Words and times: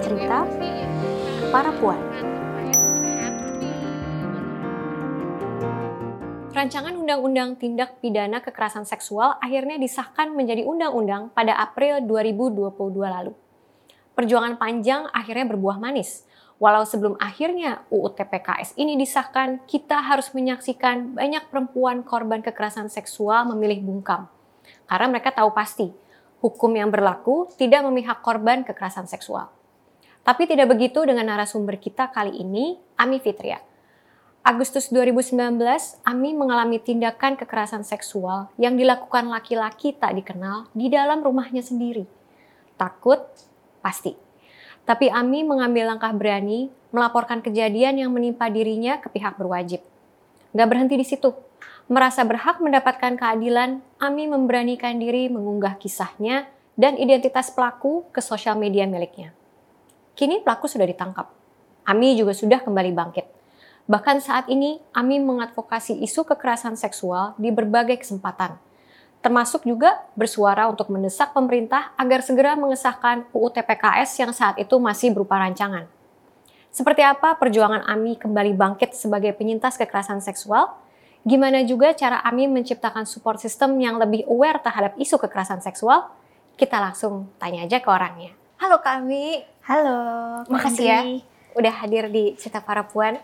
cerita 0.00 0.48
para 1.52 1.70
puan. 1.76 2.00
Rancangan 6.50 6.92
Undang-Undang 6.98 7.56
Tindak 7.60 8.02
Pidana 8.02 8.42
Kekerasan 8.42 8.84
Seksual 8.84 9.38
akhirnya 9.38 9.78
disahkan 9.78 10.34
menjadi 10.34 10.66
undang-undang 10.66 11.30
pada 11.30 11.56
April 11.56 12.04
2022 12.04 12.74
lalu. 13.06 13.32
Perjuangan 14.16 14.58
panjang 14.58 15.06
akhirnya 15.14 15.46
berbuah 15.46 15.78
manis. 15.78 16.26
Walau 16.60 16.84
sebelum 16.84 17.16
akhirnya 17.16 17.88
UU 17.88 18.12
TPKS 18.12 18.76
ini 18.76 19.00
disahkan, 19.00 19.64
kita 19.64 19.96
harus 20.04 20.28
menyaksikan 20.36 21.16
banyak 21.16 21.48
perempuan 21.48 22.04
korban 22.04 22.44
kekerasan 22.44 22.92
seksual 22.92 23.48
memilih 23.48 23.80
bungkam. 23.80 24.28
Karena 24.84 25.08
mereka 25.08 25.32
tahu 25.32 25.56
pasti, 25.56 25.88
hukum 26.44 26.76
yang 26.76 26.92
berlaku 26.92 27.48
tidak 27.56 27.80
memihak 27.88 28.20
korban 28.20 28.60
kekerasan 28.68 29.08
seksual. 29.08 29.59
Tapi 30.30 30.46
tidak 30.46 30.70
begitu 30.70 31.02
dengan 31.02 31.26
narasumber 31.26 31.74
kita 31.74 32.06
kali 32.06 32.38
ini, 32.38 32.78
Ami 32.94 33.18
Fitria. 33.18 33.58
Agustus 34.46 34.86
2019, 34.94 35.58
Ami 36.06 36.38
mengalami 36.38 36.78
tindakan 36.78 37.34
kekerasan 37.34 37.82
seksual 37.82 38.46
yang 38.54 38.78
dilakukan 38.78 39.26
laki-laki 39.26 39.90
tak 39.90 40.14
dikenal 40.14 40.70
di 40.70 40.86
dalam 40.86 41.26
rumahnya 41.26 41.66
sendiri. 41.66 42.06
Takut? 42.78 43.18
Pasti. 43.82 44.14
Tapi 44.86 45.10
Ami 45.10 45.42
mengambil 45.42 45.90
langkah 45.90 46.14
berani 46.14 46.70
melaporkan 46.94 47.42
kejadian 47.42 47.98
yang 47.98 48.14
menimpa 48.14 48.46
dirinya 48.54 49.02
ke 49.02 49.10
pihak 49.10 49.34
berwajib. 49.34 49.82
Gak 50.54 50.68
berhenti 50.70 50.94
di 50.94 51.10
situ. 51.10 51.34
Merasa 51.90 52.22
berhak 52.22 52.62
mendapatkan 52.62 53.18
keadilan, 53.18 53.82
Ami 53.98 54.30
memberanikan 54.30 54.94
diri 54.94 55.26
mengunggah 55.26 55.74
kisahnya 55.74 56.46
dan 56.78 56.94
identitas 57.02 57.50
pelaku 57.50 58.06
ke 58.14 58.22
sosial 58.22 58.54
media 58.54 58.86
miliknya. 58.86 59.34
Kini 60.20 60.44
pelaku 60.44 60.68
sudah 60.68 60.84
ditangkap. 60.84 61.32
Ami 61.88 62.12
juga 62.12 62.36
sudah 62.36 62.60
kembali 62.60 62.92
bangkit. 62.92 63.24
Bahkan 63.88 64.20
saat 64.20 64.52
ini, 64.52 64.76
Ami 64.92 65.16
mengadvokasi 65.16 65.96
isu 66.04 66.28
kekerasan 66.28 66.76
seksual 66.76 67.32
di 67.40 67.48
berbagai 67.48 67.96
kesempatan. 67.96 68.60
Termasuk 69.24 69.64
juga 69.64 70.04
bersuara 70.12 70.68
untuk 70.68 70.92
mendesak 70.92 71.32
pemerintah 71.32 71.96
agar 71.96 72.20
segera 72.20 72.52
mengesahkan 72.52 73.32
UU 73.32 73.48
TPKS 73.48 74.20
yang 74.20 74.36
saat 74.36 74.60
itu 74.60 74.76
masih 74.76 75.08
berupa 75.16 75.40
rancangan. 75.40 75.88
Seperti 76.68 77.00
apa 77.00 77.40
perjuangan 77.40 77.88
Ami 77.88 78.20
kembali 78.20 78.52
bangkit 78.52 78.92
sebagai 78.92 79.32
penyintas 79.32 79.80
kekerasan 79.80 80.20
seksual? 80.20 80.68
Gimana 81.24 81.64
juga 81.64 81.96
cara 81.96 82.20
Ami 82.28 82.44
menciptakan 82.44 83.08
support 83.08 83.40
system 83.40 83.80
yang 83.80 83.96
lebih 83.96 84.28
aware 84.28 84.60
terhadap 84.60 85.00
isu 85.00 85.16
kekerasan 85.16 85.64
seksual? 85.64 86.12
Kita 86.60 86.76
langsung 86.76 87.32
tanya 87.40 87.64
aja 87.64 87.80
ke 87.80 87.88
orangnya. 87.88 88.39
Halo 88.60 88.76
Kak 88.84 89.00
Ami. 89.00 89.40
Halo, 89.64 90.44
makasih 90.52 90.84
ya 90.84 91.00
udah 91.56 91.72
hadir 91.80 92.12
di 92.12 92.36
Cerita 92.36 92.60
Para 92.60 92.84
Puan. 92.84 93.16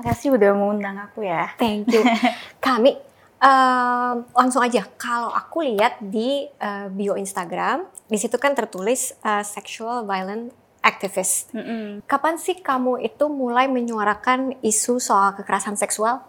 Makasih 0.00 0.32
udah 0.32 0.56
mengundang 0.56 0.96
aku 0.96 1.28
ya. 1.28 1.52
Thank 1.60 1.92
you. 1.92 2.00
Kami 2.64 2.96
um, 3.36 4.24
langsung 4.32 4.64
aja. 4.64 4.88
Kalau 4.96 5.28
aku 5.28 5.60
lihat 5.60 6.00
di 6.00 6.48
uh, 6.64 6.88
bio 6.88 7.20
Instagram, 7.20 7.84
di 8.08 8.16
situ 8.16 8.40
kan 8.40 8.56
tertulis 8.56 9.12
uh, 9.28 9.44
sexual 9.44 10.08
violent 10.08 10.56
activist. 10.80 11.52
Mm 11.52 11.60
-hmm. 11.60 11.84
Kapan 12.08 12.40
sih 12.40 12.56
kamu 12.56 13.04
itu 13.04 13.28
mulai 13.28 13.68
menyuarakan 13.68 14.56
isu 14.64 15.04
soal 15.04 15.36
kekerasan 15.36 15.76
seksual? 15.76 16.24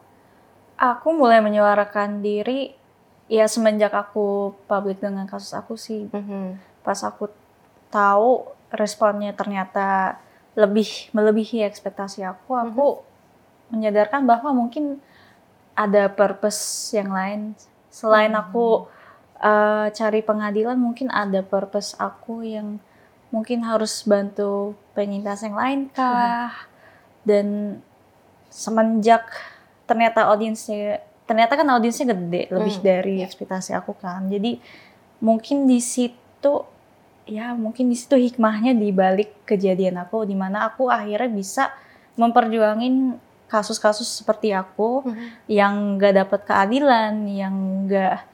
Aku 0.76 1.16
mulai 1.16 1.40
menyuarakan 1.40 2.20
diri 2.20 2.76
ya 3.32 3.48
semenjak 3.48 3.96
aku 3.96 4.52
publik 4.68 5.00
dengan 5.00 5.24
kasus 5.32 5.56
aku 5.56 5.80
sih. 5.80 6.12
Mm 6.12 6.24
-hmm. 6.28 6.46
Pas 6.84 7.00
aku 7.08 7.32
tahu 7.90 8.46
responnya 8.74 9.34
ternyata 9.34 10.18
lebih 10.58 11.14
melebihi 11.14 11.66
ekspektasi 11.66 12.26
aku, 12.26 12.58
aku 12.58 12.66
mm 12.66 12.72
-hmm. 12.78 13.70
menyadarkan 13.74 14.22
bahwa 14.26 14.50
mungkin 14.54 15.02
ada 15.78 16.12
purpose 16.12 16.92
yang 16.94 17.14
lain 17.14 17.56
selain 17.90 18.34
mm 18.34 18.38
-hmm. 18.38 18.44
aku 18.50 18.66
uh, 19.40 19.88
cari 19.94 20.22
pengadilan, 20.22 20.78
mungkin 20.78 21.08
ada 21.10 21.42
purpose 21.42 21.96
aku 21.98 22.44
yang 22.46 22.82
mungkin 23.30 23.62
harus 23.62 24.02
bantu 24.04 24.74
penyintas 24.98 25.46
yang 25.46 25.56
lain 25.58 25.80
kah? 25.94 26.10
Mm 26.10 26.50
-hmm. 26.50 26.68
Dan 27.20 27.48
semenjak 28.50 29.30
ternyata 29.86 30.30
audiensnya 30.30 31.02
ternyata 31.30 31.54
kan 31.54 31.70
audiensnya 31.78 32.10
gede 32.10 32.50
lebih 32.50 32.82
mm, 32.82 32.84
dari 32.84 33.16
yeah. 33.22 33.30
ekspektasi 33.30 33.78
aku 33.78 33.94
kan. 33.94 34.26
Jadi 34.34 34.58
mungkin 35.22 35.70
di 35.70 35.78
situ 35.78 36.66
ya 37.30 37.54
mungkin 37.54 37.94
di 37.94 37.96
situ 37.96 38.18
hikmahnya 38.18 38.74
di 38.74 38.90
balik 38.90 39.46
kejadian 39.46 40.02
aku 40.02 40.26
di 40.26 40.34
mana 40.34 40.66
aku 40.66 40.90
akhirnya 40.90 41.30
bisa 41.30 41.70
memperjuangin 42.18 43.22
kasus-kasus 43.50 44.22
seperti 44.22 44.54
aku 44.54 45.02
mm 45.02 45.10
-hmm. 45.10 45.30
yang 45.50 45.74
gak 45.98 46.16
dapat 46.26 46.42
keadilan, 46.46 47.14
yang 47.26 47.56
gak 47.90 48.26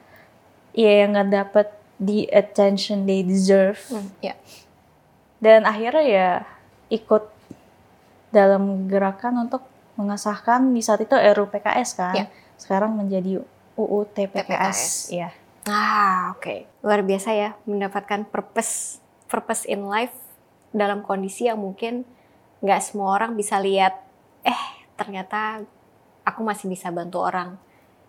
ya 0.76 0.92
yang 1.04 1.16
gak 1.16 1.30
dapat 1.32 1.68
the 1.96 2.28
attention 2.28 3.08
they 3.08 3.24
deserve. 3.24 3.80
Mm, 3.88 4.08
yeah. 4.20 4.36
Dan 5.40 5.64
akhirnya 5.64 6.04
ya 6.04 6.30
ikut 6.92 7.24
dalam 8.28 8.84
gerakan 8.92 9.48
untuk 9.48 9.64
mengesahkan 9.96 10.76
di 10.76 10.84
saat 10.84 11.00
itu 11.00 11.16
RUU 11.16 11.48
PKS 11.48 11.90
kan. 11.96 12.14
Yeah. 12.14 12.28
Sekarang 12.60 12.92
menjadi 12.92 13.40
UU 13.80 13.98
TPKS. 14.12 14.44
TPKS. 14.44 14.80
Ya. 15.12 15.30
Ah, 15.66 16.32
oke. 16.34 16.42
Okay. 16.42 16.58
Luar 16.86 17.02
biasa 17.02 17.34
ya 17.34 17.50
mendapatkan 17.66 18.26
purpose 18.30 19.02
purpose 19.26 19.66
in 19.66 19.90
life 19.90 20.14
dalam 20.70 21.02
kondisi 21.02 21.50
yang 21.50 21.58
mungkin 21.58 22.06
nggak 22.62 22.80
semua 22.82 23.18
orang 23.18 23.34
bisa 23.34 23.58
lihat. 23.58 23.98
Eh, 24.46 24.62
ternyata 24.94 25.66
aku 26.22 26.40
masih 26.46 26.70
bisa 26.70 26.90
bantu 26.94 27.22
orang 27.22 27.58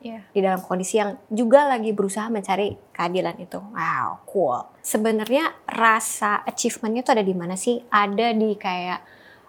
yeah. 0.02 0.22
di 0.34 0.40
dalam 0.42 0.62
kondisi 0.62 1.02
yang 1.02 1.18
juga 1.30 1.66
lagi 1.66 1.94
berusaha 1.94 2.30
mencari 2.30 2.78
keadilan 2.94 3.38
itu. 3.42 3.58
Wow, 3.58 4.22
cool. 4.30 4.62
Sebenarnya 4.82 5.54
rasa 5.66 6.46
achievementnya 6.46 7.02
itu 7.06 7.12
ada 7.14 7.26
di 7.26 7.36
mana 7.38 7.56
sih? 7.58 7.82
Ada 7.90 8.34
di 8.38 8.54
kayak 8.58 9.00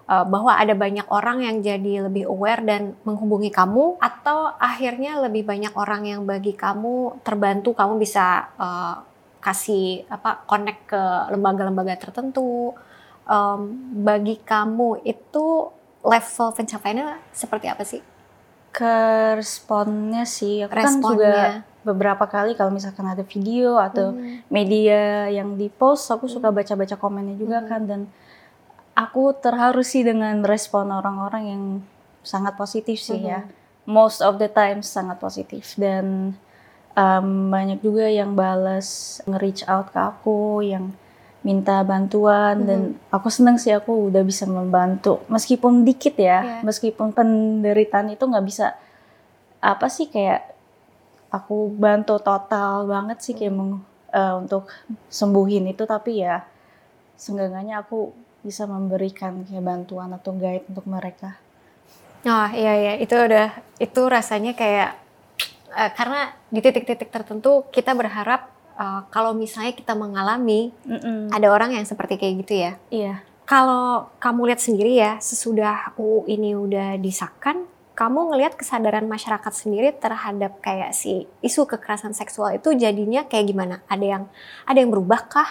uh, 0.09 0.25
bahwa 0.25 0.57
ada 0.57 0.73
banyak 0.73 1.05
orang 1.13 1.45
yang 1.45 1.61
jadi 1.61 2.09
lebih 2.09 2.25
aware 2.25 2.65
dan 2.65 2.97
menghubungi 3.05 3.53
kamu 3.53 4.01
atau 4.01 4.57
akhirnya 4.57 5.21
lebih 5.21 5.45
banyak 5.45 5.71
orang 5.77 6.09
yang 6.09 6.25
bagi 6.25 6.57
kamu 6.57 7.21
terbantu 7.21 7.77
kamu 7.77 8.01
bisa 8.01 8.49
uh, 8.57 9.05
kasih 9.39 10.03
apa 10.11 10.43
connect 10.49 10.89
ke 10.89 11.03
lembaga-lembaga 11.31 11.95
tertentu 12.09 12.75
um, 13.29 13.59
bagi 14.03 14.41
kamu 14.41 15.05
itu 15.05 15.69
level 16.03 16.47
pencapaiannya 16.57 17.21
seperti 17.31 17.67
apa 17.69 17.83
sih? 17.85 18.01
Ke 18.69 18.93
responnya 19.37 20.25
sih, 20.25 20.65
aku 20.65 20.73
Responnya. 20.73 21.01
kan 21.01 21.11
juga 21.13 21.35
beberapa 21.79 22.25
kali 22.27 22.53
kalau 22.53 22.69
misalkan 22.69 23.07
ada 23.07 23.23
video 23.23 23.79
atau 23.79 24.13
hmm. 24.13 24.51
media 24.51 25.31
yang 25.31 25.55
di 25.55 25.71
post, 25.71 26.11
aku 26.11 26.27
suka 26.27 26.51
baca-baca 26.51 26.99
komennya 26.99 27.39
juga 27.39 27.63
hmm. 27.63 27.67
kan 27.69 27.81
dan 27.87 28.01
aku 28.99 29.31
terharu 29.39 29.79
sih 29.79 30.03
dengan 30.03 30.43
respon 30.43 30.91
orang-orang 30.91 31.43
yang 31.47 31.63
sangat 32.19 32.59
positif 32.59 32.99
sih 32.99 33.15
mm 33.15 33.23
-hmm. 33.23 33.31
ya. 33.31 33.39
Most 33.87 34.19
of 34.19 34.37
the 34.37 34.51
time 34.51 34.83
sangat 34.83 35.17
positif 35.17 35.73
dan 35.79 36.35
um, 36.93 37.49
banyak 37.49 37.79
juga 37.79 38.11
yang 38.11 38.35
balas 38.35 39.17
nge-reach 39.23 39.63
out 39.65 39.89
ke 39.89 39.97
aku 39.97 40.61
yang 40.61 40.91
minta 41.39 41.79
bantuan 41.87 42.59
mm 42.59 42.61
-hmm. 42.61 42.69
dan 42.69 42.81
aku 43.09 43.31
seneng 43.31 43.55
sih 43.55 43.71
aku 43.71 44.11
udah 44.11 44.21
bisa 44.27 44.43
membantu 44.43 45.23
meskipun 45.31 45.87
dikit 45.87 46.19
ya, 46.19 46.59
yeah. 46.59 46.61
meskipun 46.61 47.15
penderitaan 47.15 48.11
itu 48.11 48.27
nggak 48.27 48.45
bisa 48.45 48.75
apa 49.63 49.87
sih 49.87 50.11
kayak 50.11 50.53
aku 51.31 51.71
bantu 51.71 52.19
total 52.19 52.83
banget 52.85 53.23
sih 53.23 53.33
kayak 53.33 53.55
mm 53.55 53.63
-hmm. 53.63 53.79
uh, 54.11 54.33
untuk 54.43 54.69
sembuhin 55.07 55.71
itu 55.71 55.87
tapi 55.87 56.21
ya 56.21 56.43
seenggaknya 57.15 57.81
aku 57.81 58.28
bisa 58.49 58.65
memberikan 58.65 59.45
kayak 59.45 59.61
bantuan 59.61 60.09
atau 60.17 60.33
guide 60.33 60.65
untuk 60.65 60.89
mereka. 60.89 61.37
Oh 62.25 62.49
iya 62.51 62.73
iya 62.75 62.93
itu 62.97 63.13
udah 63.13 63.53
itu 63.77 64.01
rasanya 64.09 64.57
kayak 64.57 64.97
uh, 65.71 65.91
karena 65.93 66.33
di 66.49 66.59
titik-titik 66.59 67.13
tertentu 67.13 67.69
kita 67.69 67.93
berharap 67.93 68.49
uh, 68.75 69.05
kalau 69.13 69.37
misalnya 69.37 69.77
kita 69.77 69.93
mengalami 69.93 70.73
mm 70.83 70.99
-mm. 70.99 71.19
ada 71.29 71.47
orang 71.53 71.77
yang 71.77 71.85
seperti 71.85 72.17
kayak 72.17 72.33
gitu 72.43 72.53
ya. 72.57 72.71
Iya. 72.89 73.15
Kalau 73.45 74.13
kamu 74.21 74.53
lihat 74.53 74.61
sendiri 74.61 74.93
ya 74.97 75.17
sesudah 75.17 75.97
UU 75.97 76.29
ini 76.29 76.53
udah 76.53 77.01
disahkan, 77.01 77.65
kamu 77.97 78.29
ngelihat 78.29 78.53
kesadaran 78.53 79.09
masyarakat 79.09 79.49
sendiri 79.49 79.89
terhadap 79.97 80.61
kayak 80.61 80.93
si 80.93 81.25
isu 81.41 81.65
kekerasan 81.65 82.13
seksual 82.13 82.53
itu 82.55 82.77
jadinya 82.77 83.25
kayak 83.25 83.49
gimana? 83.49 83.81
Ada 83.89 84.05
yang 84.05 84.23
ada 84.69 84.77
yang 84.77 84.93
berubah 84.93 85.25
kah? 85.25 85.49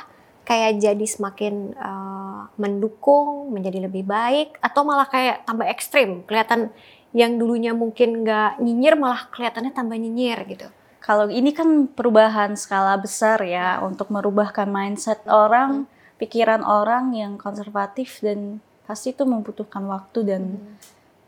Kayak 0.48 0.80
jadi 0.80 1.04
semakin 1.04 1.76
uh, 1.76 2.48
mendukung, 2.56 3.52
menjadi 3.52 3.84
lebih 3.84 4.08
baik, 4.08 4.56
atau 4.64 4.80
malah 4.80 5.04
kayak 5.04 5.44
tambah 5.44 5.68
ekstrim, 5.68 6.24
kelihatan 6.24 6.72
yang 7.12 7.36
dulunya 7.36 7.76
mungkin 7.76 8.24
nggak 8.24 8.56
nyinyir 8.64 8.96
malah 8.96 9.28
kelihatannya 9.28 9.76
tambah 9.76 10.00
nyinyir 10.00 10.40
gitu. 10.48 10.68
Kalau 11.04 11.28
ini 11.28 11.52
kan 11.52 11.88
perubahan 11.92 12.56
skala 12.56 12.96
besar 12.96 13.44
ya 13.44 13.80
untuk 13.84 14.08
merubahkan 14.08 14.68
mindset 14.68 15.20
orang 15.28 15.84
pikiran 16.18 16.66
orang 16.66 17.14
yang 17.14 17.38
konservatif 17.38 18.18
dan 18.20 18.58
pasti 18.84 19.14
itu 19.14 19.22
membutuhkan 19.22 19.84
waktu 19.86 20.18
dan 20.26 20.42
hmm. 20.58 20.74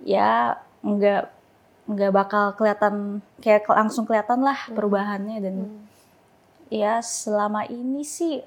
ya 0.05 0.59
nggak 0.83 1.25
nggak 1.87 2.13
bakal 2.13 2.45
kelihatan 2.59 3.25
kayak 3.39 3.69
langsung 3.71 4.05
kelihatan 4.05 4.43
lah 4.43 4.59
hmm. 4.67 4.75
perubahannya 4.75 5.37
dan 5.39 5.57
hmm. 5.65 5.81
ya 6.73 6.99
selama 7.01 7.65
ini 7.71 8.03
sih 8.03 8.43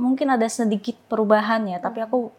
mungkin 0.00 0.32
ada 0.32 0.48
sedikit 0.48 0.96
perubahan 1.12 1.68
ya 1.68 1.76
hmm. 1.76 1.84
tapi 1.84 2.00
aku 2.00 2.32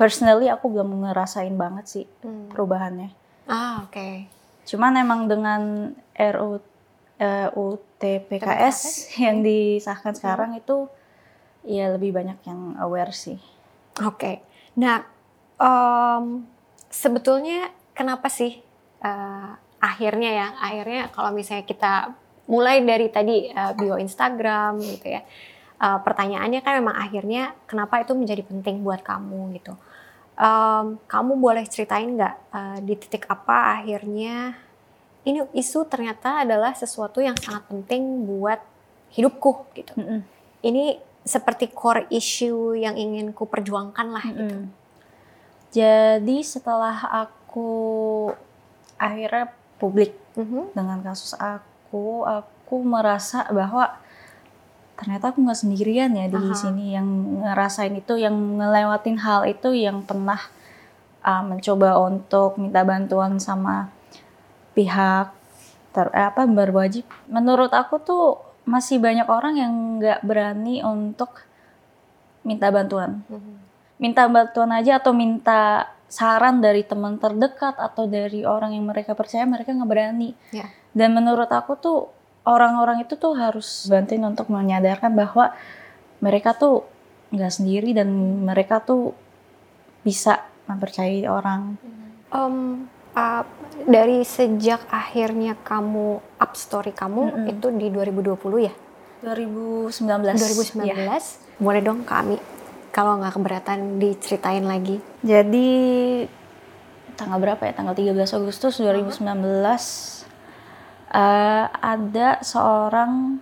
personally 0.00 0.48
aku 0.48 0.72
belum 0.72 1.04
ngerasain 1.04 1.52
banget 1.52 1.84
sih 1.84 2.06
hmm. 2.24 2.56
perubahannya 2.56 3.12
ah 3.46 3.84
oke 3.84 3.92
okay. 3.92 4.14
cuman 4.64 4.96
emang 5.04 5.28
dengan 5.28 5.92
RU 6.16 6.64
uh, 7.20 7.48
UTPKS 7.52 8.78
yang 9.24 9.40
disahkan 9.44 10.12
hmm. 10.16 10.20
sekarang 10.20 10.50
itu 10.56 10.88
ya 11.66 11.90
lebih 11.92 12.14
banyak 12.14 12.38
yang 12.46 12.78
aware 12.78 13.10
sih. 13.10 13.36
Oke. 14.00 14.16
Okay. 14.16 14.36
Nah, 14.78 15.02
um, 15.58 16.46
sebetulnya 16.88 17.74
kenapa 17.96 18.30
sih 18.30 18.62
uh, 19.02 19.58
akhirnya 19.82 20.30
ya, 20.30 20.46
akhirnya 20.62 21.02
kalau 21.10 21.34
misalnya 21.34 21.66
kita 21.66 21.92
mulai 22.46 22.78
dari 22.86 23.10
tadi 23.10 23.50
uh, 23.50 23.74
bio 23.74 23.98
Instagram 23.98 24.78
gitu 24.78 25.18
ya, 25.18 25.26
uh, 25.80 25.98
pertanyaannya 26.00 26.60
kan 26.64 26.80
memang 26.80 26.96
akhirnya 26.96 27.52
kenapa 27.68 28.00
itu 28.02 28.12
menjadi 28.16 28.42
penting 28.44 28.80
buat 28.84 29.00
kamu 29.04 29.56
gitu. 29.60 29.74
Um, 30.36 31.00
kamu 31.08 31.32
boleh 31.40 31.64
ceritain 31.64 32.12
nggak 32.12 32.34
uh, 32.52 32.78
di 32.84 32.92
titik 33.00 33.24
apa 33.24 33.80
akhirnya 33.80 34.52
ini 35.26 35.42
isu 35.56 35.88
ternyata 35.88 36.44
adalah 36.44 36.76
sesuatu 36.76 37.24
yang 37.24 37.34
sangat 37.40 37.66
penting 37.66 38.28
buat 38.28 38.60
hidupku 39.16 39.72
gitu. 39.74 39.92
Mm 39.98 40.04
-hmm. 40.04 40.20
Ini 40.62 40.84
seperti 41.26 41.74
core 41.74 42.06
issue 42.14 42.78
yang 42.78 42.94
ingin 42.94 43.34
ku 43.34 43.50
perjuangkan 43.50 44.06
lah 44.12 44.24
gitu. 44.30 44.56
Mm. 44.62 44.68
Jadi 45.74 46.36
setelah 46.46 47.26
aku 47.26 47.68
akhirnya 48.96 49.50
publik 49.82 50.14
mm 50.38 50.46
-hmm. 50.46 50.64
dengan 50.76 51.02
kasus 51.02 51.34
aku, 51.34 52.22
aku 52.22 52.76
merasa 52.86 53.50
bahwa 53.50 53.98
ternyata 54.96 55.30
aku 55.30 55.44
nggak 55.44 55.60
sendirian 55.60 56.12
ya 56.16 56.26
di 56.32 56.40
Aha. 56.40 56.56
sini 56.56 56.96
yang 56.96 57.08
ngerasain 57.44 57.92
itu, 57.92 58.16
yang 58.16 58.32
ngelewatin 58.32 59.20
hal 59.20 59.44
itu, 59.44 59.76
yang 59.76 60.02
pernah 60.02 60.40
uh, 61.20 61.44
mencoba 61.44 62.00
untuk 62.00 62.56
minta 62.56 62.80
bantuan 62.82 63.36
sama 63.36 63.92
pihak 64.72 65.32
ter, 65.92 66.06
eh, 66.12 66.26
apa 66.28 66.48
berwajib. 66.48 67.04
Menurut 67.28 67.72
aku 67.76 68.00
tuh 68.00 68.24
masih 68.64 68.98
banyak 68.98 69.28
orang 69.28 69.54
yang 69.60 69.72
nggak 70.00 70.20
berani 70.24 70.80
untuk 70.80 71.44
minta 72.42 72.72
bantuan. 72.72 73.22
Mm-hmm. 73.28 73.54
Minta 73.96 74.28
bantuan 74.28 74.70
aja 74.76 75.00
atau 75.00 75.16
minta 75.16 75.92
saran 76.06 76.62
dari 76.62 76.86
teman 76.86 77.18
terdekat 77.18 77.74
atau 77.80 78.06
dari 78.06 78.46
orang 78.46 78.76
yang 78.76 78.86
mereka 78.86 79.16
percaya 79.18 79.42
mereka 79.48 79.74
nggak 79.74 79.90
berani. 79.90 80.30
Yeah. 80.54 80.70
Dan 80.94 81.16
menurut 81.16 81.50
aku 81.50 81.74
tuh 81.76 82.15
orang-orang 82.46 83.02
itu 83.02 83.18
tuh 83.18 83.34
harus 83.34 83.90
bantuin 83.90 84.22
untuk 84.22 84.48
menyadarkan 84.48 85.12
bahwa 85.12 85.52
mereka 86.22 86.54
tuh 86.54 86.86
nggak 87.34 87.52
sendiri 87.52 87.90
dan 87.92 88.08
mereka 88.46 88.78
tuh 88.80 89.12
bisa 90.06 90.46
mempercayai 90.70 91.26
orang. 91.26 91.74
Um, 92.30 92.86
uh, 93.18 93.42
dari 93.84 94.22
sejak 94.22 94.86
akhirnya 94.88 95.58
kamu 95.66 96.22
up 96.38 96.52
story 96.54 96.94
kamu 96.94 97.22
mm 97.26 97.34
-hmm. 97.34 97.52
itu 97.52 97.66
di 97.74 97.86
2020 97.90 98.68
ya? 98.70 98.74
2019. 99.26 99.90
2019. 100.80 100.86
Ya. 100.86 101.18
Boleh 101.58 101.82
dong 101.82 102.06
kami 102.06 102.38
kalau 102.94 103.18
nggak 103.20 103.34
keberatan 103.34 103.98
diceritain 103.98 104.64
lagi. 104.64 105.02
Jadi 105.26 105.68
tanggal 107.18 107.42
berapa 107.42 107.62
ya? 107.66 107.72
Tanggal 107.74 107.92
13 107.92 108.38
Agustus 108.38 108.78
2019 108.78 109.20
uh, 109.20 110.15
ada 111.80 112.42
seorang 112.42 113.38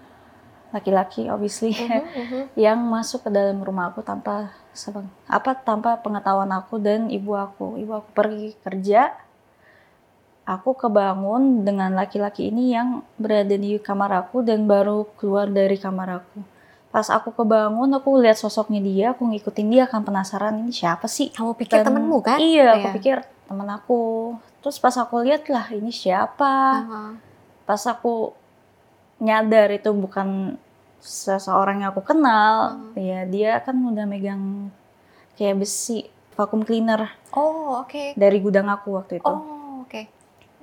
laki-laki 0.74 1.30
obviously 1.30 1.70
uh 1.70 1.86
-huh, 1.86 2.02
uh 2.02 2.26
-huh. 2.26 2.44
yang 2.58 2.82
masuk 2.82 3.24
ke 3.24 3.30
dalam 3.30 3.62
rumah 3.62 3.94
aku 3.94 4.02
tanpa 4.02 4.50
apa 5.30 5.54
tanpa 5.54 6.02
pengetahuan 6.02 6.50
aku 6.50 6.82
dan 6.82 7.06
ibu 7.06 7.38
aku. 7.38 7.78
Ibu 7.78 7.92
aku 8.02 8.08
pergi 8.10 8.58
kerja 8.58 9.14
aku 10.44 10.76
kebangun 10.76 11.64
dengan 11.64 11.96
laki-laki 11.96 12.52
ini 12.52 12.76
yang 12.76 13.00
berada 13.16 13.56
di 13.56 13.80
kamar 13.80 14.12
aku 14.24 14.44
dan 14.44 14.68
baru 14.68 15.08
keluar 15.16 15.48
dari 15.48 15.80
kamar 15.80 16.20
aku. 16.20 16.38
Pas 16.94 17.10
aku 17.10 17.34
kebangun, 17.34 17.90
aku 17.90 18.22
lihat 18.22 18.38
sosoknya 18.38 18.78
dia, 18.78 19.06
aku 19.18 19.26
ngikutin 19.26 19.66
dia 19.66 19.84
kan 19.90 20.06
penasaran 20.06 20.62
ini 20.62 20.70
siapa 20.70 21.10
sih? 21.10 21.26
Kamu 21.34 21.58
pikir 21.58 21.82
dan, 21.82 21.90
temenmu 21.90 22.22
kan? 22.22 22.38
Iya, 22.38 22.78
aku 22.78 22.86
iya. 22.86 22.94
pikir 22.94 23.16
temen 23.50 23.66
aku. 23.66 24.02
Terus 24.62 24.78
pas 24.78 24.94
aku 24.94 25.26
lihat 25.26 25.42
lah 25.50 25.66
ini 25.74 25.90
siapa? 25.90 26.54
Uh 26.54 26.86
-huh. 26.86 27.10
Pas 27.64 27.80
aku 27.88 28.36
nyadar 29.20 29.72
itu 29.72 29.90
bukan 29.92 30.60
seseorang 31.00 31.84
yang 31.84 31.92
aku 31.92 32.04
kenal, 32.04 32.80
-huh. 32.80 32.96
ya 32.96 33.28
dia 33.28 33.60
kan 33.60 33.76
udah 33.76 34.04
megang 34.08 34.72
kayak 35.36 35.64
besi 35.64 36.08
vacuum 36.32 36.64
cleaner. 36.64 37.12
Oh, 37.36 37.84
oke. 37.84 37.92
Okay. 37.92 38.08
Dari 38.16 38.38
gudang 38.40 38.68
aku 38.72 38.96
waktu 38.96 39.20
itu. 39.20 39.28
Oh, 39.28 39.84
oke. 39.84 39.90
Okay 39.90 40.04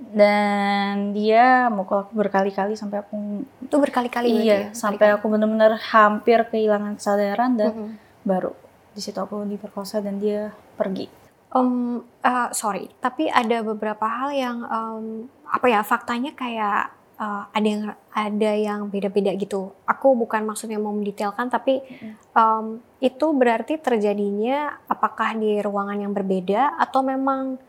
dan 0.01 1.13
dia 1.13 1.69
mukul 1.69 2.01
aku 2.01 2.17
berkali-kali 2.17 2.73
sampai 2.73 3.05
aku 3.05 3.45
itu 3.61 3.75
berkali-kali 3.77 4.49
iya 4.49 4.57
ya? 4.57 4.69
sampai 4.73 5.13
aku 5.13 5.29
benar-benar 5.29 5.77
hampir 5.77 6.41
kehilangan 6.49 6.97
kesadaran 6.97 7.53
dan 7.53 7.69
mm 7.69 7.77
-hmm. 7.77 7.91
baru 8.25 8.51
di 8.97 8.99
situ 8.99 9.21
aku 9.21 9.45
diperkosa 9.45 10.01
dan 10.01 10.17
dia 10.17 10.49
pergi 10.73 11.05
um 11.51 12.03
uh, 12.23 12.49
sorry 12.55 12.87
tapi 13.03 13.27
ada 13.27 13.59
beberapa 13.63 14.07
hal 14.07 14.29
yang 14.31 14.57
um, 14.65 15.05
apa 15.47 15.67
ya 15.67 15.83
faktanya 15.83 16.31
kayak 16.31 16.95
uh, 17.19 17.51
ada 17.51 17.67
yang 17.67 17.83
ada 18.15 18.51
yang 18.55 18.79
beda-beda 18.87 19.35
gitu 19.35 19.75
aku 19.83 20.15
bukan 20.15 20.47
maksudnya 20.47 20.79
mau 20.79 20.95
mendetailkan 20.95 21.51
tapi 21.51 21.83
um, 22.31 22.79
itu 23.03 23.25
berarti 23.35 23.75
terjadinya 23.81 24.79
apakah 24.87 25.35
di 25.35 25.59
ruangan 25.59 25.99
yang 26.07 26.13
berbeda 26.15 26.79
atau 26.79 27.03
memang 27.03 27.59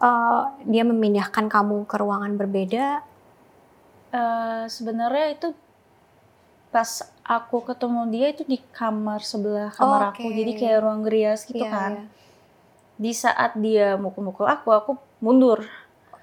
uh, 0.00 0.52
dia 0.64 0.84
memindahkan 0.84 1.48
kamu 1.48 1.88
ke 1.88 1.96
ruangan 1.96 2.32
berbeda? 2.36 3.00
Uh, 4.12 4.64
Sebenarnya 4.68 5.36
itu 5.36 5.48
pas 6.70 7.08
aku 7.24 7.64
ketemu 7.64 8.00
dia 8.12 8.26
itu 8.36 8.42
di 8.44 8.60
kamar 8.60 9.24
sebelah 9.24 9.72
kamar 9.72 10.00
oh, 10.00 10.08
okay. 10.12 10.28
aku, 10.28 10.34
jadi 10.34 10.52
kayak 10.52 10.78
ruang 10.84 11.00
gerias 11.06 11.48
gitu 11.48 11.64
yeah, 11.64 11.72
kan. 11.72 11.92
Yeah. 12.04 12.08
Di 12.96 13.12
saat 13.12 13.56
dia 13.60 14.00
mukul-mukul 14.00 14.48
aku, 14.48 14.68
aku 14.72 14.92
mundur. 15.20 15.64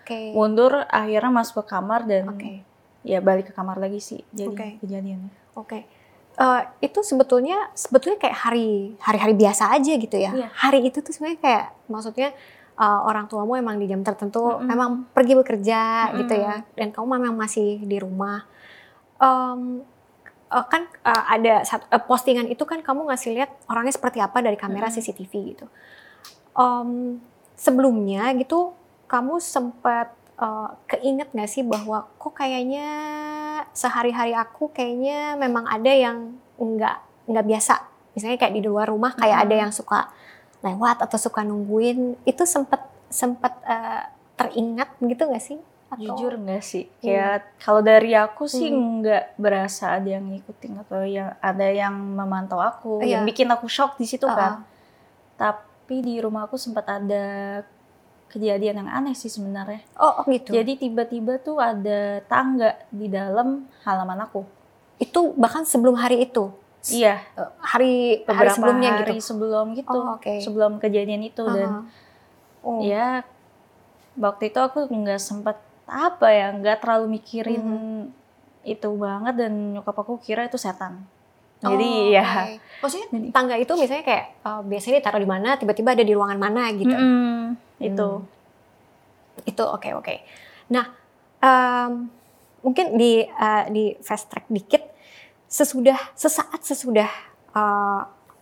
Okay. 0.03 0.35
Mundur, 0.35 0.83
akhirnya 0.89 1.31
masuk 1.31 1.63
ke 1.63 1.73
kamar 1.73 2.03
dan 2.03 2.33
okay. 2.33 2.65
ya 3.07 3.23
balik 3.23 3.49
ke 3.49 3.53
kamar 3.55 3.79
lagi 3.79 4.03
sih. 4.03 4.21
Jadi 4.35 4.51
okay. 4.51 4.71
kejadiannya. 4.83 5.31
Oke. 5.55 5.69
Okay. 5.69 5.81
Uh, 6.33 6.65
eh, 6.65 6.89
itu 6.89 7.05
sebetulnya 7.05 7.69
sebetulnya 7.77 8.17
kayak 8.17 8.37
hari 8.41 8.97
hari-hari 8.97 9.37
biasa 9.37 9.69
aja 9.69 9.93
gitu 9.95 10.17
ya. 10.17 10.33
Yeah. 10.33 10.49
Hari 10.49 10.81
itu 10.89 10.99
tuh 11.05 11.13
sebenarnya 11.13 11.39
kayak 11.39 11.65
maksudnya 11.85 12.33
uh, 12.77 12.99
orang 13.05 13.29
tuamu 13.29 13.57
emang 13.57 13.77
di 13.77 13.85
jam 13.89 14.01
tertentu 14.01 14.41
mm-hmm. 14.41 14.73
emang 14.73 14.91
pergi 15.13 15.33
bekerja 15.37 15.81
mm-hmm. 15.81 16.19
gitu 16.25 16.33
ya 16.37 16.55
dan 16.77 16.87
kamu 16.89 17.05
memang 17.19 17.35
masih 17.37 17.81
di 17.83 17.97
rumah 18.01 18.45
um, 19.21 19.83
uh, 20.49 20.65
kan 20.65 20.89
uh, 21.05 21.23
ada 21.29 21.61
satu, 21.65 21.85
uh, 21.89 22.03
postingan 22.03 22.49
itu 22.49 22.63
kan 22.65 22.81
kamu 22.81 23.09
ngasih 23.09 23.29
lihat 23.37 23.51
orangnya 23.69 23.93
seperti 23.93 24.19
apa 24.21 24.41
dari 24.41 24.57
kamera 24.57 24.89
mm-hmm. 24.89 25.03
CCTV 25.03 25.33
gitu 25.55 25.65
um, 26.57 27.19
sebelumnya 27.57 28.33
gitu 28.37 28.73
kamu 29.05 29.37
sempat 29.37 30.13
uh, 30.41 30.73
keinget 30.89 31.29
gak 31.29 31.49
sih 31.49 31.61
bahwa 31.61 32.09
kok 32.17 32.33
kayaknya 32.33 32.89
sehari-hari 33.77 34.33
aku 34.33 34.73
kayaknya 34.73 35.37
memang 35.37 35.69
ada 35.69 35.89
yang 35.89 36.37
nggak 36.57 36.97
nggak 37.29 37.45
biasa 37.45 37.73
misalnya 38.13 38.37
kayak 38.37 38.55
di 38.57 38.61
luar 38.61 38.89
rumah 38.89 39.17
kayak 39.17 39.41
mm-hmm. 39.41 39.53
ada 39.53 39.55
yang 39.67 39.71
suka 39.73 39.99
lewat 40.63 41.03
atau 41.03 41.17
suka 41.19 41.43
nungguin 41.43 42.15
itu 42.23 42.43
sempet 42.47 42.79
sempet 43.11 43.53
uh, 43.67 44.09
teringat 44.33 44.97
gitu 45.03 45.29
gak 45.29 45.43
sih? 45.43 45.59
Atau? 45.93 46.17
Jujur 46.17 46.41
nggak 46.41 46.63
sih? 46.65 46.89
Hmm. 46.89 46.97
Kayak 47.05 47.35
hmm. 47.37 47.49
kalau 47.61 47.81
dari 47.85 48.11
aku 48.17 48.49
sih 48.49 48.73
hmm. 48.73 49.05
nggak 49.05 49.23
berasa 49.37 49.93
ada 49.93 50.09
yang 50.09 50.25
ngikutin 50.25 50.73
atau 50.81 51.05
yang 51.05 51.29
ada 51.37 51.67
yang 51.69 51.93
memantau 51.93 52.57
aku, 52.57 52.97
oh, 52.97 53.05
yang 53.05 53.21
iya. 53.21 53.29
bikin 53.29 53.45
aku 53.53 53.69
shock 53.69 54.01
di 54.01 54.09
situ 54.09 54.25
uh 54.25 54.33
-uh. 54.33 54.39
kan. 54.39 54.53
Tapi 55.37 55.72
di 55.89 56.15
rumah 56.23 56.47
aku 56.47 56.55
sempat 56.55 56.87
ada 56.87 57.25
kejadian 58.33 58.81
yang 58.81 58.89
aneh 58.89 59.13
sih 59.13 59.29
sebenarnya. 59.29 59.85
Oh, 59.93 60.23
oh 60.23 60.25
gitu. 60.25 60.57
Jadi 60.57 60.81
tiba-tiba 60.81 61.37
tuh 61.37 61.61
ada 61.61 62.17
tangga 62.25 62.73
di 62.89 63.05
dalam 63.05 63.69
halaman 63.85 64.25
aku. 64.25 64.41
Itu 64.97 65.37
bahkan 65.37 65.61
sebelum 65.69 65.93
hari 65.93 66.25
itu. 66.25 66.49
Iya. 66.89 67.21
Eh, 67.37 67.49
hari 67.61 67.93
hari 68.25 68.49
sebelumnya 68.49 68.89
hari 69.05 69.21
gitu. 69.21 69.29
sebelum 69.29 69.65
gitu. 69.77 69.93
Oh, 69.93 70.17
okay. 70.17 70.41
Sebelum 70.41 70.81
kejadian 70.81 71.21
itu 71.23 71.45
uh 71.45 71.47
-huh. 71.47 71.55
dan 71.55 71.71
oh. 72.65 72.81
ya 72.81 73.21
waktu 74.17 74.49
itu 74.49 74.59
aku 74.59 74.89
nggak 74.89 75.21
sempat 75.21 75.61
apa 75.85 76.27
ya 76.33 76.51
nggak 76.57 76.81
terlalu 76.81 77.21
mikirin 77.21 77.63
uh 77.63 77.69
-huh. 77.69 78.03
itu 78.65 78.89
banget 78.97 79.35
dan 79.37 79.53
nyokap 79.77 79.95
aku 79.95 80.17
kira 80.17 80.49
itu 80.49 80.57
setan. 80.57 81.05
Jadi 81.63 81.89
Oh, 81.89 82.11
ya. 82.11 82.25
oke. 82.27 82.55
Maksudnya 82.83 83.07
Jadi- 83.09 83.31
tangga 83.31 83.55
itu 83.55 83.73
misalnya 83.73 84.03
kayak 84.03 84.25
uh, 84.43 84.61
biasanya 84.61 84.99
ditaruh 84.99 85.21
di 85.23 85.29
mana, 85.29 85.49
tiba-tiba 85.55 85.95
ada 85.95 86.03
di 86.03 86.11
ruangan 86.11 86.35
mana 86.35 86.67
gitu. 86.75 86.91
Mm-mm, 86.91 87.55
itu. 87.79 88.09
Hmm. 88.19 89.47
Itu 89.47 89.63
oke 89.63 89.89
oke. 89.95 90.15
Nah, 90.69 90.85
em, 91.39 92.11
mungkin 92.59 92.95
di 92.95 93.23
uh, 93.23 93.63
di 93.67 93.95
fast 93.99 94.27
track 94.27 94.47
dikit 94.47 94.83
sesudah 95.47 96.11
sesaat 96.13 96.59
sesudah 96.61 97.09
uh, 97.51 98.01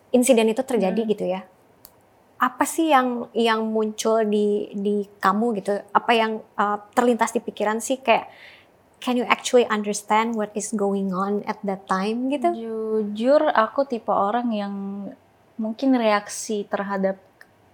insiden 0.10 0.50
itu 0.50 0.62
terjadi 0.62 1.01
Hmm. 1.01 1.10
gitu 1.10 1.25
ya. 1.25 1.42
Apa 2.38 2.66
sih 2.66 2.90
yang 2.90 3.30
yang 3.38 3.62
muncul 3.63 4.25
di 4.25 4.74
di 4.74 5.06
kamu 5.18 5.62
gitu? 5.62 5.78
Apa 5.94 6.12
yang 6.12 6.42
uh, 6.58 6.82
terlintas 6.92 7.30
di 7.30 7.40
pikiran 7.40 7.78
sih 7.78 8.01
kayak 8.01 8.25
can 9.01 9.17
you 9.17 9.25
actually 9.25 9.65
understand 9.67 10.38
what 10.38 10.53
is 10.53 10.70
going 10.72 11.10
on 11.12 11.41
at 11.50 11.58
that 11.65 11.89
time 11.89 12.29
gitu? 12.29 12.53
Jujur 12.53 13.50
aku 13.51 13.89
tipe 13.89 14.13
orang 14.13 14.53
yang 14.53 14.74
mungkin 15.58 15.98
reaksi 15.98 16.70
terhadap 16.70 17.17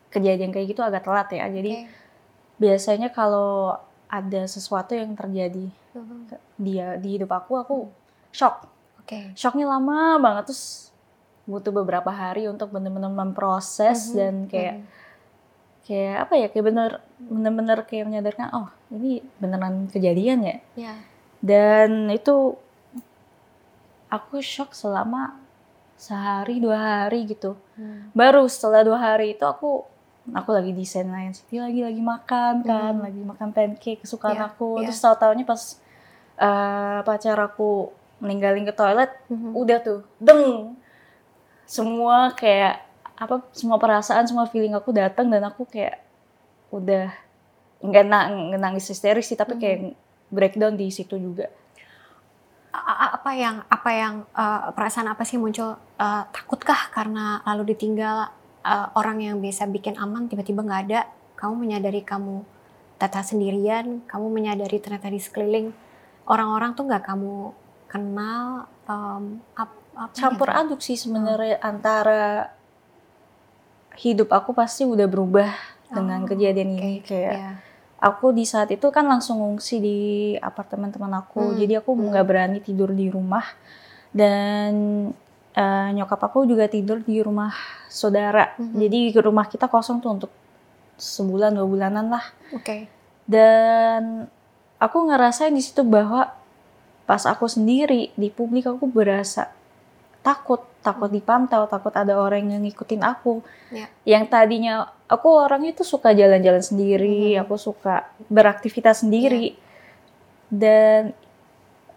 kejadian 0.09 0.55
kayak 0.55 0.71
gitu 0.71 0.81
agak 0.81 1.03
telat 1.03 1.27
ya. 1.35 1.45
Jadi 1.51 1.85
biasanya 2.57 3.11
kalau 3.11 3.75
ada 4.07 4.47
sesuatu 4.47 4.95
yang 4.95 5.13
terjadi 5.19 5.67
Oke. 5.93 6.39
dia 6.55 6.95
di 6.95 7.19
hidup 7.19 7.35
aku, 7.35 7.59
aku 7.59 7.75
shock. 8.31 8.63
Oke. 9.03 9.35
Shocknya 9.35 9.67
lama 9.67 10.15
banget 10.17 10.51
terus 10.51 10.89
butuh 11.47 11.71
beberapa 11.71 12.11
hari 12.11 12.47
untuk 12.47 12.71
benar-benar 12.71 13.11
memproses 13.11 14.11
Mhm, 14.11 14.15
dan 14.15 14.33
kayak 14.51 14.75
kayak 15.87 16.15
apa 16.27 16.33
ya 16.35 16.47
kayak 16.51 16.65
bener 16.67 16.91
bener-bener 17.15 17.79
kayak 17.87 18.11
menyadarkan 18.11 18.51
oh 18.51 18.67
ini 18.91 19.23
beneran 19.39 19.87
kejadian 19.87 20.43
ya 20.43 20.57
Ya. 20.75 20.93
Dan 21.39 22.09
itu 22.09 22.57
aku 24.07 24.39
shock 24.39 24.71
selama 24.71 25.35
sehari 25.97 26.57
dua 26.57 26.77
hari 27.05 27.25
gitu 27.25 27.57
Hmm. 27.73 28.09
baru 28.11 28.45
setelah 28.45 28.81
dua 28.81 28.97
hari 28.97 29.33
itu 29.33 29.43
aku 29.43 29.85
aku 30.27 30.49
lagi 30.49 30.71
desain 30.71 31.05
lain 31.05 31.31
Siti 31.31 31.57
lagi 31.57 31.81
lagi 31.81 32.01
makan 32.01 32.61
kan 32.61 32.93
Hmm. 32.93 33.05
lagi 33.05 33.21
makan 33.21 33.49
pancake 33.51 34.01
kesukaan 34.01 34.35
Iya, 34.35 34.47
aku 34.47 34.81
iya. 34.81 34.89
terus 34.89 34.99
tahu 34.99 35.15
taunya 35.15 35.43
pas 35.43 35.61
eh, 36.37 36.99
pacar 37.01 37.37
aku 37.39 37.89
meninggalin 38.17 38.61
ke 38.61 38.71
toilet 38.71 39.09
Mhm. 39.27 39.51
udah 39.53 39.77
tuh 39.79 40.01
deng 40.17 40.73
semua 41.65 42.29
kayak 42.31 42.81
apa 43.13 43.41
semua 43.51 43.77
perasaan 43.77 44.23
semua 44.23 44.45
feeling 44.45 44.71
aku 44.71 44.89
datang 44.91 45.27
dan 45.27 45.41
aku 45.43 45.65
kayak 45.65 45.97
udah 46.69 47.09
nggak 47.79 48.05
na- 48.05 48.29
nggak 48.29 48.61
nangis 48.61 48.85
histeris 48.85 49.25
sih 49.25 49.33
tapi 49.33 49.53
Mhm. 49.53 49.59
kayak 49.59 49.79
breakdown 50.27 50.75
di 50.75 50.89
situ 50.89 51.15
juga 51.15 51.47
apa 52.77 53.31
yang 53.33 53.65
apa 53.67 53.89
yang 53.89 54.13
uh, 54.31 54.69
perasaan 54.71 55.09
apa 55.09 55.25
sih 55.25 55.37
muncul 55.37 55.75
Uh, 55.97 56.29
takutkah 56.29 56.93
karena 56.93 57.41
lalu 57.41 57.73
ditinggal 57.73 58.29
uh, 58.61 58.87
orang 58.93 59.17
yang 59.17 59.41
biasa 59.41 59.65
bikin 59.65 59.97
aman 59.97 60.29
tiba-tiba 60.29 60.61
nggak 60.61 60.81
ada 60.85 61.09
kamu 61.33 61.57
menyadari 61.57 62.05
kamu 62.05 62.45
tata 63.01 63.25
sendirian 63.25 64.05
kamu 64.05 64.29
menyadari 64.29 64.77
ternyata 64.77 65.09
di 65.09 65.17
sekeliling 65.17 65.73
orang-orang 66.29 66.77
tuh 66.77 66.85
nggak 66.85 67.01
kamu 67.01 67.49
kenal 67.89 68.69
um, 68.85 69.41
ap- 69.57 69.81
apa 69.97 70.13
campur 70.13 70.53
gitu? 70.53 70.59
aduk 70.61 70.79
sih 70.85 70.93
sebenarnya 70.93 71.57
antara 71.65 72.53
hidup 73.97 74.29
aku 74.29 74.53
pasti 74.53 74.85
udah 74.85 75.09
berubah 75.09 75.49
Oh, 75.87 75.97
dengan 75.97 76.29
kejadian 76.29 76.77
ini 76.77 76.99
oke. 77.01 77.09
kayak 77.09 77.33
Iya. 77.33 77.51
Aku 77.97 78.33
di 78.33 78.45
saat 78.45 78.69
itu 78.69 78.87
kan 78.93 79.05
langsung 79.09 79.41
ngungsi 79.41 79.75
di 79.81 79.99
apartemen 80.37 80.93
teman 80.93 81.13
aku. 81.17 81.53
Hmm, 81.53 81.57
jadi 81.57 81.81
aku 81.81 81.97
hmm. 81.97 82.13
nggak 82.13 82.25
berani 82.27 82.59
tidur 82.61 82.93
di 82.93 83.09
rumah. 83.09 83.45
Dan 84.13 84.71
eh, 85.57 85.89
nyokap 85.93 86.21
aku 86.29 86.45
juga 86.45 86.69
tidur 86.69 87.01
di 87.01 87.19
rumah 87.21 87.53
saudara. 87.89 88.53
Mhm. 88.57 88.77
jadi 88.77 88.99
rumah 89.25 89.49
kita 89.49 89.65
kosong 89.65 90.03
tuh 90.03 90.11
untuk 90.13 90.31
sebulan 90.97 91.53
dua 91.53 91.67
bulanan 91.67 92.09
lah. 92.09 92.25
Oke. 92.53 92.89
Dan 93.25 94.25
aku 94.77 94.97
ngerasain 95.09 95.53
di 95.53 95.61
situ 95.61 95.81
bahwa 95.81 96.33
pas 97.07 97.23
aku 97.23 97.47
sendiri 97.47 98.11
di 98.13 98.27
publik 98.29 98.67
aku 98.67 98.85
berasa 98.89 99.49
takut 100.21 100.59
takut 100.87 101.11
dipantau 101.11 101.67
takut 101.67 101.91
ada 101.91 102.15
orang 102.15 102.47
yang 102.47 102.63
ngikutin 102.63 103.03
aku 103.03 103.43
Ya. 103.67 103.91
yang 104.07 104.23
tadinya 104.25 104.73
aku 105.05 105.27
orangnya 105.27 105.75
tuh 105.75 105.83
suka 105.85 106.11
jalan-jalan 106.11 106.63
sendiri 106.63 107.35
Mhm. 107.35 107.43
aku 107.43 107.55
suka 107.57 108.07
beraktivitas 108.27 109.03
sendiri 109.03 109.59
dan 110.47 111.11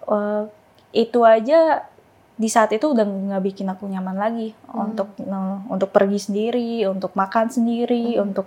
eh, 0.05 0.43
itu 0.91 1.23
aja 1.23 1.87
di 2.35 2.49
saat 2.49 2.73
itu 2.73 2.89
udah 2.89 3.05
nggak 3.05 3.45
bikin 3.45 3.69
aku 3.69 3.87
nyaman 3.87 4.17
lagi 4.17 4.57
Hmm. 4.67 4.91
untuk 4.91 5.09
eh, 5.17 5.57
untuk 5.69 5.89
pergi 5.89 6.19
sendiri 6.19 6.83
untuk 6.87 7.15
makan 7.15 7.47
sendiri 7.47 8.17
Mhm. 8.17 8.23
untuk 8.25 8.47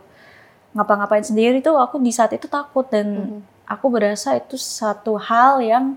ngapa-ngapain 0.73 1.23
sendiri 1.23 1.61
tuh 1.61 1.77
aku 1.77 2.01
di 2.01 2.09
saat 2.09 2.33
itu 2.33 2.49
takut 2.49 2.83
dan 2.85 3.07
Mhm. 3.07 3.39
aku 3.63 3.85
berasa 3.87 4.33
itu 4.33 4.57
satu 4.57 5.15
hal 5.15 5.61
yang 5.61 5.95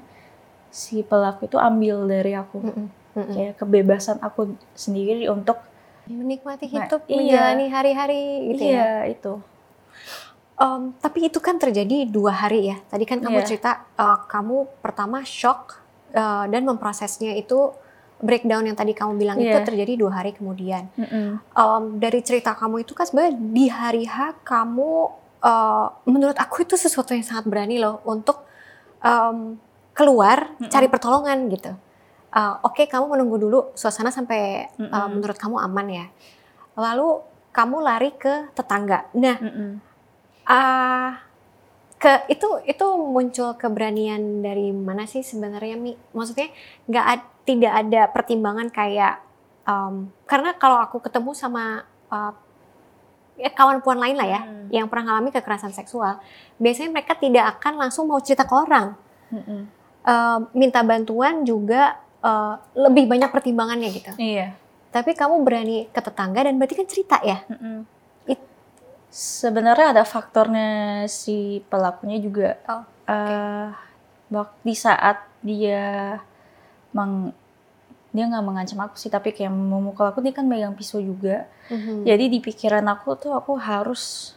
si 0.68 1.00
pelaku 1.00 1.48
itu 1.48 1.56
ambil 1.56 2.04
dari 2.04 2.32
aku 2.32 2.60
Mhm. 2.62 2.86
Mhm. 3.16 3.32
kayak 3.32 3.54
kebebasan 3.56 4.20
aku 4.20 4.40
sendiri 4.72 5.24
untuk 5.26 5.56
menikmati 6.06 6.68
Nah, 6.68 6.84
hidup 6.86 7.00
iya. 7.04 7.16
menjalani 7.16 7.66
hari-hari 7.66 8.22
gitu 8.52 8.62
ya 8.62 8.70
iya 8.70 8.90
itu 9.08 9.32
Em, 10.56 10.96
tapi 10.96 11.28
itu 11.28 11.36
kan 11.36 11.60
terjadi 11.60 12.08
dua 12.08 12.32
hari 12.32 12.72
ya. 12.72 12.80
Tadi 12.88 13.04
kan 13.04 13.20
kamu 13.20 13.44
Iya. 13.44 13.46
cerita 13.46 13.84
eh, 13.92 14.18
kamu 14.24 14.80
pertama 14.80 15.20
shock 15.20 15.76
eh, 16.12 16.44
dan 16.48 16.64
memprosesnya 16.64 17.36
itu 17.36 17.76
breakdown 18.16 18.64
yang 18.64 18.72
tadi 18.72 18.96
kamu 18.96 19.20
bilang 19.20 19.36
itu 19.36 19.52
Iya. 19.52 19.60
terjadi 19.62 19.92
dua 20.00 20.16
hari 20.16 20.32
kemudian. 20.32 20.88
Em, 20.96 21.84
dari 22.00 22.24
cerita 22.24 22.56
kamu 22.56 22.88
itu 22.88 22.96
kan 22.96 23.04
sebenarnya 23.04 23.36
di 23.36 23.68
hari 23.68 24.08
H 24.08 24.40
kamu 24.42 24.90
eh, 25.42 25.86
menurut 26.06 26.36
aku 26.36 26.64
itu 26.64 26.72
sesuatu 26.74 27.12
yang 27.12 27.20
sangat 27.20 27.44
berani 27.44 27.76
loh 27.76 28.00
untuk 28.04 28.40
em, 28.98 29.60
keluar 29.92 30.56
Mm-mm. 30.56 30.72
cari 30.72 30.88
pertolongan 30.88 31.52
gitu. 31.52 31.76
Eh, 32.32 32.54
Oke 32.62 32.86
kamu 32.86 33.06
menunggu 33.12 33.36
dulu 33.38 33.60
suasana 33.72 34.10
sampai 34.10 34.40
eh, 34.66 34.82
Mm-mm. 34.82 35.18
menurut 35.18 35.38
kamu 35.38 35.56
aman 35.60 35.86
ya. 35.88 36.06
Lalu 36.76 37.22
kamu 37.52 37.76
lari 37.80 38.10
ke 38.12 38.52
tetangga. 38.52 39.08
Nah 39.14 39.36
Mm-mm. 39.40 39.70
Ah, 40.44 41.26
ke 41.96 42.28
itu 42.30 42.46
itu 42.68 42.86
muncul 43.00 43.56
keberanian 43.56 44.38
dari 44.38 44.70
mana 44.70 45.08
sih 45.08 45.24
sebenarnya 45.24 45.74
mi? 45.74 45.96
Maksudnya 46.12 46.52
nggak 46.86 47.06
ad- 47.08 47.30
tidak 47.42 47.72
ada 47.72 48.02
pertimbangan 48.12 48.68
kayak 48.70 49.18
em, 49.64 50.06
karena 50.22 50.54
kalau 50.54 50.78
aku 50.78 51.02
ketemu 51.02 51.34
sama 51.34 51.82
eh, 52.06 52.32
ya 53.36 53.50
kawan 53.50 53.82
puan 53.82 53.98
lain 53.98 54.14
lah 54.14 54.28
ya 54.28 54.40
Hmm. 54.46 54.68
yang 54.70 54.86
pernah 54.86 55.10
mengalami 55.12 55.30
kekerasan 55.30 55.72
seksual, 55.72 56.20
biasanya 56.56 56.90
mereka 56.90 57.12
tidak 57.14 57.58
akan 57.58 57.76
langsung 57.76 58.06
mau 58.06 58.22
cerita 58.22 58.44
ke 58.44 58.54
orang, 58.54 58.94
Mm-mm. 59.32 59.60
Em, 60.06 60.40
minta 60.54 60.86
bantuan 60.86 61.42
juga 61.42 61.98
eh, 62.26 62.54
lebih 62.74 63.06
banyak 63.06 63.30
pertimbangannya 63.30 63.88
gitu. 63.88 64.12
iya 64.18 64.52
Tapi 64.88 65.12
kamu 65.12 65.40
berani 65.40 65.86
ke 65.86 66.00
tetangga 66.00 66.40
dan 66.40 66.56
berarti 66.56 66.74
kan 66.74 66.86
cerita 66.86 67.16
ya? 67.22 67.44
Mm-mm. 67.46 67.84
It- 68.26 68.48
sebenarnya 69.08 69.92
ada 69.92 70.04
faktornya 70.04 70.70
si 71.06 71.36
pelakunya 71.66 72.18
juga 72.18 72.48
Oh, 72.66 72.82
eh 73.06 73.68
wak- 74.28 74.58
di 74.60 74.74
saat 74.74 75.22
dia 75.40 76.16
meng 76.90 77.30
dia 78.10 78.24
nggak 78.24 78.42
mengancam 78.42 78.80
aku 78.80 78.96
sih 78.96 79.06
tapi 79.06 79.30
kayak 79.30 79.52
memukul 79.52 80.08
aku 80.08 80.18
dia 80.18 80.32
kan 80.32 80.42
megang 80.42 80.72
pisau 80.72 80.98
juga 80.98 81.44
Mhm. 81.68 82.02
jadi 82.02 82.24
di 82.26 82.38
pikiran 82.40 82.86
aku 82.88 83.12
tuh 83.14 83.32
aku 83.32 83.52
harus 83.54 84.32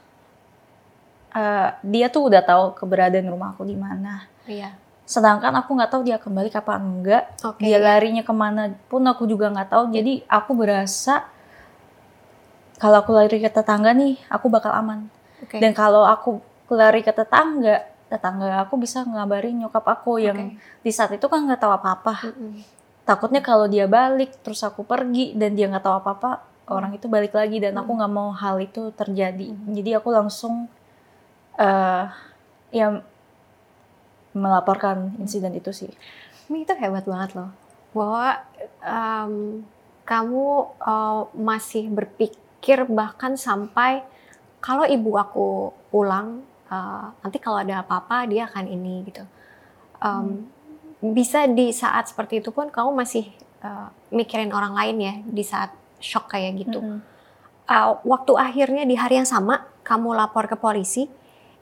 eh, 1.32 1.70
dia 1.84 2.10
tuh 2.10 2.28
udah 2.28 2.42
tahu 2.42 2.64
keberadaan 2.76 3.30
rumah 3.30 3.54
aku 3.54 3.64
di 3.64 3.78
mana 3.78 4.26
Iya. 4.44 4.74
Sedangkan 5.10 5.50
aku 5.58 5.74
nggak 5.74 5.90
tahu 5.90 6.02
dia 6.06 6.22
kembali 6.22 6.54
kapan 6.54 6.82
enggak 6.86 7.24
Oke. 7.42 7.66
dia 7.66 7.82
larinya 7.82 8.22
ke 8.22 8.30
mana 8.30 8.70
pun 8.86 9.02
aku 9.02 9.26
juga 9.26 9.50
nggak 9.50 9.74
tahu 9.74 9.84
jadi 9.90 10.22
aku 10.30 10.52
berasa 10.54 11.26
kalau 12.78 13.02
aku 13.02 13.12
lari 13.12 13.42
ke 13.42 13.50
tetangga 13.50 13.90
nih 13.92 14.22
aku 14.30 14.48
bakal 14.48 14.70
aman 14.72 15.10
Oke. 15.42 15.58
dan 15.58 15.74
kalau 15.74 16.06
aku 16.06 16.38
lari 16.70 17.02
ke 17.02 17.10
tetangga 17.10 17.90
tetangga 18.06 18.62
aku 18.62 18.78
bisa 18.78 19.02
ngabarin 19.02 19.58
nyokap 19.60 19.82
aku 19.84 20.22
yang 20.22 20.54
di 20.80 20.92
saat 20.94 21.10
itu 21.12 21.26
kan 21.26 21.42
nggak 21.42 21.58
tahu 21.58 21.74
apa-apa 21.74 22.30
Mm-mm. 22.30 22.62
takutnya 23.02 23.42
kalau 23.42 23.66
dia 23.66 23.90
balik 23.90 24.38
terus 24.42 24.62
aku 24.62 24.86
pergi 24.86 25.34
dan 25.34 25.54
dia 25.54 25.66
nggak 25.66 25.82
tahu 25.82 25.98
apa-apa 25.98 26.46
orang 26.70 26.94
itu 26.94 27.10
balik 27.10 27.34
lagi 27.34 27.58
dan 27.58 27.74
aku 27.76 27.90
Hmm. 27.90 27.98
nggak 27.98 28.14
mau 28.14 28.30
hal 28.32 28.62
itu 28.62 28.94
terjadi 28.94 29.50
Hmm. 29.50 29.74
jadi 29.74 29.98
aku 29.98 30.14
langsung 30.14 30.70
eh 31.58 32.06
ya 32.70 33.02
melaporkan 34.34 35.16
insiden 35.18 35.56
itu 35.58 35.72
sih 35.72 35.92
Mi 36.50 36.66
itu 36.66 36.74
hebat 36.78 37.06
banget 37.06 37.38
loh. 37.38 37.50
Bahwa 37.94 38.42
em, 38.82 39.62
kamu 40.04 40.46
eh, 40.82 41.22
masih 41.38 41.90
berpikir 41.94 42.90
bahkan 42.90 43.38
sampai 43.38 44.02
kalau 44.60 44.84
ibu 44.86 45.14
aku 45.18 45.72
pulang 45.94 46.42
eh, 46.70 47.06
nanti 47.22 47.38
kalau 47.38 47.62
ada 47.62 47.86
apa-apa 47.86 48.26
dia 48.26 48.50
akan 48.50 48.66
ini 48.66 49.06
gitu. 49.08 49.24
Em, 50.02 50.50
Bisa 51.00 51.48
di 51.48 51.72
saat 51.72 52.12
seperti 52.12 52.44
itu 52.44 52.52
pun 52.52 52.68
kamu 52.68 52.92
masih 52.92 53.32
uh, 53.64 53.88
mikirin 54.12 54.52
orang 54.52 54.76
lain 54.76 54.98
ya 55.00 55.14
di 55.24 55.48
saat 55.48 55.72
shock 56.04 56.28
kayak 56.28 56.60
gitu. 56.60 56.84
Mm-mm. 56.84 57.00
Uh, 57.72 57.96
waktu 58.04 58.36
akhirnya 58.36 58.84
di 58.84 59.00
hari 59.00 59.16
yang 59.16 59.24
sama 59.24 59.64
kamu 59.88 60.12
lapor 60.12 60.52
ke 60.52 60.60
polisi, 60.60 61.08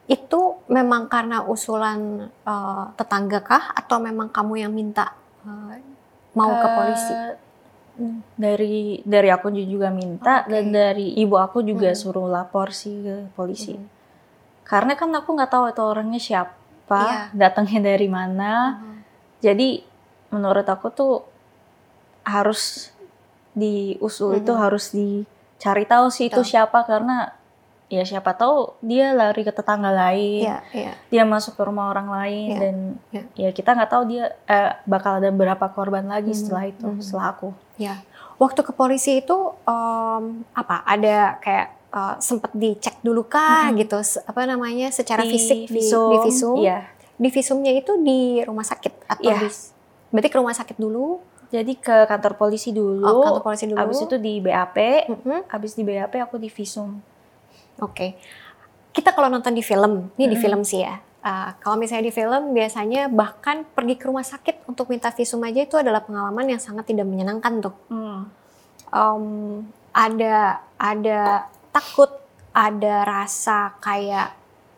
itu 0.07 0.63
memang 0.71 1.11
karena 1.11 1.43
usulan 1.43 2.31
uh, 2.47 2.95
tetangga 2.95 3.43
kah 3.43 3.75
atau 3.75 3.99
memang 3.99 4.31
kamu 4.31 4.63
yang 4.63 4.71
minta 4.71 5.11
uh, 5.43 5.75
mau 6.31 6.55
ke 6.55 6.67
polisi? 6.71 7.11
Eh, 7.11 7.35
dari 8.39 9.01
dari 9.03 9.27
aku 9.27 9.51
juga 9.51 9.91
minta 9.91 10.45
Oke. 10.45 10.53
dan 10.53 10.71
dari 10.71 11.17
ibu 11.19 11.35
aku 11.35 11.59
juga 11.65 11.91
Hmm. 11.91 11.99
suruh 11.99 12.29
lapor 12.31 12.71
sih 12.71 13.03
ke 13.03 13.15
polisi. 13.35 13.75
Mhm. 13.75 13.87
Karena 14.63 14.93
kan 14.95 15.11
aku 15.11 15.33
nggak 15.35 15.51
tahu 15.51 15.65
itu 15.71 15.81
orangnya 15.83 16.21
siapa, 16.21 17.03
Iya. 17.03 17.21
datangnya 17.35 17.91
dari 17.91 18.07
mana. 18.07 18.79
Mhm. 18.79 18.95
Jadi 19.43 19.69
menurut 20.31 20.67
aku 20.67 20.87
tuh 20.93 21.15
harus 22.23 22.91
diusul 23.51 24.39
itu 24.39 24.53
Mhm. 24.53 24.61
harus 24.61 24.93
dicari 24.93 25.83
tahu 25.83 26.07
sih 26.13 26.29
itu 26.31 26.43
siapa 26.45 26.85
karena 26.85 27.33
ya 27.87 28.03
siapa 28.03 28.31
tahu 28.31 28.75
dia 28.81 29.11
lari 29.11 29.41
ke 29.41 29.49
tetangga 29.49 29.87
lain, 29.89 30.43
Iya, 30.43 30.57
iya. 30.71 30.91
dia 31.07 31.23
masuk 31.23 31.55
ke 31.55 31.63
rumah 31.63 31.87
orang 31.87 32.11
lain 32.11 32.47
Iya, 32.47 32.59
dan 32.59 32.75
iya. 33.09 33.23
ya 33.37 33.49
kita 33.49 33.71
nggak 33.71 33.87
tahu 33.87 34.03
dia 34.05 34.35
eh, 34.43 34.75
bakal 34.83 35.17
ada 35.17 35.29
berapa 35.29 35.65
korban 35.69 36.03
lagi 36.03 36.29
Mhm, 36.29 36.37
setelah 36.37 36.63
itu, 36.65 36.83
mhm. 36.85 36.99
setelah 36.99 37.27
aku. 37.31 37.49
Ya, 37.75 38.03
waktu 38.35 38.59
ke 38.61 38.71
polisi 38.71 39.19
itu 39.19 39.37
em, 39.63 40.23
apa? 40.51 40.83
Ada 40.83 41.39
kayak 41.39 41.67
eh, 41.89 42.15
sempat 42.19 42.51
dicek 42.51 42.99
dulu 42.99 43.23
kah 43.23 43.71
Mm-mm. 43.71 43.79
gitu? 43.79 43.97
Se- 44.01 44.19
Apa 44.21 44.43
namanya? 44.43 44.87
Secara 44.89 45.23
Di 45.23 45.31
fisik 45.31 45.65
di, 45.65 45.79
visum, 45.79 46.11
di 46.11 46.17
visum? 46.21 46.55
Iya. 46.59 46.91
Di 47.15 47.29
visumnya 47.29 47.71
itu 47.71 47.95
di 47.97 48.43
rumah 48.43 48.61
sakit 48.61 48.93
atau 49.07 49.23
Iya. 49.25 49.39
di? 49.41 49.49
Berarti 50.07 50.27
ke 50.27 50.37
rumah 50.37 50.51
sakit 50.51 50.75
dulu? 50.75 51.23
Jadi 51.47 51.79
ke 51.79 52.03
kantor 52.03 52.35
polisi 52.35 52.69
dulu. 52.69 52.99
Oh, 53.01 53.23
kantor 53.23 53.43
polisi 53.45 53.65
dulu. 53.65 53.79
Habis 53.79 54.03
itu 54.03 54.15
di 54.17 54.37
BAP, 54.37 54.77
Mhm. 55.07 55.47
habis 55.47 55.71
di 55.71 55.81
BAP 55.81 56.19
aku 56.19 56.35
di 56.35 56.51
visum. 56.51 56.99
Oke. 57.81 58.17
Kita 58.93 59.13
kalau 59.13 59.29
nonton 59.29 59.53
di 59.53 59.61
film, 59.61 60.09
ini 60.17 60.25
di 60.25 60.33
Mm-mm. 60.33 60.41
film 60.41 60.61
sih 60.65 60.81
ya. 60.81 60.97
Uh, 61.21 61.51
kalau 61.59 61.75
misalnya 61.75 62.07
di 62.07 62.13
film 62.15 62.55
biasanya 62.55 63.11
bahkan 63.11 63.67
pergi 63.67 63.99
ke 63.99 64.07
rumah 64.07 64.23
sakit 64.23 64.69
untuk 64.69 64.87
minta 64.87 65.11
visum 65.11 65.43
aja 65.43 65.65
itu 65.65 65.75
adalah 65.75 66.05
pengalaman 66.05 66.55
yang 66.55 66.61
sangat 66.61 66.87
tidak 66.87 67.03
menyenangkan 67.03 67.59
tuh. 67.59 67.75
Em, 67.91 69.25
ada 69.91 70.63
ada 70.79 71.49
takut, 71.73 72.09
ada 72.55 73.03
rasa 73.03 73.75
kayak 73.83 74.33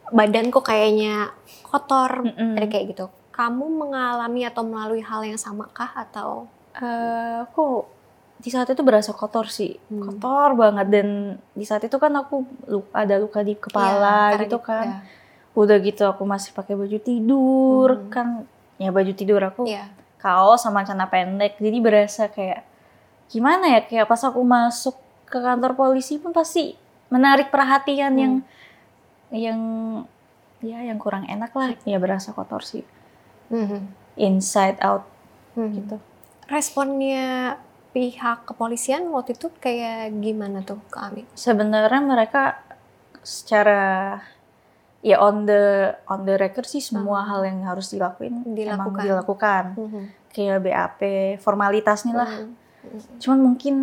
badanku 0.10 0.60
kayaknya 0.66 1.30
kotor, 1.62 2.26
Mm-mm. 2.26 2.58
ada 2.58 2.66
kayak 2.66 2.98
gitu. 2.98 3.06
Kamu 3.30 3.70
mengalami 3.70 4.44
atau 4.44 4.66
melalui 4.66 5.06
hal 5.06 5.24
yang 5.24 5.38
sama 5.40 5.70
kah 5.70 5.94
atau? 5.96 6.50
Eh, 6.76 7.46
aku 7.46 7.86
di 8.40 8.48
saat 8.48 8.72
itu 8.72 8.80
berasa 8.80 9.12
kotor 9.12 9.48
sih, 9.48 9.76
Hmm. 9.88 10.00
kotor 10.02 10.56
banget 10.56 10.88
dan 10.90 11.08
di 11.52 11.66
saat 11.68 11.84
itu 11.84 11.96
kan 11.96 12.16
aku 12.16 12.42
lu- 12.66 12.88
ada 12.92 13.20
luka 13.20 13.44
di 13.44 13.54
kepala 13.54 14.32
karena 14.32 14.42
gitu 14.42 14.58
kan. 14.60 14.86
ya, 14.88 15.00
Udah 15.52 15.76
gitu 15.78 16.08
aku 16.08 16.24
masih 16.24 16.56
pakai 16.56 16.72
baju 16.74 16.98
tidur 16.98 17.90
Hmm. 17.92 18.08
kan, 18.08 18.28
ya 18.78 18.90
baju 18.90 19.12
tidur 19.12 19.44
aku 19.44 19.68
Iya. 19.68 19.92
kaos 20.18 20.64
sama 20.64 20.82
celana 20.82 21.06
pendek, 21.06 21.60
jadi 21.60 21.78
berasa 21.78 22.28
kayak 22.28 22.64
gimana 23.28 23.68
ya 23.70 23.82
kayak 23.84 24.08
pas 24.08 24.24
aku 24.24 24.40
masuk 24.40 24.96
ke 25.26 25.38
kantor 25.38 25.76
polisi 25.76 26.16
pun 26.16 26.32
pasti 26.32 26.80
menarik 27.08 27.52
perhatian 27.52 28.14
Hmm. 28.14 28.22
yang 28.22 28.34
yang 29.30 29.60
ya 30.60 30.80
yang 30.82 30.98
kurang 30.98 31.24
enak 31.24 31.52
lah, 31.52 31.76
ya 31.84 31.98
berasa 31.98 32.32
kotor 32.32 32.64
sih, 32.64 32.82
Mhm. 33.48 33.84
inside 34.18 34.80
out 34.80 35.04
Mhm. 35.54 35.72
gitu. 35.76 35.96
Responnya 36.48 37.60
pihak 37.90 38.46
kepolisian 38.46 39.10
waktu 39.10 39.34
itu 39.34 39.50
kayak 39.56 40.14
gimana 40.16 40.62
tuh 40.62 40.78
ke 40.88 41.26
sebenarnya 41.34 42.02
mereka 42.02 42.62
secara 43.20 44.16
ya 45.02 45.18
on 45.18 45.44
the 45.44 45.90
on 46.06 46.24
the 46.24 46.36
record 46.36 46.66
sih 46.66 46.80
semua 46.80 47.24
Hmm. 47.24 47.30
hal 47.30 47.42
yang 47.46 47.60
harus 47.66 47.88
dilakuin 47.88 48.44
emang 48.44 48.54
Dilakukan. 48.94 49.02
dilakukan 49.02 49.64
Mhm. 49.76 50.04
kayak 50.30 50.60
BAP 50.62 51.02
formalitasnya 51.40 52.14
lah. 52.14 52.32
Mhm. 52.80 53.20
cuman 53.20 53.40
mungkin 53.44 53.76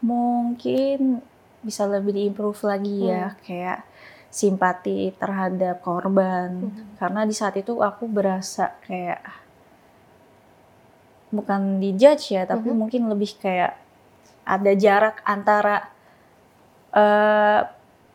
mungkin 0.00 1.20
bisa 1.60 1.84
lebih 1.84 2.12
diimprove 2.12 2.60
lagi 2.62 3.08
ya 3.08 3.36
kayak 3.40 3.84
simpati 4.28 5.14
terhadap 5.14 5.80
korban 5.80 6.50
Mhm. 6.62 6.98
karena 6.98 7.20
di 7.24 7.32
saat 7.32 7.54
itu 7.54 7.78
aku 7.78 8.04
berasa 8.06 8.76
kayak 8.82 9.22
bukan 11.34 11.82
dijudge 11.82 12.32
ya 12.32 12.46
tapi 12.46 12.70
Mhm. 12.70 12.76
mungkin 12.78 13.02
lebih 13.10 13.34
kayak 13.36 13.74
ada 14.46 14.72
jarak 14.74 15.18
antara 15.26 15.90
eh, 16.92 17.60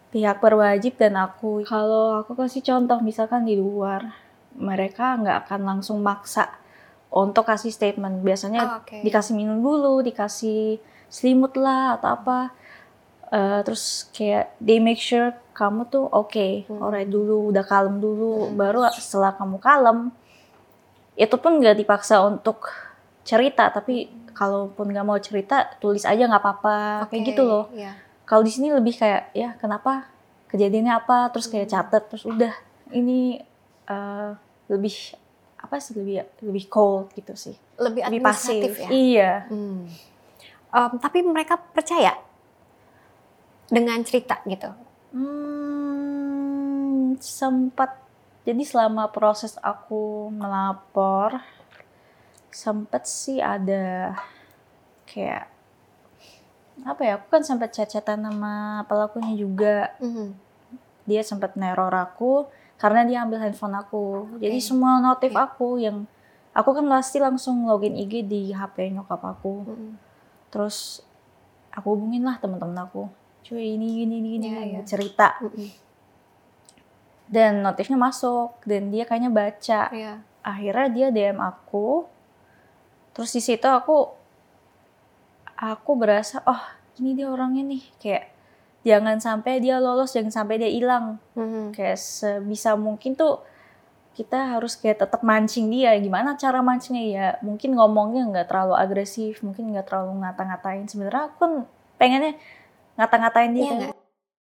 pihak 0.09 0.39
berwajib 0.39 0.95
dan 0.95 1.19
aku 1.19 1.61
kalau 1.67 2.23
aku 2.23 2.33
kasih 2.33 2.63
contoh 2.63 2.97
misalkan 2.99 3.43
di 3.43 3.53
luar 3.53 4.15
mereka 4.55 5.19
nggak 5.19 5.45
akan 5.45 5.61
langsung 5.67 5.99
maksa 5.99 6.49
untuk 7.09 7.45
kasih 7.45 7.69
statement 7.69 8.21
biasanya 8.21 8.61
Oh, 8.63 8.73
Oke. 8.81 9.01
dikasih 9.01 9.33
minum 9.33 9.59
dulu, 9.59 9.99
dikasih 9.99 10.77
selimut 11.09 11.57
lah 11.57 11.97
atau 11.97 12.09
apa. 12.15 12.39
Eh, 13.29 13.61
terus 13.61 14.09
kayak 14.09 14.57
they 14.57 14.81
make 14.81 14.97
sure 14.97 15.33
kamu 15.53 15.85
tuh 15.85 16.05
oke, 16.05 16.65
Hmm. 16.65 16.81
alright 16.81 17.05
dulu, 17.05 17.49
udah 17.49 17.61
kalem 17.61 17.97
dulu, 17.97 18.49
Hmm. 18.49 18.57
baru 18.57 18.89
setelah 18.89 19.37
kamu 19.37 19.57
kalem, 19.59 19.99
itu 21.13 21.35
pun 21.37 21.61
nggak 21.61 21.77
dipaksa 21.77 22.25
untuk 22.25 22.69
cerita, 23.29 23.69
tapi 23.69 24.07
kalaupun 24.31 24.87
nggak 24.87 25.03
mau 25.03 25.17
cerita, 25.17 25.67
tulis 25.77 26.03
aja 26.03 26.23
nggak 26.23 26.39
apa-apa, 26.39 27.05
kayak 27.05 27.15
Oke, 27.15 27.27
gitu 27.27 27.41
loh. 27.43 27.63
Iya. 27.71 27.91
Kalau 28.23 28.41
di 28.41 28.49
sini 28.49 28.69
lebih 28.69 28.93
kayak 28.93 29.29
ya 29.31 29.53
kenapa 29.53 30.05
kejadiannya 30.47 30.93
apa, 30.95 31.27
terus 31.29 31.45
kayak 31.45 31.65
Hmm. 31.65 31.73
catet, 31.75 32.03
terus 32.07 32.23
udah 32.25 32.53
ini 32.91 33.37
eh, 33.85 34.29
lebih 34.67 34.93
apa 35.57 35.77
sih 35.77 35.93
lebih 35.93 36.23
lebih 36.41 36.65
cold 36.67 37.11
gitu 37.11 37.35
sih 37.35 37.53
Lebih 37.75 38.05
lebih 38.05 38.21
pasif 38.21 38.75
ya. 38.75 38.87
iya 38.87 39.31
Hmm. 39.45 39.85
Em, 40.69 40.91
tapi 40.97 41.19
mereka 41.19 41.57
percaya 41.57 42.13
dengan 43.67 43.99
cerita 44.01 44.39
gitu. 44.45 44.69
hmm, 45.11 47.17
sempat 47.19 47.97
jadi 48.41 48.63
selama 48.63 49.09
proses 49.09 49.57
aku 49.59 50.29
melapor 50.31 51.41
sempat 52.49 53.05
sih 53.05 53.37
ada 53.37 54.13
kayak 55.05 55.49
apa 56.81 57.01
ya 57.03 57.13
aku 57.17 57.27
kan 57.29 57.43
sempat 57.43 57.69
chat-chatan 57.71 58.23
sama 58.23 58.83
pelakunya 58.85 59.35
juga 59.35 59.91
Mhm. 59.99 60.31
dia 61.03 61.21
sempat 61.21 61.53
neror 61.53 61.91
aku 61.91 62.47
karena 62.77 63.03
dia 63.03 63.19
ambil 63.21 63.41
handphone 63.41 63.75
aku 63.75 64.05
jadi 64.39 64.55
Oke. 64.55 64.63
semua 64.63 64.97
notif 64.97 65.29
Oke. 65.29 65.41
aku 65.41 65.67
yang 65.77 66.07
aku 66.49 66.71
kan 66.71 66.85
pasti 66.87 67.19
langsung 67.19 67.67
login 67.67 67.93
IG 67.93 68.23
di 68.23 68.49
HP 68.49 68.89
nyokap 68.89 69.19
aku 69.19 69.67
Mhm. 69.67 69.91
terus 70.49 71.03
aku 71.69 71.93
hubungin 71.93 72.23
lah 72.23 72.39
teman-teman 72.39 72.79
aku 72.81 73.11
cuy 73.43 73.75
ini 73.75 73.99
gini 73.99 74.15
gini 74.17 74.29
gini 74.35 74.47
Iya, 74.47 74.61
iya. 74.63 74.81
cerita 74.83 75.35
Mhm. 75.43 75.67
dan 77.29 77.61
notifnya 77.61 77.95
masuk 77.95 78.57
dan 78.63 78.89
dia 78.89 79.03
kayaknya 79.03 79.29
baca 79.29 79.81
Iya. 79.91 80.13
akhirnya 80.41 80.87
dia 80.89 81.07
DM 81.11 81.37
aku 81.37 82.07
terus 83.19 83.35
di 83.35 83.43
situ 83.43 83.67
aku 83.67 84.15
aku 85.59 85.91
berasa 85.99 86.39
oh 86.47 86.61
ini 86.99 87.15
dia 87.15 87.27
orangnya 87.27 87.67
nih 87.67 87.83
kayak 87.99 88.23
jangan 88.81 89.19
sampai 89.19 89.59
dia 89.59 89.75
lolos 89.77 90.15
jangan 90.15 90.31
sampai 90.31 90.55
dia 90.55 90.71
hilang 90.71 91.19
Mhm. 91.35 91.75
kayak 91.75 91.99
sebisa 91.99 92.79
mungkin 92.79 93.13
tuh 93.13 93.43
kita 94.15 94.55
harus 94.55 94.75
kayak 94.75 95.03
tetap 95.03 95.19
mancing 95.19 95.67
dia 95.67 95.95
gimana 95.95 96.35
cara 96.35 96.59
mancingnya 96.59 97.03
ya 97.07 97.27
mungkin 97.39 97.75
ngomongnya 97.75 98.23
nggak 98.27 98.47
terlalu 98.47 98.75
agresif 98.75 99.39
mungkin 99.39 99.71
nggak 99.71 99.87
terlalu 99.87 100.23
ngata-ngatain 100.23 100.87
sebenarnya 100.87 101.27
aku 101.27 101.35
kan 101.39 101.53
pengennya 101.95 102.33
ngata-ngatain 102.95 103.51
dia 103.51 103.63
Iya 103.63 103.71
kan. 103.71 103.79
gini 103.79 103.95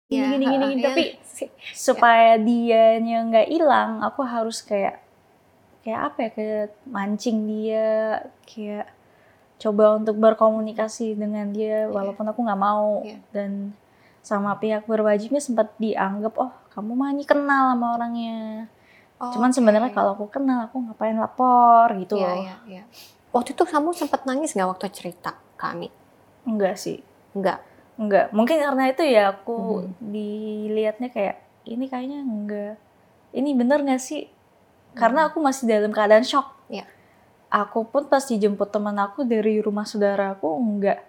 Iya, 0.08 0.24
gini 0.24 0.44
gini, 0.44 0.64
gini. 0.64 0.80
iya 0.80 0.86
tapi 0.88 1.02
sih? 1.20 1.48
supaya 1.76 2.36
dianya 2.36 3.18
nggak 3.28 3.48
hilang 3.48 4.00
aku 4.00 4.24
harus 4.24 4.60
kayak 4.60 5.00
kayak 5.88 6.00
apa 6.04 6.18
ya 6.20 6.30
kayak 6.30 6.66
mancing 6.84 7.48
dia 7.48 7.88
kayak 8.44 8.92
coba 9.56 9.96
untuk 9.96 10.14
berkomunikasi 10.14 11.16
dengan 11.16 11.48
dia 11.48 11.88
walaupun 11.88 12.28
aku 12.28 12.44
nggak 12.44 12.60
mau 12.60 13.00
Iya. 13.00 13.18
dan 13.32 13.72
sama 14.20 14.52
pihak 14.54 14.84
berwajibnya 14.84 15.40
sempat 15.40 15.72
dianggap 15.76 16.36
oh 16.36 16.52
kamu 16.68 16.92
mah 16.92 17.08
ini 17.10 17.24
kenal 17.24 17.72
sama 17.72 17.96
orangnya 17.96 18.68
cuman 19.18 19.48
Oke. 19.48 19.56
sebenarnya 19.56 19.90
kalau 19.90 20.12
aku 20.12 20.28
kenal 20.28 20.68
aku 20.68 20.78
ngapain 20.78 21.16
lapor 21.16 21.88
gitu 21.96 22.14
Iya, 22.14 22.28
loh 22.28 22.36
iya, 22.38 22.54
iya. 22.68 22.82
Waktu 23.28 23.52
itu 23.52 23.64
kamu 23.64 23.90
sempat 23.92 24.22
nangis 24.24 24.52
nggak 24.52 24.68
waktu 24.68 24.86
cerita 24.90 25.32
ke 25.56 25.64
Ami? 25.64 25.88
enggak 26.44 26.76
sih 26.76 27.00
Enggak. 27.32 27.64
enggak 27.96 28.28
mungkin 28.30 28.60
karena 28.60 28.84
itu 28.86 29.02
ya 29.02 29.32
aku 29.32 29.56
Mhm. 29.82 29.90
dilihatnya 30.04 31.08
kayak 31.08 31.36
ini 31.64 31.84
kayaknya 31.86 32.20
enggak 32.20 32.74
ini 33.32 33.52
bener 33.52 33.80
nggak 33.80 33.98
sih 33.98 34.28
karena 34.94 35.28
aku 35.28 35.38
masih 35.40 35.64
dalam 35.66 35.90
keadaan 35.90 36.24
shock. 36.24 36.48
Iya. 36.68 36.84
aku 37.48 37.88
pun 37.88 38.04
pas 38.04 38.20
dijemput 38.20 38.68
teman 38.68 38.92
aku 39.00 39.24
dari 39.24 39.56
rumah 39.56 39.88
saudara 39.88 40.36
aku 40.36 40.52
nggak 40.52 41.00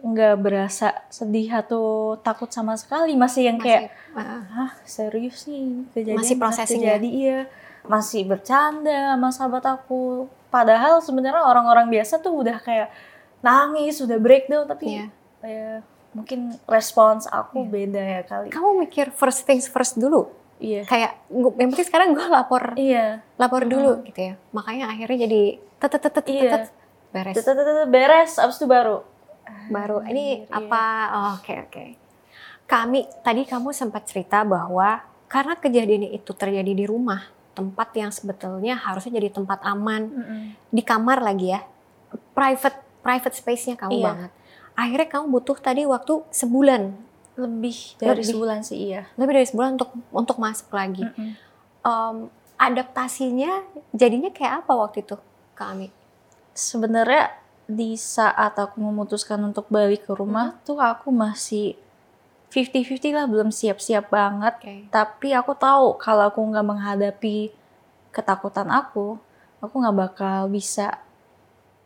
nggak 0.00 0.34
berasa 0.36 0.96
sedih 1.08 1.48
atau 1.60 2.16
takut 2.20 2.48
sama 2.48 2.76
sekali. 2.76 3.12
Masih 3.16 3.48
yang 3.48 3.56
kayak 3.56 3.92
Masih, 4.12 4.20
uh, 4.20 4.64
ah 4.64 4.72
serius 4.84 5.44
nih? 5.44 5.84
Kejadian 5.92 6.18
Masih 6.20 6.36
processing 6.36 6.80
ya? 6.80 6.96
terjadi? 6.96 7.08
Iya. 7.08 7.38
Masih 7.84 8.22
bercanda 8.24 9.16
sama 9.16 9.28
sahabat 9.32 9.64
aku. 9.64 10.28
Padahal 10.48 11.00
sebenarnya 11.00 11.40
orang-orang 11.40 11.88
biasa 11.88 12.20
tuh 12.20 12.44
udah 12.44 12.60
kayak 12.60 12.88
nangis 13.40 14.00
udah 14.00 14.20
breakdown 14.20 14.68
tapi 14.68 15.00
Iya. 15.00 15.06
ya 15.40 15.70
mungkin 16.12 16.52
respons 16.68 17.24
aku 17.24 17.64
Iya. 17.64 17.70
beda 17.72 18.02
ya 18.02 18.22
kali. 18.24 18.48
Kamu 18.52 18.76
mikir 18.76 19.08
first 19.12 19.48
things 19.48 19.68
first 19.68 19.96
dulu 19.96 20.28
iya. 20.60 20.82
Kayak 20.84 21.18
yang 21.56 21.68
penting 21.72 21.88
sekarang 21.88 22.08
gue 22.12 22.22
lapor. 22.22 22.76
Iya. 22.76 23.24
Lapor 23.34 23.64
dulu 23.64 24.04
gitu 24.04 24.20
ya. 24.20 24.34
Makanya 24.52 24.92
akhirnya 24.92 25.26
jadi 25.26 25.42
tetet 25.80 26.00
tetet 26.04 26.24
Iya. 26.28 26.40
tetet 26.44 26.62
beres. 27.10 27.34
Tetetetet, 27.34 27.88
beres. 27.88 28.32
Abis 28.36 28.56
itu 28.56 28.68
baru. 28.68 29.02
Baru. 29.66 29.98
Ini 30.04 30.46
Anjir, 30.46 30.52
iya. 30.52 30.58
apa? 30.62 30.84
Oh, 31.10 31.30
oke 31.40 31.54
oke. 31.66 31.84
Kami 32.64 33.00
tadi 33.24 33.42
kamu 33.42 33.74
sempat 33.74 34.06
cerita 34.06 34.46
bahwa 34.46 35.02
karena 35.26 35.58
kejadian 35.58 36.06
itu 36.06 36.30
terjadi 36.30 36.70
di 36.70 36.86
rumah 36.86 37.26
tempat 37.50 37.90
yang 37.98 38.14
sebetulnya 38.14 38.78
harusnya 38.78 39.18
jadi 39.18 39.34
tempat 39.34 39.58
aman. 39.66 40.02
Mm-mm. 40.06 40.42
di 40.70 40.82
kamar 40.84 41.18
lagi 41.18 41.50
ya. 41.50 41.66
Private 42.30 42.78
private 43.00 43.34
space-nya 43.34 43.74
kamu 43.74 43.90
Iya. 43.96 44.06
banget. 44.06 44.30
Akhirnya 44.78 45.08
kamu 45.10 45.24
butuh 45.30 45.58
tadi 45.58 45.82
waktu 45.84 46.22
sebulan 46.30 46.94
lebih 47.38 47.96
dari 47.98 48.20
Lebih. 48.20 48.26
sebulan 48.26 48.60
sih 48.66 48.78
iya. 48.90 49.02
Lebih 49.14 49.32
dari 49.42 49.46
sebulan 49.46 49.70
untuk 49.78 49.90
untuk 50.10 50.36
masuk 50.42 50.68
lagi. 50.74 51.04
Mm-mm. 51.06 51.32
Em, 51.80 52.16
adaptasinya 52.60 53.64
jadinya 53.94 54.28
kayak 54.28 54.64
apa 54.64 54.72
waktu 54.76 55.00
itu 55.00 55.16
kami 55.56 55.88
sebenarnya 56.52 57.32
di 57.70 57.94
saat 57.94 58.58
aku 58.58 58.82
memutuskan 58.82 59.40
untuk 59.46 59.70
balik 59.70 60.04
ke 60.04 60.12
rumah 60.12 60.58
tuh 60.66 60.76
aku 60.82 61.08
masih 61.14 61.78
50-50 62.50 63.14
lah 63.14 63.30
belum 63.30 63.54
siap-siap 63.54 64.10
banget. 64.10 64.54
Oke. 64.58 64.76
Tapi 64.90 65.28
aku 65.32 65.54
tahu 65.54 65.94
kalau 66.02 66.28
aku 66.28 66.42
nggak 66.42 66.66
menghadapi 66.66 67.54
ketakutan 68.10 68.66
aku 68.74 69.16
aku 69.62 69.74
nggak 69.78 69.96
bakal 69.96 70.50
bisa 70.50 70.98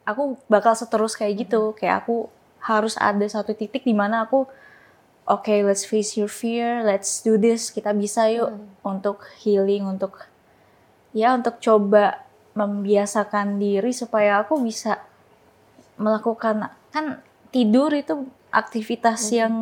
aku 0.08 0.40
bakal 0.48 0.72
seterus 0.72 1.14
kayak 1.14 1.44
gitu. 1.46 1.76
Kayak 1.76 2.08
aku 2.08 2.32
harus 2.64 2.96
ada 2.96 3.24
satu 3.28 3.52
titik 3.52 3.84
di 3.84 3.92
mana 3.92 4.24
aku 4.24 4.48
oke 5.24 5.52
let's 5.64 5.84
face 5.84 6.14
your 6.14 6.28
fear 6.28 6.84
let's 6.84 7.20
do 7.20 7.36
this 7.36 7.68
kita 7.68 7.92
bisa 7.92 8.28
yuk 8.28 8.50
Hmm. 8.52 8.68
untuk 8.84 9.24
healing 9.40 9.84
untuk 9.84 10.28
ya 11.12 11.32
untuk 11.32 11.58
coba 11.58 12.20
membiasakan 12.54 13.58
diri 13.58 13.90
supaya 13.90 14.42
aku 14.42 14.60
bisa 14.60 15.02
melakukan 15.96 16.70
kan 16.90 17.18
tidur 17.50 17.90
itu 17.90 18.26
aktivitas 18.50 19.26
Mhm. 19.26 19.34
yang 19.34 19.54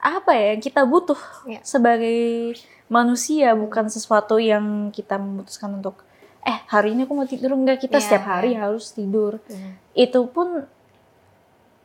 apa 0.00 0.32
ya 0.32 0.56
yang 0.56 0.62
kita 0.62 0.82
butuh 0.82 1.18
Iya. 1.44 1.60
sebagai 1.60 2.56
manusia 2.88 3.52
bukan 3.52 3.86
sesuatu 3.86 4.40
yang 4.40 4.88
kita 4.90 5.20
memutuskan 5.20 5.76
untuk 5.76 6.00
eh 6.40 6.58
hari 6.66 6.96
ini 6.96 7.04
aku 7.04 7.12
mau 7.12 7.28
tidur 7.28 7.52
enggak 7.52 7.84
kita 7.84 8.00
Iya, 8.00 8.02
setiap 8.02 8.24
hari 8.24 8.56
iya. 8.56 8.64
harus 8.64 8.90
tidur 8.90 9.38
Hmm. 9.44 9.76
itu 9.92 10.20
pun 10.26 10.64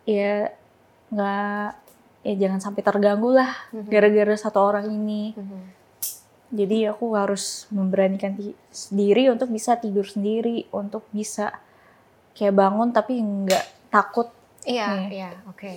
ya 0.05 0.53
nggak 1.11 1.84
ya 2.25 2.33
jangan 2.35 2.57
sampai 2.59 2.81
terganggu 2.81 3.29
lah 3.31 3.53
Mhm. 3.69 3.85
gara-gara 3.85 4.33
satu 4.33 4.57
orang 4.59 4.89
ini 4.89 5.37
Mhm. 5.37 5.61
jadi 6.51 6.89
aku 6.89 7.13
harus 7.13 7.69
memberanikan 7.69 8.33
di- 8.33 8.57
diri 8.89 9.29
untuk 9.29 9.47
bisa 9.47 9.75
tidur 9.75 10.03
sendiri, 10.03 10.65
untuk 10.71 11.05
bisa 11.09 11.53
kayak 12.31 12.53
bangun 12.53 12.89
tapi 12.89 13.15
nggak 13.15 13.65
takut. 13.87 14.27
Iya, 14.63 15.05
Iya. 15.05 15.07
iya, 15.09 15.29
oke. 15.45 15.73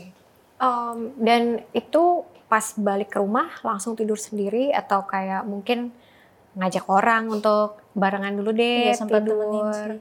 Em, 0.58 0.98
dan 1.18 1.42
itu 1.70 2.24
pas 2.46 2.64
balik 2.74 3.12
ke 3.12 3.18
rumah 3.18 3.52
langsung 3.60 3.92
tidur 3.92 4.16
sendiri 4.16 4.72
atau 4.72 5.04
kayak 5.04 5.44
mungkin 5.44 5.92
ngajak 6.54 6.88
orang 6.88 7.28
untuk 7.28 7.78
barengan 7.92 8.32
dulu 8.32 8.50
deh 8.50 8.88
Iya, 8.88 8.96
sempat 8.96 9.22
tidur. 9.22 9.36
temenin 9.38 9.66
sih. 9.70 9.98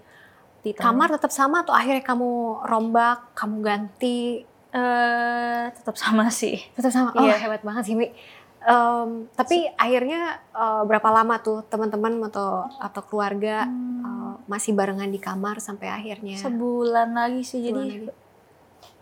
Di 0.57 0.71
Kamar 0.73 1.11
tetap 1.11 1.29
sama 1.29 1.61
atau 1.61 1.71
akhirnya 1.71 2.01
kamu 2.01 2.31
rombak, 2.63 3.33
kamu 3.33 3.55
ganti, 3.61 4.41
eh 4.77 5.63
tetap 5.73 5.95
sama 5.95 6.29
sih. 6.29 6.61
tetap 6.71 6.91
sama. 6.91 7.09
Oh, 7.11 7.23
Iya. 7.23 7.35
hebat 7.39 7.61
banget 7.61 7.83
sih, 7.83 7.95
Mi. 7.95 8.13
Em, 8.59 9.09
tapi 9.31 9.63
akhirnya 9.75 10.21
eh, 10.51 10.81
berapa 10.83 11.09
lama 11.09 11.39
tuh 11.39 11.63
teman-teman 11.63 12.19
atau 12.23 12.49
atau 12.77 13.01
keluarga 13.01 13.65
eh, 13.65 14.33
masih 14.45 14.71
barengan 14.71 15.07
di 15.07 15.17
kamar 15.17 15.57
sampai 15.57 15.87
akhirnya 15.89 16.37
Sebulan 16.37 17.09
lagi 17.11 17.41
sih 17.41 17.63
Sebulan 17.63 17.73
jadi. 17.81 17.95
lagi. 17.97 18.07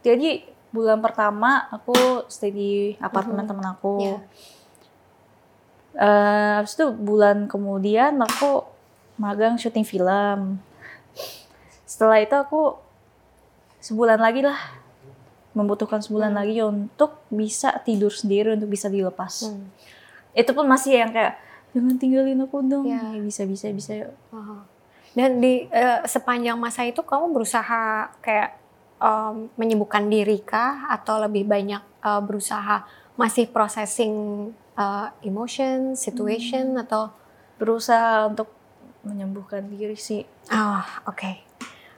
Jadi 0.02 0.30
bulan 0.70 1.00
pertama 1.00 1.66
aku 1.68 1.96
stay 2.28 2.52
di 2.52 2.72
apartemen 3.00 3.42
Mhm. 3.42 3.50
temen 3.50 3.66
aku. 3.66 3.96
Iya. 3.98 4.18
Eh, 5.96 6.52
habis 6.58 6.76
itu 6.76 6.92
bulan 6.92 7.48
kemudian 7.48 8.20
aku 8.20 8.68
magang 9.16 9.56
syuting 9.56 9.88
film. 9.88 10.60
Setelah 11.86 12.20
itu 12.20 12.36
aku 12.36 12.76
sebulan 13.80 14.20
lagi 14.20 14.44
lah 14.44 14.60
membutuhkan 15.56 16.04
sebulan 16.04 16.36
Hmm. 16.36 16.40
lagi 16.44 16.60
untuk 16.62 17.24
bisa 17.32 17.72
tidur 17.82 18.12
sendiri 18.12 18.54
untuk 18.54 18.68
bisa 18.68 18.86
dilepas. 18.86 19.48
Hmm. 19.48 19.72
Itu 20.32 20.52
pun 20.52 20.68
masih 20.68 21.00
yang 21.00 21.12
kayak 21.12 21.40
jangan 21.72 21.96
tinggalin 21.96 22.44
aku 22.44 22.60
dong. 22.62 22.86
Iya. 22.86 23.16
Ya, 23.16 23.20
bisa 23.20 23.48
bisa 23.48 23.72
bisa. 23.72 23.92
yuk." 23.96 24.12
Oh. 24.30 24.62
Dan 25.16 25.40
di 25.40 25.66
eh, 25.66 26.04
sepanjang 26.04 26.60
masa 26.60 26.84
itu 26.84 27.00
kamu 27.00 27.32
berusaha 27.32 28.12
kayak 28.20 28.60
em, 28.98 29.48
menyembuhkan 29.56 30.06
diri 30.06 30.40
kah 30.40 30.92
atau 30.92 31.24
lebih 31.24 31.48
banyak 31.48 31.80
eh, 31.80 32.22
berusaha 32.22 32.84
masih 33.16 33.48
processing 33.48 34.14
eh, 34.76 35.08
emotion, 35.24 35.96
situation 35.96 36.76
atau 36.78 37.16
Berusaha 37.56 38.28
untuk 38.28 38.52
menyembuhkan 39.08 39.64
diri 39.72 39.96
sih. 39.96 40.28
oh 40.52 40.84
oke 41.08 41.32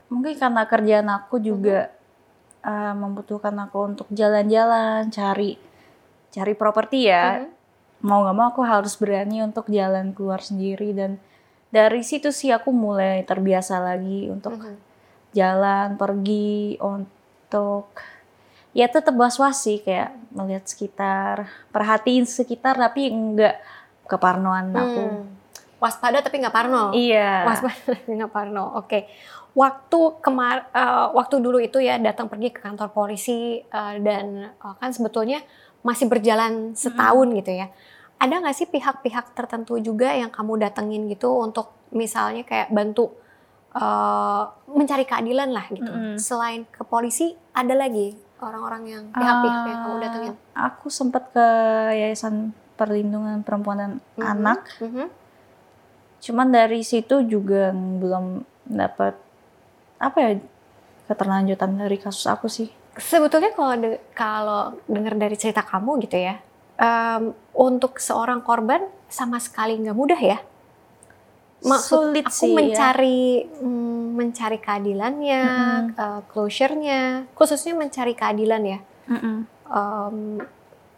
Mungkin 0.07 0.37
karena 0.37 0.63
kerjaan 0.63 1.09
aku 1.09 1.41
juga 1.41 1.89
eh, 2.67 2.93
membutuhkan 2.93 3.55
aku 3.57 3.79
untuk 3.87 4.07
jalan-jalan, 4.11 5.07
cari 5.09 5.55
cari 6.27 6.53
properti 6.53 7.07
ya. 7.07 7.25
Mhm. 7.39 7.55
mau 7.97 8.21
nggak 8.21 8.35
mau 8.35 8.47
aku 8.47 8.61
harus 8.61 8.93
berani 8.93 9.41
untuk 9.41 9.65
jalan 9.67 10.13
keluar 10.13 10.37
sendiri 10.37 10.93
dan 10.93 11.17
dari 11.67 12.05
situ 12.05 12.29
sih 12.29 12.53
aku 12.53 12.69
mulai 12.69 13.25
terbiasa 13.25 13.81
lagi 13.81 14.29
untuk 14.29 14.53
Mhm. 14.53 14.75
jalan 15.33 15.97
pergi 15.97 16.77
untuk 16.77 17.89
ya 18.71 18.85
tetap 18.85 19.17
was-was 19.17 19.57
sih 19.59 19.81
kayak 19.81 20.13
melihat 20.29 20.63
sekitar 20.63 21.35
perhatiin 21.67 22.29
sekitar 22.29 22.77
tapi 22.77 23.09
enggak 23.09 23.57
keparnoan 24.05 24.69
aku 24.71 25.01
Hmm. 25.01 25.25
waspada 25.77 26.21
tapi 26.21 26.37
nggak 26.37 26.53
parno 26.53 26.93
iya 26.93 27.43
waspada 27.43 27.81
tapi 27.97 28.13
nggak 28.13 28.29
parno 28.29 28.77
oke 28.77 28.99
waktu 29.53 29.99
kemar 30.19 30.69
eh, 30.69 31.07
waktu 31.13 31.35
dulu 31.37 31.57
itu 31.57 31.77
ya 31.77 31.95
datang 31.97 32.27
pergi 32.27 32.49
ke 32.49 32.59
kantor 32.59 32.89
polisi 32.89 33.59
eh, 33.59 33.93
dan 33.99 34.25
eh, 34.51 34.73
kan 34.77 34.91
sebetulnya 34.91 35.39
masih 35.81 36.05
berjalan 36.05 36.73
setahun 36.73 37.27
gitu 37.33 37.51
ya 37.53 37.67
ada 38.17 38.33
nggak 38.33 38.55
sih 38.55 38.65
pihak-pihak 38.65 39.31
tertentu 39.31 39.77
juga 39.77 40.09
yang 40.09 40.27
kamu 40.27 40.57
datengin 40.59 41.05
gitu 41.05 41.29
untuk 41.37 41.69
misalnya 41.89 42.41
kayak 42.41 42.67
bantu 42.69 43.13
eh, 43.71 44.43
mencari 44.67 45.05
keadilan 45.05 45.49
lah 45.49 45.65
gitu 45.69 45.87
Mm-mm. 45.87 46.17
selain 46.17 46.65
ke 46.65 46.81
polisi 46.83 47.31
ada 47.51 47.73
lagi 47.73 48.17
orang-orang 48.37 48.83
yang 48.85 49.03
pihak-pihak 49.11 49.61
yang 49.65 49.79
kamu 49.81 49.95
datengin 49.99 50.33
aku 50.53 50.87
sempat 50.89 51.29
ke 51.31 51.45
yayasan 51.93 52.53
perlindungan 52.73 53.41
perempuan 53.41 53.77
dan 53.79 53.91
Mhm. 54.13 54.21
anak 54.23 54.59
Mhm. 54.77 55.05
cuman 56.19 56.47
dari 56.49 56.81
situ 56.81 57.21
juga 57.23 57.69
belum 57.73 58.41
dapat 58.67 59.13
apa 59.97 60.17
ya 60.19 60.31
keterlanjutan 61.07 61.73
dari 61.73 61.97
kasus 61.97 62.27
aku 62.27 62.47
sih 62.47 62.69
Sebetulnya 62.97 63.53
kalau 63.53 63.75
de- 63.77 64.01
kalau 64.17 64.61
dengar 64.89 65.13
dari 65.13 65.37
cerita 65.37 65.61
kamu 65.61 66.01
gitu 66.01 66.17
ya, 66.17 66.41
em, 66.81 67.29
untuk 67.53 68.01
seorang 68.01 68.41
korban 68.41 68.81
sama 69.05 69.37
sekali 69.37 69.77
nggak 69.77 69.93
mudah 69.93 70.17
ya. 70.17 70.41
Maksud 71.61 72.17
Sulit 72.17 72.25
aku 72.25 72.33
sih, 72.41 72.49
ya. 72.49 72.57
mencari 72.57 73.45
mm, 73.45 74.05
mencari 74.17 74.57
keadilannya, 74.57 75.43
Mm-mm. 75.45 75.93
eh, 75.93 76.21
closure-nya, 76.25 77.29
khususnya 77.37 77.77
mencari 77.77 78.17
keadilan 78.17 78.61
ya. 78.65 78.79
Mm-mm. 79.13 79.37
Em, 79.69 80.17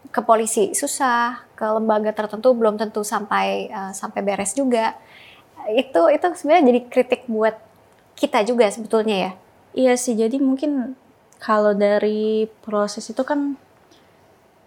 ke 0.08 0.20
polisi 0.24 0.72
susah, 0.72 1.44
ke 1.52 1.68
lembaga 1.68 2.16
tertentu 2.16 2.56
belum 2.56 2.80
tentu 2.80 3.04
sampai 3.04 3.68
eh, 3.68 3.92
sampai 3.92 4.24
beres 4.24 4.56
juga. 4.56 4.96
Itu 5.68 6.08
itu 6.08 6.24
sebenarnya 6.32 6.64
jadi 6.64 6.80
kritik 6.88 7.28
buat 7.28 7.60
kita 8.20 8.44
juga 8.44 8.68
sebetulnya 8.68 9.16
ya. 9.16 9.32
Iya 9.72 9.94
sih, 9.96 10.12
jadi 10.12 10.36
mungkin 10.36 10.92
kalau 11.40 11.72
dari 11.72 12.44
proses 12.60 13.08
itu 13.08 13.24
kan 13.24 13.56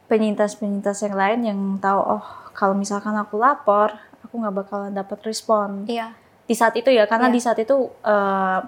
penyintas-penyintas 0.07 1.05
yang 1.05 1.15
lain 1.15 1.39
yang 1.45 1.59
tahu 1.79 1.99
oh 2.19 2.25
kalau 2.51 2.73
misalkan 2.73 3.13
aku 3.13 3.37
lapor 3.37 3.93
aku 4.21 4.33
nggak 4.35 4.55
bakalan 4.55 4.93
dapat 4.93 5.19
respon. 5.23 5.85
Iya. 5.85 6.17
di 6.43 6.59
saat 6.59 6.75
itu 6.75 6.91
ya 6.91 7.07
karena 7.07 7.31
Iya. 7.31 7.35
di 7.35 7.39
saat 7.39 7.55
itu 7.55 7.75
eh, 8.03 8.59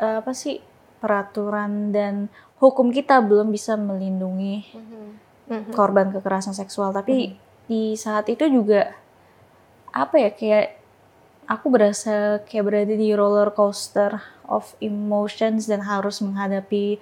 eh, 0.00 0.16
apa 0.24 0.32
sih 0.32 0.64
peraturan 0.96 1.92
dan 1.92 2.32
hukum 2.56 2.88
kita 2.88 3.20
belum 3.20 3.52
bisa 3.52 3.76
melindungi 3.76 4.64
Mhm. 5.44 5.76
korban 5.76 6.08
kekerasan 6.08 6.56
seksual 6.56 6.88
tapi 6.90 7.12
Mhm. 7.28 7.36
di 7.68 7.82
saat 8.00 8.32
itu 8.32 8.48
juga 8.48 8.96
apa 9.92 10.16
ya 10.16 10.32
kayak 10.32 10.81
aku 11.52 11.68
berasa 11.68 12.40
kayak 12.48 12.64
berada 12.64 12.94
di 12.96 13.12
roller 13.12 13.52
coaster 13.52 14.16
of 14.48 14.72
emotions 14.80 15.68
dan 15.68 15.84
harus 15.84 16.24
menghadapi 16.24 16.96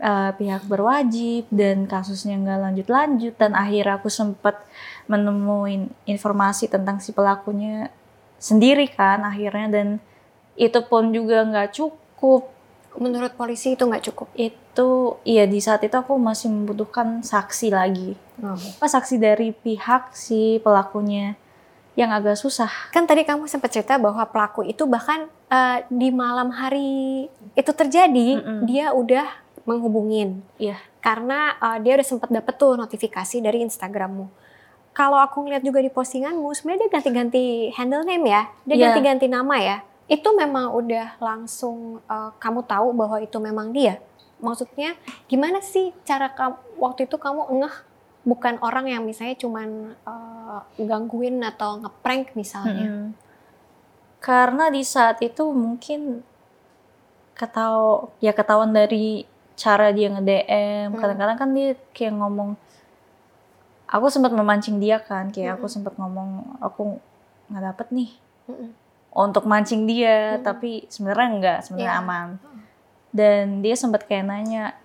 uh, 0.00 0.32
pihak 0.40 0.64
berwajib 0.64 1.44
dan 1.52 1.84
kasusnya 1.84 2.40
nggak 2.40 2.60
lanjut-lanjut. 2.64 3.34
Dan 3.36 3.52
akhirnya 3.52 4.00
aku 4.00 4.08
sempat 4.08 4.64
menemuin 5.04 5.92
informasi 6.08 6.72
tentang 6.72 6.96
si 7.04 7.12
pelakunya 7.12 7.92
sendiri 8.40 8.88
kan 8.88 9.20
akhirnya. 9.20 9.68
Dan 9.68 9.88
itu 10.56 10.80
pun 10.88 11.12
juga 11.12 11.44
nggak 11.44 11.76
cukup. 11.76 12.48
Menurut 12.96 13.36
polisi 13.36 13.76
itu 13.76 13.84
nggak 13.84 14.04
cukup. 14.10 14.28
itu 14.34 15.20
iya 15.28 15.44
di 15.44 15.60
saat 15.60 15.84
itu 15.84 15.92
aku 15.92 16.16
masih 16.16 16.48
membutuhkan 16.48 17.20
saksi 17.20 17.68
lagi. 17.68 18.16
Apa 18.40 18.88
saksi 18.88 19.20
dari 19.20 19.52
pihak 19.52 20.16
si 20.16 20.56
pelakunya 20.64 21.36
yang 22.00 22.10
agak 22.10 22.40
susah 22.40 22.72
Kan 22.88 23.04
tadi 23.04 23.28
kamu 23.28 23.44
sempat 23.44 23.68
cerita 23.68 24.00
bahwa 24.00 24.24
pelaku 24.24 24.64
itu 24.64 24.88
bahkan 24.88 25.28
eh, 25.52 25.84
di 25.92 26.08
malam 26.08 26.48
hari 26.48 27.28
itu 27.52 27.70
terjadi 27.76 28.40
Mm-mm. 28.40 28.64
dia 28.64 28.96
udah 28.96 29.28
menghubungin. 29.68 30.40
Iya. 30.56 30.80
Karena 31.04 31.52
eh, 31.60 31.78
dia 31.84 32.00
udah 32.00 32.06
sempat 32.08 32.32
dapet 32.32 32.56
tuh 32.56 32.74
notifikasi 32.74 33.36
dari 33.38 33.60
Instagrammu. 33.62 34.26
Kalau 34.90 35.20
aku 35.20 35.46
ngeliat 35.46 35.62
juga 35.62 35.78
di 35.78 35.86
postinganmu, 35.86 36.50
sebenarnya 36.50 36.88
dia 36.88 36.90
ganti-ganti 36.90 37.44
handle 37.78 38.02
name 38.02 38.26
ya, 38.26 38.42
dia 38.66 38.74
Iya. 38.74 38.84
ganti-ganti 38.90 39.26
nama 39.30 39.54
ya. 39.60 39.76
Itu 40.10 40.34
memang 40.34 40.74
udah 40.74 41.20
langsung 41.22 42.00
eh, 42.02 42.30
kamu 42.40 42.64
tahu 42.64 42.88
bahwa 42.96 43.20
itu 43.20 43.36
memang 43.38 43.70
dia. 43.70 44.00
Maksudnya 44.40 44.96
gimana 45.28 45.60
sih 45.60 45.92
cara 46.02 46.32
kamu 46.32 46.56
waktu 46.80 47.04
itu 47.04 47.20
kamu 47.20 47.60
ngeh 47.60 47.76
bukan 48.22 48.60
orang 48.60 48.86
yang 48.86 49.02
misalnya 49.02 49.34
cuman 49.34 49.68
eh, 49.96 50.60
gangguin 50.80 51.40
atau 51.40 51.78
ngeprank 51.78 52.34
misalnya. 52.34 52.86
Mm-mm. 52.86 53.08
karena 54.20 54.68
di 54.68 54.84
saat 54.84 55.16
itu 55.20 55.48
mungkin 55.48 56.20
ketau 57.32 58.12
ya 58.20 58.32
ketahuan 58.32 58.68
dari 58.70 59.24
cara 59.56 59.88
dia 59.90 60.08
nge 60.08 60.20
DM 60.20 60.88
Hmm. 60.92 61.00
kadang-kadang 61.00 61.38
kan 61.38 61.50
dia 61.50 61.72
kayak 61.90 62.12
ngomong 62.14 62.52
aku 63.86 64.06
sempat 64.06 64.30
memancing 64.30 64.76
dia 64.76 65.00
kan 65.00 65.28
kayak 65.28 65.56
aku 65.56 65.64
Mm-mm. 65.64 65.74
sempat 65.74 65.94
ngomong 65.96 66.28
aku 66.60 67.00
nggak 67.48 67.64
dapet 67.64 67.86
nih 67.90 68.10
Mm-mm. 68.44 68.70
untuk 69.10 69.44
mancing 69.44 69.84
dia 69.84 70.36
Mm-mm. 70.36 70.44
tapi 70.44 70.84
sebenarnya 70.86 71.28
enggak 71.30 71.58
sebenarnya 71.64 71.88
Iya. 71.90 72.00
aman 72.00 72.28
dan 73.10 73.44
dia 73.60 73.74
sempat 73.74 74.04
kayak 74.04 74.22
nanya 74.22 74.76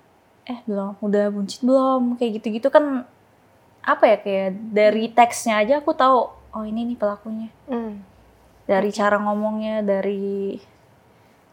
eh 0.43 0.63
belum 0.63 0.95
udah 0.97 1.25
buncit 1.29 1.59
belum 1.59 2.15
kayak 2.15 2.39
gitu-gitu 2.39 2.67
kan 2.69 3.03
apa 3.85 4.03
ya 4.09 4.17
kayak 4.17 4.49
dari 4.73 5.13
teksnya 5.13 5.61
aja 5.61 5.79
aku 5.79 5.93
tahu 5.93 6.27
oh 6.27 6.63
ini 6.65 6.89
nih 6.89 6.97
pelakunya. 6.97 7.49
Mm. 7.69 8.01
dari 8.65 8.89
cara 8.89 9.21
ngomongnya 9.21 9.85
dari 9.85 10.57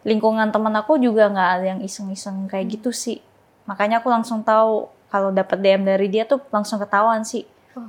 lingkungan 0.03 0.49
teman 0.49 0.73
aku 0.75 0.97
juga 0.97 1.29
nggak 1.29 1.51
ada 1.61 1.67
yang 1.77 1.81
iseng-iseng 1.85 2.49
kayak 2.49 2.67
Hmm. 2.67 2.75
gitu 2.75 2.91
sih. 2.91 3.21
Makanya 3.69 4.01
aku 4.01 4.09
langsung 4.09 4.41
tahu 4.41 4.89
kalau 5.07 5.29
dapat 5.29 5.61
DM 5.61 5.85
dari 5.85 6.09
dia 6.09 6.25
tuh 6.25 6.41
langsung 6.49 6.81
ketahuan 6.81 7.23
sih. 7.23 7.45
Oh. 7.77 7.85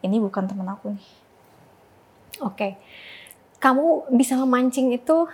ini 0.00 0.20
bukan 0.20 0.44
teman 0.44 0.68
aku 0.70 0.92
nih. 0.92 1.08
Oke, 2.44 2.76
kamu 3.58 4.12
bisa 4.12 4.36
memancing 4.36 4.92
itu, 4.92 5.24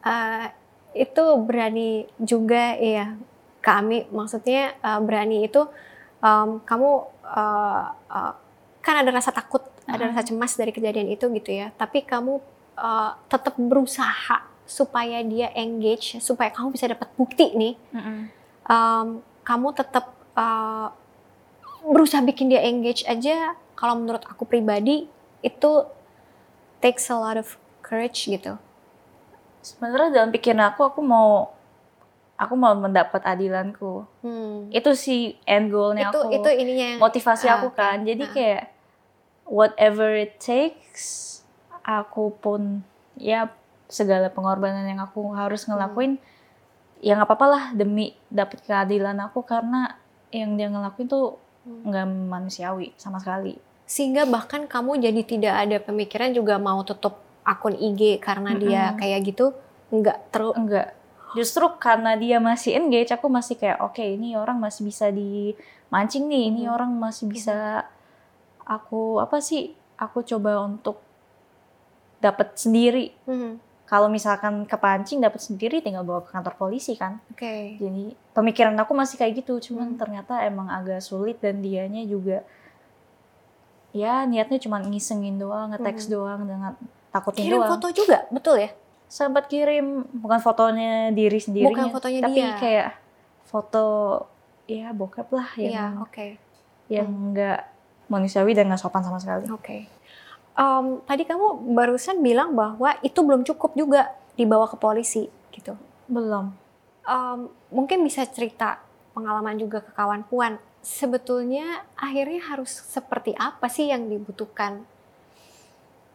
eh, 0.00 0.46
itu 0.94 1.24
berani 1.42 2.06
juga 2.16 2.78
ya, 2.78 3.18
kami 3.60 4.06
maksudnya 4.08 4.78
eh, 4.78 5.00
berani 5.02 5.44
itu 5.44 5.66
em, 6.22 6.62
kamu 6.62 6.90
eh, 7.26 7.84
eh, 8.08 8.32
kan 8.80 8.94
ada 8.98 9.10
rasa 9.10 9.30
takut, 9.30 9.62
ada 9.84 9.98
Ah. 10.00 10.08
rasa 10.10 10.22
cemas 10.24 10.54
dari 10.54 10.70
kejadian 10.70 11.10
itu 11.10 11.26
gitu 11.28 11.50
ya, 11.50 11.70
tapi 11.74 12.02
kamu 12.02 12.38
eh, 12.72 13.10
tetap 13.28 13.54
berusaha 13.58 14.38
supaya 14.64 15.20
dia 15.22 15.50
engage, 15.52 16.16
supaya 16.18 16.48
kamu 16.48 16.72
bisa 16.72 16.88
dapat 16.88 17.10
bukti 17.14 17.52
nih, 17.52 17.74
em, 18.66 19.06
kamu 19.42 19.68
tetap 19.72 20.08
eh, 20.32 20.88
berusaha 21.84 22.22
bikin 22.22 22.48
dia 22.48 22.62
engage 22.62 23.02
aja. 23.04 23.52
Kalau 23.74 23.98
menurut 23.98 24.22
aku 24.24 24.46
pribadi 24.46 25.10
itu 25.42 25.70
takes 26.78 27.10
a 27.10 27.18
lot 27.18 27.34
of 27.34 27.58
courage 27.82 28.24
gitu. 28.24 28.54
sebenarnya 29.60 30.10
dalam 30.10 30.30
pikiran 30.30 30.70
aku 30.70 30.82
aku 30.82 31.00
mau 31.02 31.54
aku 32.42 32.54
mau 32.54 32.74
mendapat 32.74 33.22
adilanku. 33.22 34.02
Hmm. 34.20 34.66
itu 34.68 34.90
sih 34.92 35.20
end 35.44 35.68
goalnya 35.68 36.08
Itu 36.08 36.20
aku. 36.20 36.34
itu 36.34 36.50
ininya 36.52 36.86
yang 36.90 37.00
motivasi 37.00 37.46
Ah, 37.46 37.56
aku 37.56 37.70
kan. 37.70 38.02
Jadi 38.02 38.24
Ah. 38.24 38.30
kayak 38.30 38.62
whatever 39.44 40.10
it 40.12 40.38
takes 40.38 41.40
aku 41.80 42.34
pun 42.34 42.82
ya 43.14 43.50
segala 43.86 44.26
pengorbanan 44.26 44.82
yang 44.84 44.98
aku 44.98 45.20
harus 45.32 45.66
ngelakuin 45.66 46.16
ya 46.98 47.12
nggak 47.12 47.28
apa-apa 47.28 47.46
lah 47.48 47.64
demi 47.72 48.14
dapat 48.28 48.62
keadilan 48.62 49.18
aku. 49.20 49.42
Karena 49.42 49.94
yang 50.30 50.54
dia 50.54 50.66
ngelakuin 50.66 51.06
tuh 51.06 51.36
Hmm. 51.62 51.86
nggak 51.86 52.06
manusiawi 52.26 52.90
sama 52.96 53.16
sekali. 53.16 53.54
Sehingga 53.84 54.24
bahkan 54.24 54.64
kamu 54.64 54.98
jadi 55.00 55.22
tidak 55.22 55.54
ada 55.56 55.76
pemikiran 55.78 56.32
juga 56.32 56.56
mau 56.56 56.82
tutup 56.82 57.18
akun 57.42 57.74
IG 57.74 58.18
karena 58.18 58.50
dia 58.52 58.82
Mm-mm. 58.88 58.98
kayak 58.98 59.20
gitu? 59.24 59.54
Nggak 59.88 60.18
terus 60.30 60.54
enggak 60.56 60.88
justru 61.32 61.64
karena 61.76 62.12
dia 62.14 62.36
masih 62.38 62.74
engage 62.74 63.08
aku 63.08 63.26
masih 63.26 63.56
kayak 63.56 63.80
oke 63.80 63.98
ini 63.98 64.34
orang 64.34 64.56
masih 64.56 64.82
bisa 64.82 65.08
dimancing 65.08 66.26
nih 66.26 66.42
ini 66.48 66.62
Hmm. 66.64 66.74
orang 66.74 66.90
masih 66.92 67.24
bisa 67.26 67.88
aku 68.62 69.16
apa 69.16 69.38
sih 69.38 69.72
aku 69.96 70.20
coba 70.22 70.60
untuk 70.60 71.00
dapat 72.18 72.54
sendiri. 72.54 73.10
Kalau 73.82 74.08
misalkan 74.08 74.64
kepancing 74.64 75.20
dapat 75.20 75.36
sendiri 75.38 75.80
tinggal 75.80 76.00
bawa 76.00 76.22
ke 76.22 76.30
kantor 76.30 76.54
polisi 76.56 76.94
kan. 76.94 77.20
Oke. 77.28 77.76
Jadi 77.76 78.14
pemikiran 78.30 78.72
aku 78.78 78.92
masih 78.92 79.16
kayak 79.16 79.42
gitu 79.42 79.58
cuman 79.62 79.94
Hmm. 79.94 79.98
ternyata 79.98 80.40
emang 80.42 80.68
agak 80.68 81.00
sulit 81.00 81.36
dan 81.38 81.60
dianya 81.60 82.00
juga 82.02 82.40
ya 83.92 84.24
niatnya 84.24 84.56
cuma 84.58 84.80
ngisengin 84.80 85.36
doang 85.36 85.68
nge-text 85.70 86.08
Hmm. 86.08 86.14
doang 86.14 86.40
dengan 86.42 86.72
takutin 87.10 87.44
kirim 87.44 87.60
doang. 87.60 87.70
foto 87.76 87.86
juga 87.92 88.24
betul 88.30 88.56
ya 88.56 88.72
sempat 89.12 89.44
kirim 89.52 90.08
bukan 90.08 90.40
fotonya 90.40 91.12
diri 91.12 91.36
sendiri 91.36 91.68
Bukan 91.68 91.92
fotonya 91.92 92.24
tapi 92.24 92.40
dia. 92.40 92.56
kayak 92.56 92.88
foto 93.44 93.84
ya 94.64 94.88
bokep 94.96 95.28
lah 95.28 95.48
iya 95.60 95.68
yang 95.68 95.92
oke. 96.00 96.26
yang 96.88 97.08
enggak 97.12 97.68
manusiawi 98.08 98.56
dan 98.56 98.72
nggak 98.72 98.80
sopan 98.80 99.04
sama 99.04 99.20
sekali. 99.20 99.48
Oke. 99.52 99.84
Em, 100.52 100.86
tadi 101.04 101.24
kamu 101.24 101.72
barusan 101.72 102.20
bilang 102.20 102.52
bahwa 102.52 102.96
itu 103.00 103.20
belum 103.20 103.44
cukup 103.44 103.72
juga 103.72 104.12
dibawa 104.36 104.68
ke 104.68 104.76
polisi 104.76 105.28
gitu. 105.52 105.72
Belum. 106.08 106.52
Em, 107.04 107.48
mungkin 107.72 108.04
bisa 108.04 108.24
cerita 108.28 108.80
pengalaman 109.16 109.56
juga 109.56 109.80
ke 109.80 109.92
kawan 109.92 110.24
puan. 110.28 110.56
Sebetulnya 110.84 111.84
akhirnya 111.96 112.44
harus 112.52 112.68
seperti 112.68 113.32
apa 113.36 113.68
sih 113.72 113.88
yang 113.88 114.08
dibutuhkan 114.08 114.84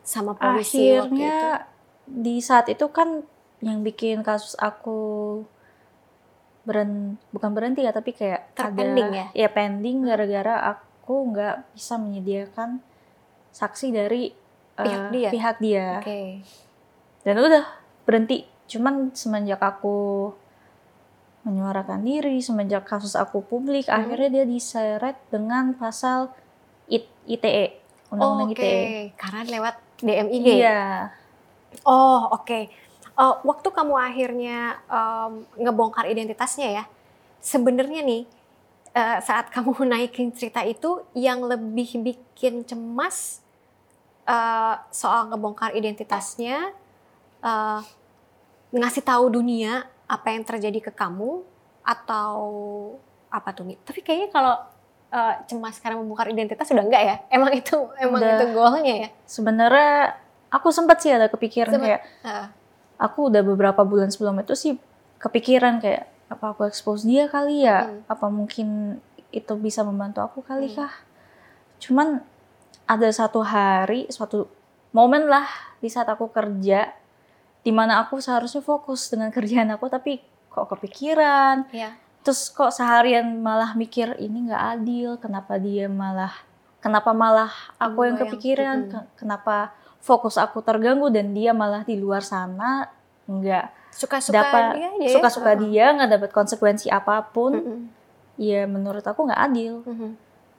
sama 0.06 0.38
polisi 0.38 0.94
waktu 0.98 1.18
itu? 1.18 1.77
Di 2.08 2.40
saat 2.40 2.72
itu 2.72 2.88
kan 2.90 3.22
yang 3.60 3.84
bikin 3.84 4.24
kasus 4.24 4.56
aku 4.56 5.44
beren 6.64 7.16
bukan 7.32 7.56
berhenti 7.56 7.84
ya 7.84 7.96
tapi 7.96 8.12
kayak 8.12 8.52
Terpending 8.52 9.08
ada 9.08 9.32
ya 9.32 9.48
pending 9.48 10.04
gara-gara 10.04 10.68
aku 10.68 11.32
nggak 11.32 11.72
bisa 11.72 11.96
menyediakan 11.96 12.84
saksi 13.52 13.88
dari 13.92 14.32
Pihak 14.78 15.10
eh, 15.10 15.10
dia? 15.10 15.30
pihak 15.34 15.56
dia 15.58 15.88
Oke. 16.04 16.44
dan 17.24 17.36
udah 17.40 17.66
berhenti 18.04 18.46
cuman 18.68 19.16
semenjak 19.16 19.58
aku 19.58 20.30
menyuarakan 21.42 22.04
diri 22.04 22.44
semenjak 22.44 22.84
kasus 22.84 23.16
aku 23.16 23.40
publik 23.42 23.88
Hmm. 23.88 24.04
akhirnya 24.04 24.44
dia 24.44 24.46
diseret 24.46 25.16
dengan 25.32 25.72
pasal 25.74 26.36
IT, 26.92 27.08
ITE 27.26 27.80
undang-undang 28.12 28.52
Oke, 28.52 28.60
ITE 28.60 29.16
karena 29.16 29.42
lewat 29.48 29.76
DMIG. 29.98 30.46
iya 30.62 30.82
Oh, 31.84 32.32
oke. 32.36 32.60
Eh, 33.18 33.36
waktu 33.42 33.68
kamu 33.74 33.94
akhirnya 33.98 34.78
em, 34.86 35.32
ngebongkar 35.58 36.06
identitasnya 36.06 36.70
ya, 36.70 36.84
sebenarnya 37.42 38.06
nih 38.06 38.24
eh, 38.94 39.18
saat 39.26 39.50
kamu 39.56 39.74
naikin 39.90 40.30
cerita 40.38 40.62
itu 40.62 41.02
yang 41.18 41.42
lebih 41.42 41.98
bikin 42.06 42.62
cemas 42.62 43.42
eh, 44.30 44.76
soal 44.94 45.34
ngebongkar 45.34 45.74
identitasnya, 45.74 46.70
eh, 47.42 47.82
ngasih 48.70 49.02
tahu 49.02 49.34
dunia 49.34 49.88
apa 50.08 50.32
yang 50.32 50.46
terjadi 50.46 50.80
ke 50.88 50.92
kamu 50.94 51.42
atau 51.82 52.38
apa 53.34 53.50
tuh 53.56 53.66
nih? 53.66 53.78
Tapi 53.82 54.00
kayaknya 54.06 54.30
kalau 54.30 54.56
eh, 55.10 55.34
cemas 55.50 55.82
karena 55.82 55.98
membongkar 55.98 56.30
identitas 56.30 56.70
sudah 56.70 56.86
enggak 56.86 57.02
ya? 57.02 57.16
Emang 57.34 57.50
itu 57.50 57.82
emang 57.98 58.22
Udah. 58.22 58.38
itu 58.38 58.46
goalnya 58.54 58.94
ya? 59.08 59.10
sebenarnya 59.26 60.27
aku 60.50 60.68
sempat 60.70 61.00
sih 61.00 61.10
ada 61.10 61.28
kepikiran 61.28 61.74
Sempet. 61.74 61.86
kayak 61.86 62.02
Uh, 62.22 62.48
aku 62.98 63.28
udah 63.28 63.42
beberapa 63.42 63.82
bulan 63.82 64.08
sebelum 64.08 64.40
itu 64.40 64.54
sih 64.54 64.74
kepikiran 65.18 65.78
kayak 65.78 66.06
apa 66.28 66.52
aku 66.52 66.66
expose 66.66 67.04
dia 67.04 67.26
kali 67.26 67.64
ya 67.64 67.86
Hmm. 67.86 68.02
apa 68.06 68.28
mungkin 68.28 69.00
itu 69.30 69.54
bisa 69.56 69.82
membantu 69.82 70.20
aku 70.20 70.40
kali 70.42 70.68
Hmm. 70.70 70.78
kah 70.82 70.94
cuman 71.78 72.24
ada 72.84 73.10
satu 73.10 73.44
hari 73.44 74.08
suatu 74.08 74.48
momen 74.92 75.28
lah 75.28 75.46
di 75.78 75.88
saat 75.88 76.08
aku 76.08 76.28
kerja 76.28 76.90
di 77.60 77.72
mana 77.72 78.00
aku 78.00 78.18
seharusnya 78.18 78.60
fokus 78.62 79.08
dengan 79.08 79.30
kerjaan 79.36 79.70
aku 79.70 79.88
tapi 79.88 80.20
kok 80.48 80.68
kepikiran 80.70 81.70
ya. 81.70 81.94
terus 82.24 82.50
kok 82.50 82.72
seharian 82.72 83.38
malah 83.38 83.72
mikir 83.74 84.18
ini 84.18 84.48
nggak 84.48 84.64
adil 84.76 85.10
kenapa 85.16 85.56
dia 85.56 85.86
malah 85.86 86.34
kenapa 86.80 87.12
malah 87.12 87.52
aku 87.78 88.04
yang 88.04 88.18
kepikiran 88.18 88.78
kenapa 89.14 89.76
fokus 90.08 90.40
aku 90.40 90.64
terganggu 90.64 91.12
dan 91.12 91.36
dia 91.36 91.52
malah 91.52 91.84
di 91.84 92.00
luar 92.00 92.24
sana 92.24 92.88
nggak 93.28 93.92
Suka-suka 93.92 94.32
dapat 94.34 94.64
dia 94.74 94.90
ya. 94.98 95.10
suka-suka 95.12 95.52
Uh-uh. 95.52 95.62
dia 95.62 95.86
nggak 95.92 96.10
dapat 96.10 96.30
konsekuensi 96.32 96.88
apa 96.88 97.20
pun 97.26 97.52
Mm-mm. 97.52 97.80
ya 98.38 98.64
menurut 98.66 99.04
aku 99.04 99.28
nggak 99.28 99.42
adil 99.44 99.84
Mhm. 99.84 100.10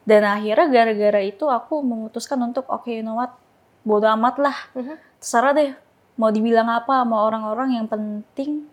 dan 0.04 0.22
akhirnya 0.26 0.66
gara-gara 0.68 1.20
itu 1.22 1.48
aku 1.48 1.80
memutuskan 1.80 2.36
untuk 2.42 2.68
oke 2.68 2.86
you 2.86 3.00
know 3.00 3.16
what 3.16 3.32
bodo 3.80 4.04
amat 4.10 4.36
lah 4.38 4.56
Mhm. 4.74 4.94
terserah 5.16 5.52
deh 5.52 5.72
mau 6.14 6.28
dibilang 6.28 6.68
apa 6.68 7.00
sama 7.00 7.22
orang-orang 7.22 7.72
yang 7.74 7.86
penting 7.86 8.68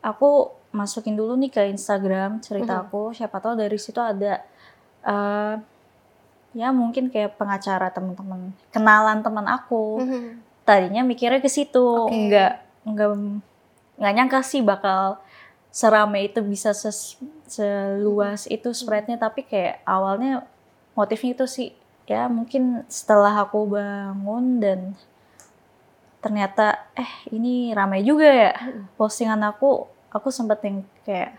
aku 0.00 0.48
masukin 0.70 1.12
dulu 1.12 1.36
nih 1.36 1.50
ke 1.50 1.62
Instagram 1.68 2.40
cerita 2.40 2.74
Mhm. 2.74 2.82
aku 2.82 3.00
siapa 3.12 3.36
tahu 3.38 3.54
dari 3.56 3.76
situ 3.76 3.98
ada 3.98 4.40
eh, 5.02 5.54
ya 6.52 6.68
mungkin 6.70 7.08
kayak 7.08 7.36
pengacara 7.36 7.88
teman-teman 7.88 8.52
kenalan 8.68 9.20
teman 9.20 9.46
aku 9.46 10.00
Mhm. 10.00 10.30
tadinya 10.62 11.02
mikirnya 11.02 11.40
ke 11.40 11.48
situ 11.48 11.80
Oke. 11.80 12.12
nggak 12.12 12.52
nggak 12.84 13.10
nggak 13.98 14.12
nyangka 14.14 14.40
sih 14.42 14.60
bakal 14.60 15.16
serame 15.72 16.28
itu 16.28 16.44
bisa 16.44 16.70
ses- 16.72 17.16
seluas 17.46 18.44
itu 18.46 18.68
spreadnya 18.70 19.16
tapi 19.16 19.42
kayak 19.42 19.80
awalnya 19.84 20.44
motifnya 20.92 21.32
itu 21.34 21.46
sih 21.46 21.68
ya 22.04 22.28
mungkin 22.28 22.84
setelah 22.86 23.32
aku 23.40 23.64
bangun 23.66 24.60
dan 24.60 24.80
ternyata 26.20 26.78
eh 26.94 27.08
ini 27.30 27.72
ramai 27.72 28.04
juga 28.04 28.28
ya 28.28 28.52
Mm-mm. 28.54 28.94
postingan 28.94 29.42
aku 29.42 29.86
aku 30.08 30.28
sempet 30.28 30.60
yang 30.62 30.76
kayak 31.02 31.34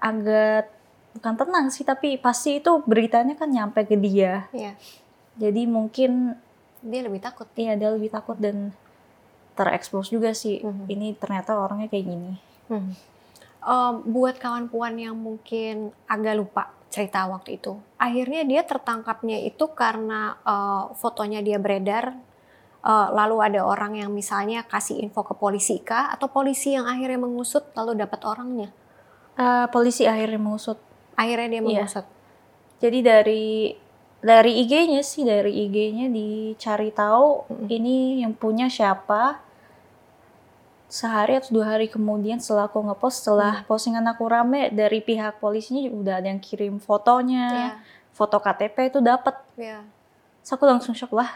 agak 0.00 0.72
bukan 1.10 1.34
tenang 1.34 1.66
sih 1.68 1.82
tapi 1.82 2.16
pasti 2.16 2.58
itu 2.58 2.82
beritanya 2.86 3.34
kan 3.34 3.50
nyampe 3.50 3.82
ke 3.82 3.96
dia 3.96 4.46
Iya. 4.54 4.74
jadi 5.36 5.62
mungkin 5.66 6.38
Dia 6.80 7.04
lebih 7.04 7.20
takut. 7.20 7.44
Iya, 7.60 7.76
dia 7.76 7.92
lebih 7.92 8.08
takut 8.08 8.40
dan 8.40 8.72
terekspos 9.52 10.08
juga 10.08 10.32
sih. 10.32 10.64
Mhm. 10.64 10.88
Ini 10.88 11.08
ternyata 11.20 11.60
orangnya 11.60 11.92
kayak 11.92 12.06
gini. 12.08 12.32
Hmm. 12.72 12.96
Em, 13.60 13.94
buat 14.08 14.40
kawan 14.40 14.72
puan 14.72 14.96
yang 14.96 15.12
mungkin 15.12 15.92
agak 16.08 16.34
lupa 16.40 16.72
cerita 16.88 17.28
waktu 17.28 17.60
itu, 17.60 17.76
akhirnya 18.00 18.48
dia 18.48 18.64
tertangkapnya 18.64 19.44
itu 19.44 19.68
karena 19.76 20.40
eh, 20.40 20.84
fotonya 20.96 21.44
dia 21.44 21.60
beredar, 21.60 22.16
eh, 22.80 23.08
lalu 23.12 23.36
ada 23.44 23.60
orang 23.60 24.00
yang 24.00 24.08
misalnya 24.08 24.64
kasih 24.64 25.04
info 25.04 25.20
ke 25.20 25.36
polisi 25.36 25.84
kah, 25.84 26.08
atau 26.08 26.32
polisi 26.32 26.72
yang 26.72 26.88
akhirnya 26.88 27.20
mengusut 27.20 27.68
lalu 27.76 27.92
dapat 28.00 28.24
orangnya, 28.24 28.72
Eh, 29.36 29.66
polisi 29.68 30.08
akhirnya 30.08 30.40
mengusut. 30.40 30.80
Akhirnya 31.20 31.48
dia 31.50 31.60
Iya. 31.60 31.84
mengusut. 31.84 32.06
Jadi 32.80 32.98
dari 33.04 33.44
dari 34.20 34.52
IG-nya 34.60 35.00
sih, 35.00 35.24
dari 35.24 35.64
IG-nya 35.64 36.08
dicari 36.08 36.88
tahu 36.92 37.44
Mhm. 37.48 37.66
ini 37.68 37.96
yang 38.20 38.32
punya 38.32 38.68
siapa. 38.68 39.40
Sehari 40.90 41.38
atau 41.38 41.54
dua 41.54 41.76
hari 41.78 41.86
kemudian 41.86 42.42
setelah 42.42 42.66
aku 42.66 42.82
ngepost, 42.82 43.22
setelah 43.22 43.62
postingan 43.62 44.02
aku 44.10 44.26
rame 44.26 44.74
dari 44.74 44.98
pihak 44.98 45.38
polisinya 45.38 45.86
udah 45.86 46.18
ada 46.18 46.28
yang 46.28 46.42
kirim 46.42 46.82
fotonya, 46.82 47.46
Iya, 47.46 47.70
foto 48.10 48.42
KTP 48.42 48.90
itu 48.90 48.98
dapat. 48.98 49.38
iya. 49.54 49.86
Terus 50.42 50.50
aku 50.50 50.64
langsung 50.66 50.90
shock 50.92 51.14
lah, 51.14 51.30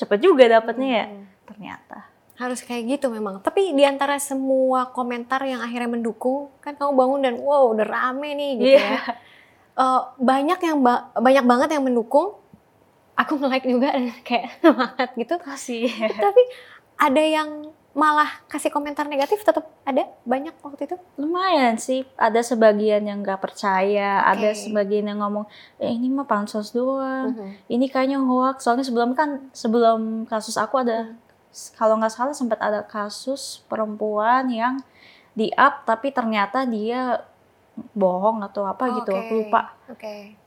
cepet 0.00 0.24
juga 0.24 0.48
dapetnya 0.48 0.88
ya. 0.88 1.06
Hmm. 1.12 1.26
Ternyata. 1.44 1.98
Harus 2.34 2.60
kayak 2.60 2.98
gitu 2.98 3.06
memang. 3.08 3.38
Tapi 3.38 3.70
di 3.70 3.82
antara 3.82 4.18
semua 4.18 4.88
komentar 4.88 5.38
yang 5.42 5.60
akhirnya 5.60 5.86
mendukung, 5.88 6.50
kan 6.58 6.74
kamu 6.74 6.92
bangun 6.92 7.20
dan 7.22 7.34
wow 7.38 7.70
udah 7.70 7.86
rame 7.86 8.30
nih 8.32 8.50
gitu 8.56 8.74
Iya. 8.74 8.82
ya. 8.84 9.00
Eh, 9.74 10.00
banyak 10.16 10.58
yang 10.60 10.78
ba- 10.80 11.10
banyak 11.12 11.44
banget 11.44 11.68
yang 11.70 11.82
mendukung. 11.82 12.34
Aku 13.14 13.38
nge-like 13.38 13.64
juga 13.64 13.90
dan 13.90 14.10
kayak 14.26 14.58
semangat 14.58 15.08
gitu. 15.14 15.34
Kasih. 15.36 15.86
Tapi 16.26 16.42
ada 16.96 17.22
yang 17.22 17.48
malah 17.92 18.26
kasih 18.44 18.68
komentar 18.68 19.06
negatif 19.06 19.38
tetap 19.40 19.70
ada 19.84 20.10
banyak 20.24 20.50
waktu 20.58 20.82
itu. 20.84 20.98
Lumayan 21.14 21.78
sih, 21.78 22.02
ada 22.16 22.42
sebagian 22.42 22.98
yang 23.00 23.22
nggak 23.22 23.38
percaya, 23.38 24.18
ada 24.20 24.50
Oke. 24.50 24.58
sebagian 24.60 25.06
yang 25.06 25.22
ngomong, 25.22 25.46
eh 25.78 25.86
ini 25.88 26.10
mah 26.10 26.26
pansos 26.26 26.74
doang, 26.74 27.30
Mhm. 27.30 27.50
ini 27.68 27.86
kayaknya 27.86 28.18
hoax. 28.18 28.66
Soalnya 28.66 28.82
sebelum 28.82 29.14
kan, 29.14 29.46
sebelum 29.52 30.00
kasus 30.24 30.54
aku 30.56 30.82
ada, 30.82 31.14
kalau 31.74 31.98
nggak 31.98 32.12
salah 32.12 32.34
sempat 32.34 32.58
ada 32.58 32.82
kasus 32.82 33.62
perempuan 33.66 34.50
yang 34.50 34.74
di 35.34 35.50
up 35.54 35.82
tapi 35.82 36.10
ternyata 36.10 36.62
dia 36.62 37.22
bohong 37.90 38.42
atau 38.46 38.66
apa 38.66 38.86
gitu, 39.02 39.10
Oke, 39.10 39.18
aku 39.18 39.32
lupa. 39.42 39.62
Oke. 39.90 40.38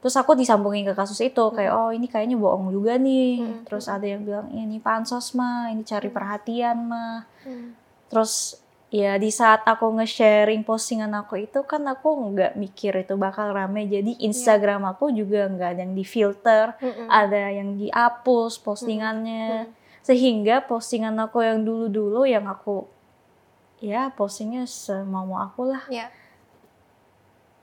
Terus 0.00 0.16
aku 0.16 0.36
disambungin 0.36 0.84
ke 0.84 0.92
kasus 0.92 1.16
itu, 1.20 1.44
kayak 1.52 1.72
oh 1.72 1.88
ini 1.88 2.08
kayaknya 2.08 2.36
bohong 2.36 2.72
juga 2.72 2.96
nih. 2.96 3.40
Mhm. 3.40 3.60
Terus 3.68 3.88
ada 3.88 4.04
yang 4.04 4.20
bilang, 4.24 4.48
"Ya, 4.52 4.64
ini 4.64 4.76
pansos 4.80 5.32
mah, 5.32 5.72
ini 5.72 5.80
cari 5.80 6.08
Mhm. 6.08 6.16
perhatian 6.16 6.76
mah. 6.88 7.24
Hmm. 7.44 7.72
Terus 8.12 8.60
ya 8.92 9.16
di 9.16 9.32
saat 9.32 9.64
aku 9.64 9.90
nge-sharing 9.96 10.62
postingan 10.62 11.10
aku 11.18 11.40
itu 11.48 11.64
kan 11.64 11.82
aku 11.88 12.14
nggak 12.30 12.52
mikir 12.54 12.94
itu 13.00 13.16
bakal 13.16 13.52
rame. 13.52 13.88
Jadi 13.88 14.20
Instagram 14.20 14.84
aku 14.86 15.08
juga 15.08 15.48
nggak 15.48 15.68
ada 15.72 15.80
yang 15.82 15.96
di-filter, 15.96 16.76
Mm-mm. 16.78 17.08
ada 17.08 17.42
yang 17.48 17.74
dihapus 17.74 18.60
postingannya. 18.60 19.68
Mm. 19.68 19.83
Sehingga 20.04 20.60
postingan 20.60 21.16
aku 21.16 21.40
yang 21.40 21.64
dulu-dulu 21.64 22.28
yang 22.28 22.44
aku 22.44 22.84
ya 23.80 24.12
postingnya 24.12 24.68
semau 24.68 25.32
aku 25.34 25.72
lah. 25.72 25.84
Ya. 25.88 26.12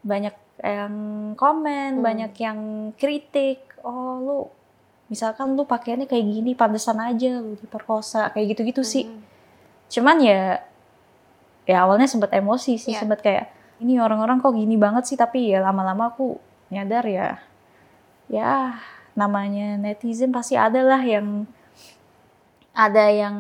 Banyak 0.01 0.33
yang 0.61 0.93
komen, 1.37 2.01
Hmm. 2.01 2.03
banyak 2.03 2.33
yang 2.37 2.59
kritik. 2.97 3.61
Oh 3.81 4.17
lu 4.17 4.37
misalkan 5.07 5.53
lu 5.53 5.65
pakaiannya 5.65 6.07
kayak 6.07 6.23
gini, 6.23 6.51
pantesan 6.53 6.97
aja 6.97 7.41
lu 7.41 7.53
diperkosa, 7.55 8.29
kayak 8.33 8.57
gitu-gitu 8.57 8.81
sih. 8.81 9.05
Mhm. 9.05 9.29
cuman 9.91 10.23
ya 10.23 10.63
ya 11.67 11.83
awalnya 11.83 12.07
sempat 12.07 12.31
emosi 12.31 12.79
sih 12.79 12.95
Iya. 12.95 13.03
sempat 13.03 13.19
kayak 13.19 13.51
ini 13.83 13.99
orang-orang 13.99 14.39
kok 14.39 14.55
gini 14.55 14.79
banget 14.79 15.03
sih 15.03 15.19
tapi 15.19 15.51
ya 15.51 15.59
lama-lama 15.59 16.15
aku 16.15 16.39
nyadar 16.71 17.03
ya 17.03 17.43
ya 18.31 18.79
namanya 19.19 19.75
netizen 19.75 20.31
pasti 20.31 20.55
ada 20.55 20.79
lah 20.79 21.03
yang 21.03 21.43
ada 22.71 23.05
yang 23.11 23.37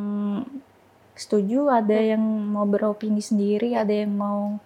setuju 1.15 1.69
ada 1.69 1.95
Hmm. 1.95 2.09
yang 2.17 2.23
mau 2.51 2.65
beropini 2.65 3.21
sendiri 3.21 3.75
ada 3.77 3.91
yang 3.91 4.11
mau 4.15 4.57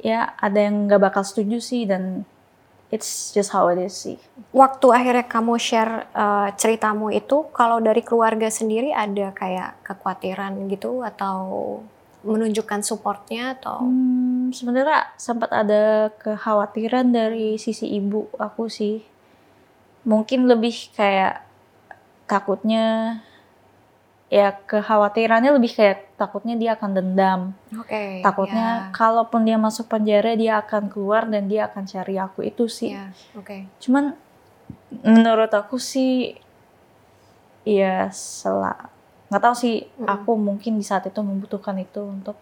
ya 0.00 0.32
ada 0.40 0.56
yang 0.56 0.88
nggak 0.88 1.00
bakal 1.12 1.22
setuju 1.22 1.60
sih 1.60 1.84
dan 1.84 2.24
it's 2.90 3.30
just 3.30 3.54
how 3.54 3.68
it 3.70 3.78
is 3.78 3.94
sih 3.94 4.18
Waktu 4.50 4.86
akhirnya 4.90 5.24
kamu 5.30 5.54
share 5.60 6.10
eh, 6.10 6.48
ceritamu 6.58 7.14
itu, 7.14 7.46
kalau 7.54 7.78
dari 7.78 8.02
keluarga 8.02 8.50
sendiri 8.50 8.90
ada 8.90 9.30
kayak 9.30 9.78
kekhawatiran 9.86 10.66
gitu 10.66 11.06
atau 11.06 11.38
menunjukkan 12.26 12.82
supportnya 12.82 13.54
atau 13.56 13.86
Hmm, 13.86 14.50
sebenarnya 14.50 15.14
sempat 15.14 15.54
ada 15.54 16.10
kekhawatiran 16.18 17.14
dari 17.14 17.56
sisi 17.62 17.86
ibu 17.94 18.26
aku 18.36 18.66
sih. 18.66 19.06
Mungkin 20.02 20.50
lebih 20.50 20.90
kayak 20.96 21.46
takutnya 22.26 23.20
ya 24.30 24.54
kekhawatirannya 24.54 25.50
lebih 25.58 25.74
kayak 25.74 26.14
takutnya 26.14 26.54
dia 26.54 26.78
akan 26.78 26.90
dendam. 26.94 27.40
oke 27.74 28.22
Takutnya 28.22 28.68
ya, 28.86 28.94
kalaupun 28.94 29.42
dia 29.42 29.58
masuk 29.58 29.90
penjara 29.90 30.38
dia 30.38 30.62
akan 30.62 30.86
keluar 30.86 31.26
dan 31.26 31.50
dia 31.50 31.66
akan 31.66 31.82
cari 31.84 32.14
aku 32.14 32.46
itu 32.46 32.70
sih. 32.70 32.94
ya, 32.94 33.10
oke 33.34 33.66
Cuman 33.82 34.14
menurut 35.02 35.50
aku 35.50 35.76
sih 35.76 36.38
ya 37.66 38.08
sela 38.10 38.88
nggak 39.30 39.42
tahu 39.42 39.54
sih 39.54 39.86
Mm-mm. 39.94 40.06
aku 40.06 40.32
mungkin 40.34 40.74
di 40.74 40.82
saat 40.82 41.06
itu 41.06 41.20
membutuhkan 41.22 41.78
itu 41.78 42.02
untuk 42.02 42.34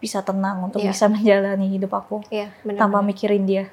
bisa 0.00 0.20
tenang 0.20 0.64
untuk 0.64 0.80
Iya. 0.80 0.90
bisa 0.90 1.04
menjalani 1.12 1.66
hidup 1.68 1.92
aku 1.92 2.24
Iya, 2.28 2.52
benar. 2.60 2.80
tanpa 2.86 3.00
mikirin 3.00 3.44
dia. 3.44 3.66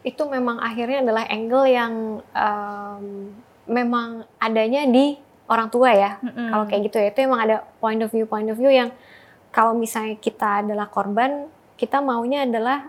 Itu 0.00 0.24
memang 0.24 0.56
akhirnya 0.58 1.04
adalah 1.04 1.28
angle 1.28 1.66
yang 1.68 1.92
em, 2.32 3.04
memang 3.68 4.24
adanya 4.40 4.88
di 4.88 5.20
orang 5.52 5.68
tua 5.68 5.92
ya. 5.92 6.16
Kalau 6.24 6.64
kayak 6.64 6.82
gitu 6.88 6.96
ya, 6.96 7.12
itu 7.12 7.20
emang 7.28 7.40
ada 7.44 7.56
point 7.76 8.00
of 8.00 8.08
view 8.08 8.24
point 8.24 8.48
of 8.48 8.56
view 8.56 8.72
yang 8.72 8.88
kalau 9.52 9.76
misalnya 9.76 10.16
kita 10.16 10.64
adalah 10.64 10.88
korban, 10.88 11.44
kita 11.76 12.00
maunya 12.00 12.48
adalah 12.48 12.88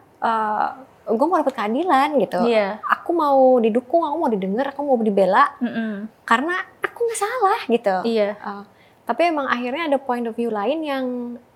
gue 1.04 1.28
mau 1.28 1.36
dapat 1.36 1.52
keadilan 1.52 2.16
gitu. 2.24 2.40
Iya. 2.48 2.80
Aku 2.88 3.12
mau 3.12 3.60
didukung, 3.60 4.08
aku 4.08 4.16
mau 4.16 4.32
didengar, 4.32 4.72
aku 4.72 4.80
mau 4.88 4.96
dibela 5.04 5.52
Mm-mm. 5.60 6.08
karena 6.24 6.64
aku 6.80 7.00
nggak 7.04 7.20
salah 7.20 7.60
gitu. 7.68 7.96
Iya. 8.08 8.40
Uh, 8.40 8.64
tapi 9.04 9.28
emang 9.28 9.52
akhirnya 9.52 9.92
ada 9.92 10.00
point 10.00 10.24
of 10.24 10.32
view 10.32 10.48
lain 10.48 10.80
yang 10.80 11.06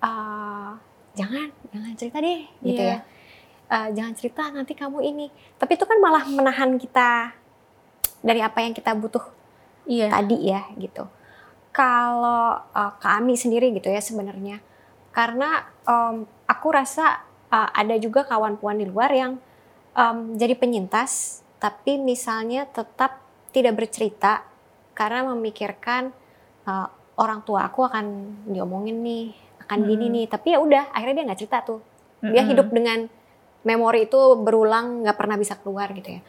uh, 0.04 0.76
jangan 1.16 1.48
jangan 1.72 1.92
cerita 1.96 2.18
deh 2.20 2.44
gitu 2.60 2.84
Iya. 2.84 3.00
ya. 3.00 3.00
Uh, 3.68 3.88
jangan 3.96 4.14
cerita 4.20 4.44
nanti 4.52 4.76
kamu 4.76 5.00
ini. 5.00 5.28
Tapi 5.56 5.80
itu 5.80 5.88
kan 5.88 5.96
malah 6.04 6.28
menahan 6.28 6.76
kita 6.76 7.32
dari 8.20 8.44
apa 8.44 8.60
yang 8.60 8.76
kita 8.76 8.92
butuh 9.00 9.24
Iya. 9.88 10.12
tadi 10.12 10.38
ya 10.44 10.62
gitu. 10.76 11.08
Kalau 11.72 12.60
uh, 12.60 12.94
kami 13.00 13.40
sendiri 13.40 13.72
gitu 13.72 13.88
ya 13.88 14.02
sebenarnya, 14.04 14.60
karena 15.16 15.66
um, 15.88 16.28
aku 16.50 16.68
rasa 16.74 17.24
uh, 17.50 17.70
ada 17.72 17.96
juga 17.98 18.28
kawan 18.28 18.58
puan 18.60 18.82
di 18.82 18.86
luar 18.86 19.10
yang 19.14 19.40
um, 19.96 20.36
jadi 20.36 20.58
penyintas, 20.60 21.42
tapi 21.58 21.98
misalnya 22.02 22.68
tetap 22.68 23.22
tidak 23.56 23.80
bercerita 23.80 24.44
karena 24.98 25.30
memikirkan 25.34 26.10
uh, 26.66 26.88
orang 27.18 27.46
tua 27.46 27.70
aku 27.70 27.86
akan 27.86 28.06
diomongin 28.50 29.02
nih, 29.02 29.34
akan 29.66 29.80
gini 29.86 30.06
Mm. 30.10 30.14
nih. 30.14 30.26
Tapi 30.30 30.48
ya 30.54 30.60
udah, 30.62 30.84
akhirnya 30.94 31.16
dia 31.22 31.26
nggak 31.30 31.40
cerita 31.40 31.60
tuh. 31.66 31.82
Dia 32.18 32.42
hidup 32.42 32.74
dengan 32.74 33.06
memori 33.62 34.10
itu 34.10 34.18
berulang, 34.42 35.06
nggak 35.06 35.18
pernah 35.18 35.38
bisa 35.38 35.54
keluar 35.62 35.94
gitu 35.94 36.18
ya. 36.18 36.22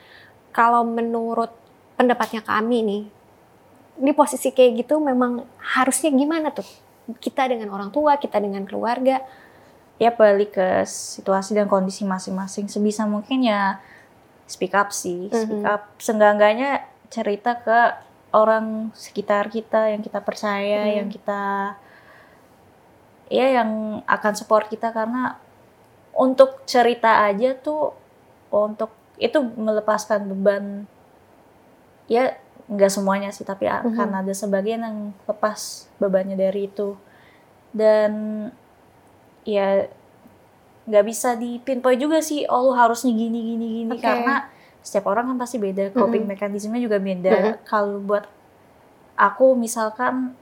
Kalau 0.53 0.85
menurut 0.85 1.49
pendapatnya 1.97 2.45
kami 2.45 2.85
nih, 2.85 3.03
di 3.99 4.13
posisi 4.15 4.55
kayak 4.55 4.87
gitu 4.87 5.03
memang 5.03 5.43
harusnya 5.77 6.11
gimana 6.11 6.55
tuh? 6.55 6.67
Kita 7.19 7.49
dengan 7.51 7.69
orang 7.73 7.91
tua, 7.91 8.17
kita 8.17 8.39
dengan 8.39 8.65
keluarga. 8.65 9.21
ya 9.99 10.15
balik 10.15 10.55
ke 10.55 10.87
situasi 10.87 11.59
dan 11.59 11.67
kondisi 11.67 12.07
masing-masing 12.07 12.71
sebisa 12.71 13.03
mungkin 13.03 13.43
ya 13.43 13.83
speak 14.47 14.71
up 14.71 14.95
sih 14.95 15.27
speak 15.27 15.59
Mhm. 15.59 15.67
up 15.67 15.91
seenggak-enggaknya 15.99 16.87
cerita 17.11 17.59
ke 17.59 17.99
orang 18.31 18.95
sekitar 18.95 19.51
kita 19.51 19.91
yang 19.91 19.99
kita 19.99 20.23
percaya 20.23 20.87
Mhm. 20.87 20.95
yang 21.03 21.09
kita 21.11 21.43
ya 23.27 23.47
yang 23.59 24.01
akan 24.07 24.33
support 24.39 24.71
kita 24.71 24.95
karena 24.95 25.35
untuk 26.15 26.63
cerita 26.63 27.27
aja 27.27 27.59
tuh 27.59 27.91
untuk 28.55 28.95
itu 29.19 29.43
melepaskan 29.43 30.31
beban 30.31 30.87
ya 32.07 32.39
nggak 32.69 32.93
semuanya 32.93 33.33
sih 33.33 33.43
tapi 33.43 33.65
akan 33.65 34.21
ada 34.21 34.33
sebagian 34.33 34.85
yang 34.85 34.99
lepas 35.25 35.89
bebannya 35.97 36.37
dari 36.37 36.69
itu 36.69 37.01
dan 37.73 38.13
ya 39.43 39.89
nggak 40.85 41.05
bisa 41.05 41.33
dipinpoint 41.35 42.01
juga 42.01 42.21
sih 42.21 42.45
oh 42.45 42.69
lu 42.69 42.73
harusnya 42.73 43.13
gini 43.13 43.41
gini 43.45 43.67
gini 43.83 43.93
Oke. 43.97 44.05
karena 44.05 44.49
setiap 44.81 45.09
orang 45.09 45.33
kan 45.33 45.37
pasti 45.37 45.57
beda 45.57 45.93
coping 45.93 46.25
Mhm. 46.25 46.33
mekanismenya 46.33 46.81
juga 46.81 46.97
beda 46.97 47.33
Mhm. 47.33 47.55
kalau 47.65 48.01
buat 48.01 48.25
aku 49.17 49.53
misalkan 49.53 50.33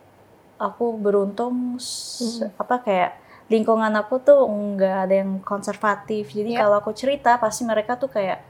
aku 0.59 0.99
beruntung 0.99 1.79
Mhm. 1.79 2.59
apa 2.59 2.77
kayak 2.83 3.11
lingkungan 3.47 3.95
aku 3.95 4.19
tuh 4.19 4.43
nggak 4.47 4.97
ada 5.07 5.15
yang 5.23 5.39
konservatif 5.41 6.31
jadi 6.31 6.55
Yap. 6.55 6.59
kalau 6.59 6.75
aku 6.83 6.91
cerita 6.91 7.39
pasti 7.39 7.63
mereka 7.63 7.95
tuh 7.95 8.11
kayak 8.11 8.43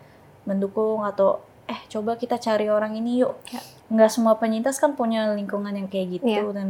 mendukung 0.45 1.05
atau 1.05 1.45
eh 1.67 1.81
coba 1.89 2.14
kita 2.14 2.37
cari 2.37 2.67
orang 2.67 2.95
ini 2.95 3.21
yuk 3.21 3.35
Ya. 3.51 3.61
nggak 3.89 4.11
semua 4.11 4.35
penyintas 4.35 4.79
kan 4.79 4.95
punya 4.95 5.31
lingkungan 5.33 5.71
yang 5.71 5.87
kayak 5.87 6.21
gitu 6.21 6.27
Iya. 6.27 6.53
dan 6.53 6.69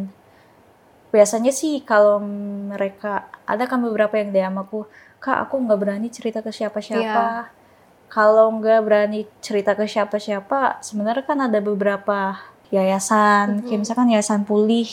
biasanya 1.09 1.49
sih 1.51 1.81
kalau 1.81 2.21
mereka 2.69 3.25
ada 3.45 3.65
kan 3.65 3.81
beberapa 3.81 4.17
yang 4.17 4.31
DM 4.31 4.57
aku 4.59 4.85
kak 5.17 5.49
aku 5.49 5.57
nggak 5.59 5.79
berani 5.79 6.09
cerita 6.09 6.41
ke 6.41 6.51
siapa-siapa 6.51 7.25
Iya. 7.47 7.49
kalau 8.09 8.53
nggak 8.53 8.81
berani 8.83 9.25
cerita 9.41 9.73
ke 9.73 9.85
siapa-siapa 9.85 10.81
sebenarnya 10.81 11.25
kan 11.25 11.39
ada 11.43 11.61
beberapa 11.61 12.37
yayasan 12.69 13.63
Mhm. 13.63 13.65
kayak 13.65 13.81
misalkan 13.81 14.11
yayasan 14.11 14.43
pulih 14.43 14.89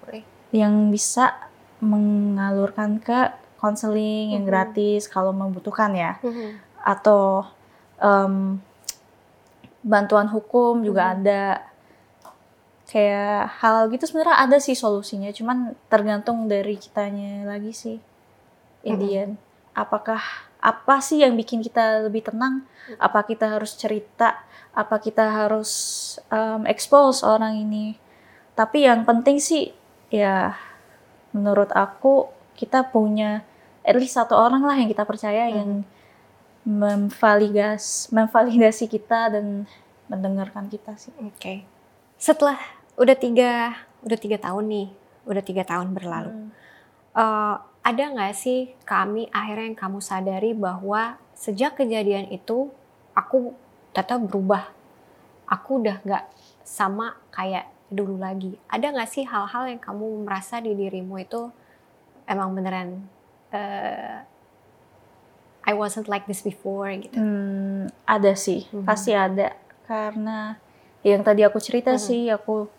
boleh. 0.00 0.22
yang 0.50 0.88
bisa 0.88 1.36
mengalurkan 1.78 2.98
ke 2.98 3.30
konseling 3.58 4.34
yang 4.34 4.42
Mhm. 4.42 4.50
gratis 4.50 5.06
kalau 5.06 5.30
membutuhkan 5.30 5.92
ya 5.92 6.16
Mhm. 6.20 6.58
atau 6.80 7.46
em, 7.98 8.62
bantuan 9.88 10.28
hukum 10.28 10.84
juga 10.84 11.08
Mhm. 11.08 11.12
ada 11.16 11.42
kayak 12.88 13.60
hal 13.60 13.92
gitu 13.92 14.04
sebenarnya 14.08 14.36
ada 14.48 14.56
sih 14.56 14.72
solusinya 14.72 15.28
cuman 15.28 15.76
tergantung 15.92 16.48
dari 16.48 16.76
kitanya 16.76 17.44
lagi 17.44 17.72
sih 17.72 17.96
in 18.84 18.96
the 18.96 19.08
Mhm. 19.08 19.20
end. 19.20 19.32
apakah 19.72 20.18
apa 20.58 20.98
sih 20.98 21.22
yang 21.22 21.38
bikin 21.38 21.62
kita 21.62 22.02
lebih 22.08 22.26
tenang 22.26 22.66
apa 22.98 23.22
kita 23.22 23.46
harus 23.46 23.78
cerita 23.78 24.42
apa 24.74 24.98
kita 24.98 25.22
harus 25.22 25.70
em, 26.28 26.66
expose 26.66 27.22
orang 27.22 27.54
ini 27.54 27.94
tapi 28.58 28.82
yang 28.82 29.06
penting 29.06 29.38
sih 29.38 29.70
ya 30.10 30.58
menurut 31.30 31.70
aku 31.70 32.26
kita 32.58 32.90
punya 32.90 33.46
at 33.86 33.94
least 33.94 34.18
satu 34.18 34.34
orang 34.34 34.66
lah 34.66 34.74
yang 34.74 34.90
kita 34.90 35.06
percaya 35.06 35.46
Hmm. 35.46 35.54
yang 35.54 35.70
memvalidas 36.68 38.12
memvalidasi 38.12 38.92
kita 38.92 39.32
dan 39.32 39.64
mendengarkan 40.12 40.68
kita 40.68 41.00
sih. 41.00 41.16
Oke. 41.24 41.64
Setelah 42.20 42.60
udah 43.00 43.16
tiga 43.16 43.72
udah 44.04 44.18
tiga 44.20 44.36
tahun 44.36 44.68
nih, 44.68 44.88
udah 45.24 45.40
tiga 45.40 45.64
tahun 45.64 45.96
berlalu. 45.96 46.28
Hmm. 46.28 46.50
Eh, 47.16 47.56
ada 47.88 48.04
nggak 48.12 48.36
sih 48.36 48.76
kami 48.84 49.32
akhirnya 49.32 49.72
yang 49.72 49.78
kamu 49.80 49.98
sadari 50.04 50.52
bahwa 50.52 51.16
sejak 51.32 51.80
kejadian 51.80 52.28
itu 52.28 52.68
aku 53.16 53.56
tetap 53.96 54.20
berubah. 54.20 54.68
Aku 55.48 55.80
udah 55.80 56.04
nggak 56.04 56.24
sama 56.68 57.16
kayak 57.32 57.64
dulu 57.88 58.20
lagi. 58.20 58.60
Ada 58.68 58.92
nggak 58.92 59.08
sih 59.08 59.24
hal-hal 59.24 59.72
yang 59.72 59.80
kamu 59.80 60.28
merasa 60.28 60.60
di 60.60 60.76
dirimu 60.76 61.16
itu 61.16 61.48
emang 62.28 62.52
beneran 62.52 63.08
eh, 63.56 64.20
I 65.68 65.76
wasn't 65.76 66.08
like 66.08 66.24
this 66.24 66.40
before 66.40 66.88
gitu. 66.96 67.20
Hmm, 67.20 67.92
ada 68.08 68.32
sih, 68.32 68.64
Mhm. 68.72 68.88
pasti 68.88 69.12
ada 69.12 69.52
karena 69.84 70.56
yang 71.04 71.20
tadi 71.20 71.44
aku 71.44 71.60
cerita 71.60 71.92
Mhm. 71.92 72.00
sih 72.00 72.22
aku 72.32 72.72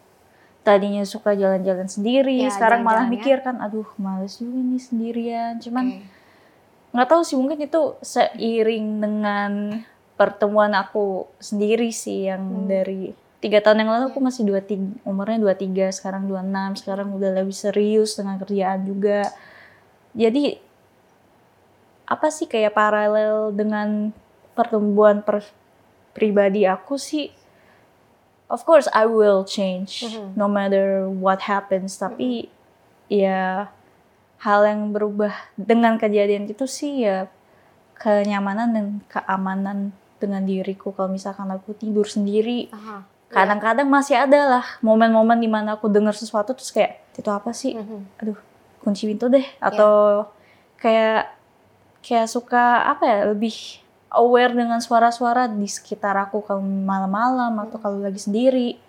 tadinya 0.65 1.05
suka 1.05 1.37
jalan-jalan 1.37 1.85
sendiri, 1.85 2.41
Ya, 2.41 2.49
sekarang 2.49 2.81
malah 2.81 3.05
jalan-jalan 3.05 3.13
ya. 3.13 3.13
mikir 3.13 3.37
kan, 3.45 3.55
aduh 3.61 3.87
males 3.95 4.41
juga 4.41 4.57
nih 4.57 4.81
sendirian. 4.81 5.53
Cuman 5.61 5.85
nggak 6.89 7.07
tahu 7.07 7.21
sih 7.21 7.37
mungkin 7.37 7.61
itu 7.61 7.81
seiring 8.01 8.85
dengan 8.97 9.51
pertemuan 10.17 10.73
aku 10.73 11.29
sendiri 11.37 11.93
sih 11.93 12.25
yang 12.27 12.41
Hmm. 12.41 12.67
dari 12.67 13.13
tiga 13.39 13.63
tahun 13.63 13.87
yang 13.87 13.91
lalu 13.93 14.05
aku 14.11 14.19
masih 14.19 14.43
dua 14.43 14.59
tiga 14.59 14.83
umurnya 15.07 15.39
dua 15.39 15.55
tiga 15.55 15.87
sekarang 15.95 16.27
dua 16.27 16.43
enam 16.43 16.75
sekarang 16.75 17.15
udah 17.15 17.39
lebih 17.39 17.55
serius 17.55 18.19
dengan 18.19 18.35
kerjaan 18.35 18.83
juga 18.83 19.31
jadi 20.11 20.59
apa 22.09 22.33
sih 22.33 22.49
kayak 22.49 22.73
paralel 22.73 23.53
dengan 23.53 24.09
pertumbuhan 24.57 25.21
per, 25.21 25.45
pribadi 26.11 26.65
aku 26.65 26.97
sih 26.97 27.29
of 28.49 28.65
course 28.65 28.89
I 28.91 29.05
will 29.05 29.45
change 29.45 30.03
Mhm. 30.03 30.33
no 30.33 30.49
matter 30.49 31.05
what 31.05 31.45
happens. 31.45 31.95
Tapi 31.95 32.49
ya 33.07 33.69
hal 34.41 34.59
yang 34.65 34.89
berubah 34.89 35.31
dengan 35.53 36.01
kejadian 36.01 36.49
itu 36.49 36.65
sih 36.65 37.05
ya 37.05 37.29
kenyamanan 37.93 38.69
dan 38.73 38.85
keamanan 39.05 39.77
dengan 40.17 40.43
diriku. 40.43 40.91
Kalau 40.91 41.13
misalkan 41.13 41.47
aku 41.47 41.77
tidur 41.77 42.09
sendiri 42.09 42.67
kadang-kadang 43.29 43.85
masih 43.85 44.17
ada 44.17 44.57
lah 44.57 44.65
momen-momen 44.81 45.37
di 45.37 45.45
mana 45.45 45.77
aku 45.77 45.85
dengar 45.85 46.17
sesuatu 46.17 46.57
terus 46.57 46.73
kayak 46.73 47.05
itu 47.13 47.29
apa 47.29 47.53
sih? 47.53 47.77
Mhm. 47.77 48.17
kunci 48.79 49.05
pintu 49.05 49.27
deh. 49.27 49.43
Atau 49.59 50.25
kayak 50.79 51.35
kayak 51.99 52.27
suka 52.27 52.87
apa 52.87 53.03
ya 53.05 53.19
lebih 53.31 53.53
aware 54.09 54.53
dengan 54.53 54.81
suara-suara 54.81 55.45
di 55.45 55.67
sekitar 55.69 56.17
aku 56.17 56.41
kalau 56.41 56.61
malam-malam 56.63 57.53
atau 57.61 57.77
kalau 57.77 58.01
lagi 58.01 58.19
sendiri. 58.19 58.79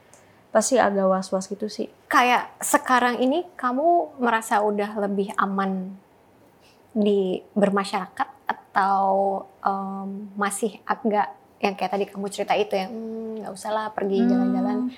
Pasti 0.51 0.83
agak 0.83 1.07
was-was 1.07 1.47
gitu 1.47 1.71
sih. 1.71 1.87
Kayak 2.11 2.51
sekarang 2.59 3.23
ini 3.23 3.47
kamu 3.55 4.19
merasa 4.19 4.59
udah 4.59 4.99
lebih 4.99 5.31
aman 5.39 5.95
di 6.91 7.39
bermasyarakat 7.55 8.29
atau 8.51 9.07
em, 9.63 10.27
masih 10.35 10.75
agak 10.83 11.31
yang 11.63 11.79
kayak 11.79 11.93
tadi 11.95 12.05
kamu 12.11 12.27
cerita 12.35 12.59
itu 12.59 12.75
yang 12.75 12.91
"Hmm, 12.91 13.31
nggak 13.45 13.53
usah 13.55 13.71
lah 13.71 13.87
pergi 13.95 14.27
jalan-jalan. 14.27 14.79
Hmm, 14.89 14.91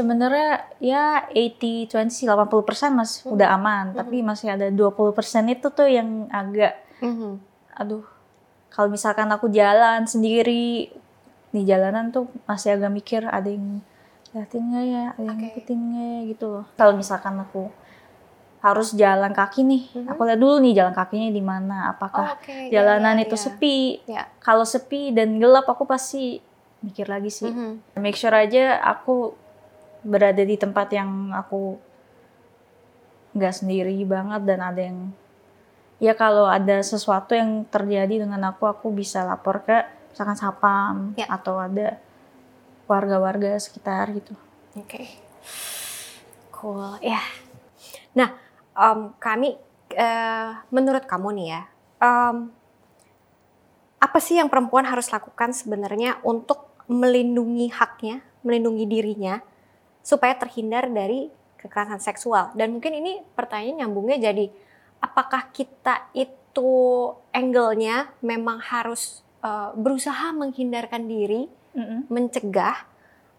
sebenarnya 0.00 0.50
ya 0.78 1.28
80 1.28 1.84
20 1.86 2.08
sih 2.08 2.24
80% 2.24 2.90
mas 2.90 3.20
Hmm. 3.20 3.36
udah 3.36 3.48
aman 3.52 3.84
Mhm. 3.92 3.96
tapi 3.96 4.16
masih 4.20 4.48
ada 4.50 4.66
20% 4.68 5.12
itu 5.46 5.68
tuh 5.68 5.86
yang 5.86 6.08
agak 6.30 6.80
Mhm. 6.98 7.36
aduh 7.76 8.04
kalau 8.68 8.88
misalkan 8.88 9.28
aku 9.28 9.46
jalan 9.48 10.04
sendiri 10.04 10.88
di 11.50 11.60
jalanan 11.62 12.08
tuh 12.08 12.26
masih 12.44 12.74
agak 12.74 12.88
mikir 12.88 13.22
ada 13.22 13.46
yang 13.46 13.82
liatin 14.30 14.62
nggak 14.64 14.84
ya 14.86 15.04
ada 15.10 15.20
yang 15.20 15.34
Oke. 15.34 15.42
ngikutin 15.44 15.78
nggak 15.80 16.06
ya 16.06 16.20
gitu 16.28 16.46
loh 16.48 16.64
kalau 16.74 16.92
misalkan 16.94 17.34
aku 17.36 17.66
harus 18.60 18.92
jalan 18.92 19.32
kaki 19.32 19.64
nih 19.64 19.82
Mhm. 19.90 20.06
aku 20.06 20.20
lihat 20.22 20.38
dulu 20.38 20.56
nih 20.60 20.72
jalan 20.76 20.92
kakinya 20.92 21.28
di 21.30 21.42
mana 21.42 21.76
Oh, 21.80 21.90
apakah 21.90 22.36
oke. 22.36 22.52
Ya, 22.68 22.78
jalanan 22.78 23.16
ya, 23.16 23.24
itu 23.24 23.34
ya. 23.34 23.42
sepi 23.42 23.76
Ya. 24.06 24.22
kalau 24.38 24.62
sepi 24.64 25.10
dan 25.10 25.40
gelap 25.40 25.64
aku 25.64 25.82
pasti 25.84 26.44
mikir 26.80 27.08
lagi 27.08 27.28
sih. 27.28 27.44
Mm-hmm. 27.44 28.00
Make 28.00 28.16
sure 28.16 28.32
aja 28.32 28.80
aku 28.80 29.32
berada 30.00 30.40
di 30.40 30.56
tempat 30.56 30.88
yang 30.92 31.32
aku 31.32 31.76
nggak 33.36 33.54
sendiri 33.54 33.94
banget 34.08 34.42
dan 34.42 34.60
ada 34.60 34.80
yang 34.82 34.98
ya 36.02 36.16
kalau 36.16 36.48
ada 36.48 36.82
sesuatu 36.82 37.36
yang 37.36 37.68
terjadi 37.68 38.26
dengan 38.26 38.50
aku 38.50 38.66
aku 38.66 38.90
bisa 38.90 39.22
lapor 39.22 39.62
ke 39.62 39.76
misalkan 40.10 40.34
sapam 40.34 41.14
ya. 41.14 41.28
atau 41.30 41.60
ada 41.60 42.00
warga-warga 42.90 43.54
sekitar 43.62 44.10
gitu. 44.18 44.34
Oke, 44.74 44.82
okay. 44.82 45.06
cool 46.50 46.98
ya. 46.98 47.14
Yeah. 47.14 47.24
Nah, 48.18 48.28
um, 48.74 49.14
kami 49.22 49.54
uh, 49.94 50.66
menurut 50.74 51.06
kamu 51.06 51.28
nih 51.38 51.46
ya, 51.54 51.62
um, 52.02 52.50
apa 54.02 54.18
sih 54.18 54.42
yang 54.42 54.50
perempuan 54.50 54.82
harus 54.90 55.06
lakukan 55.14 55.54
sebenarnya 55.54 56.18
untuk 56.26 56.66
melindungi 56.90 57.70
haknya, 57.70 58.26
melindungi 58.42 58.90
dirinya 58.90 59.38
supaya 60.00 60.36
terhindar 60.36 60.88
dari 60.88 61.28
kekerasan 61.60 62.00
seksual? 62.00 62.52
Dan 62.56 62.76
mungkin 62.76 62.96
ini 62.96 63.20
pertanyaan 63.36 63.84
nyambungnya 63.84 64.32
jadi 64.32 64.48
apakah 65.00 65.48
kita 65.50 66.12
itu 66.12 66.72
angle-nya 67.32 68.12
memang 68.20 68.60
harus 68.60 69.24
uh, 69.40 69.72
berusaha 69.76 70.32
menghindarkan 70.36 71.08
diri, 71.08 71.48
mm-hmm. 71.76 72.00
mencegah, 72.12 72.84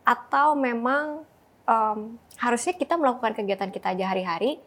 atau 0.01 0.57
memang 0.57 1.23
um, 1.69 2.17
harusnya 2.41 2.73
kita 2.73 2.97
melakukan 2.97 3.37
kegiatan 3.37 3.69
kita 3.69 3.93
aja 3.93 4.11
hari-hari. 4.11 4.57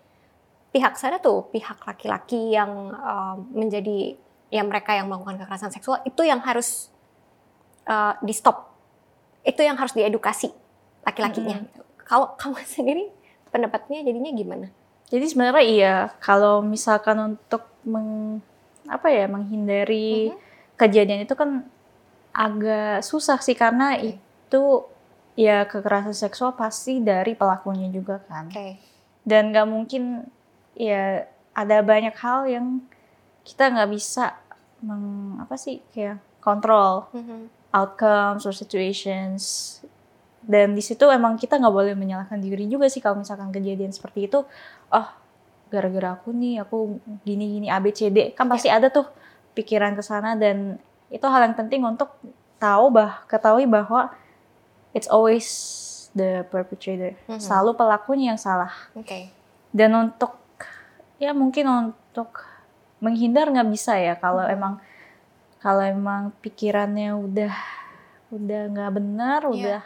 Pihak 0.74 0.98
sana 0.98 1.22
tuh, 1.22 1.46
pihak 1.54 1.78
laki-laki 1.86 2.54
yang 2.54 2.90
um, 2.94 3.36
menjadi 3.54 4.18
ya 4.50 4.62
mereka 4.62 4.94
yang 4.94 5.06
melakukan 5.10 5.38
kekerasan 5.38 5.70
seksual 5.70 6.02
itu 6.06 6.22
yang 6.26 6.42
harus 6.42 6.90
uh, 7.86 8.18
di 8.22 8.34
stop, 8.34 8.74
itu 9.46 9.62
yang 9.62 9.78
harus 9.78 9.94
diedukasi 9.94 10.63
laki-lakinya. 11.04 11.62
Mm-hmm. 11.62 12.04
Kalau 12.04 12.34
kamu 12.40 12.56
sendiri 12.64 13.04
pendapatnya 13.52 14.02
jadinya 14.02 14.32
gimana? 14.34 14.66
Jadi 15.12 15.24
sebenarnya 15.30 15.64
iya, 15.64 15.96
kalau 16.18 16.64
misalkan 16.64 17.36
untuk 17.36 17.68
meng, 17.84 18.40
apa 18.88 19.12
ya 19.12 19.28
menghindari 19.28 20.32
mm-hmm 20.32 20.44
kejadian 20.74 21.22
itu 21.22 21.34
kan 21.38 21.66
agak 22.34 23.06
susah 23.06 23.38
sih 23.38 23.54
karena 23.54 23.94
okay. 23.94 24.18
itu 24.18 24.62
ya 25.38 25.66
kekerasan 25.66 26.14
seksual 26.14 26.54
pasti 26.54 26.98
dari 27.02 27.38
pelakunya 27.38 27.90
juga 27.90 28.22
kan. 28.26 28.50
Okay. 28.50 28.78
Dan 29.22 29.54
nggak 29.54 29.68
mungkin 29.70 30.26
ya 30.74 31.26
ada 31.54 31.78
banyak 31.82 32.14
hal 32.18 32.50
yang 32.50 32.66
kita 33.46 33.70
nggak 33.70 33.90
bisa 33.94 34.34
meng, 34.82 35.38
apa 35.38 35.54
sih 35.54 35.78
kayak 35.94 36.18
kontrol 36.42 37.06
mm-hmm. 37.14 37.50
outcomes 37.70 38.42
or 38.46 38.54
situations. 38.54 39.78
Dan 40.44 40.76
di 40.76 40.84
situ 40.84 41.08
emang 41.08 41.40
kita 41.40 41.56
nggak 41.56 41.74
boleh 41.74 41.94
menyalahkan 41.96 42.38
diri 42.38 42.68
juga 42.68 42.86
sih 42.92 43.00
kalau 43.00 43.20
misalkan 43.20 43.48
kejadian 43.50 43.90
seperti 43.90 44.28
itu. 44.28 44.44
Oh 44.92 45.08
gara-gara 45.74 46.14
aku 46.14 46.30
nih 46.30 46.62
aku 46.62 47.02
gini 47.26 47.58
gini 47.58 47.66
A 47.66 47.82
B 47.82 47.90
C 47.90 48.06
D 48.06 48.30
kan 48.30 48.46
pasti 48.46 48.70
yeah. 48.70 48.78
ada 48.78 48.94
tuh 48.94 49.10
pikiran 49.58 49.98
ke 49.98 50.02
sana 50.06 50.38
dan 50.38 50.78
itu 51.10 51.26
hal 51.26 51.50
yang 51.50 51.58
penting 51.58 51.82
untuk 51.82 52.14
tahu 52.62 52.94
bah 52.94 53.26
ketahui 53.26 53.66
bahwa 53.66 54.14
it's 54.94 55.10
always 55.10 55.46
the 56.14 56.46
perpetrator 56.46 57.18
mm-hmm. 57.26 57.42
selalu 57.42 57.74
pelakunya 57.74 58.34
yang 58.34 58.40
salah 58.40 58.70
okay. 58.94 59.34
dan 59.74 59.90
untuk 59.98 60.38
ya 61.18 61.34
mungkin 61.34 61.66
untuk 61.66 62.46
menghindar 63.02 63.50
nggak 63.50 63.68
bisa 63.74 63.98
ya 63.98 64.14
kalau 64.14 64.46
mm-hmm. 64.46 64.54
emang 64.54 64.74
kalau 65.58 65.82
emang 65.82 66.22
pikirannya 66.38 67.18
udah 67.18 67.54
udah 68.30 68.62
nggak 68.70 68.92
benar 68.94 69.40
yeah. 69.42 69.54
udah 69.54 69.80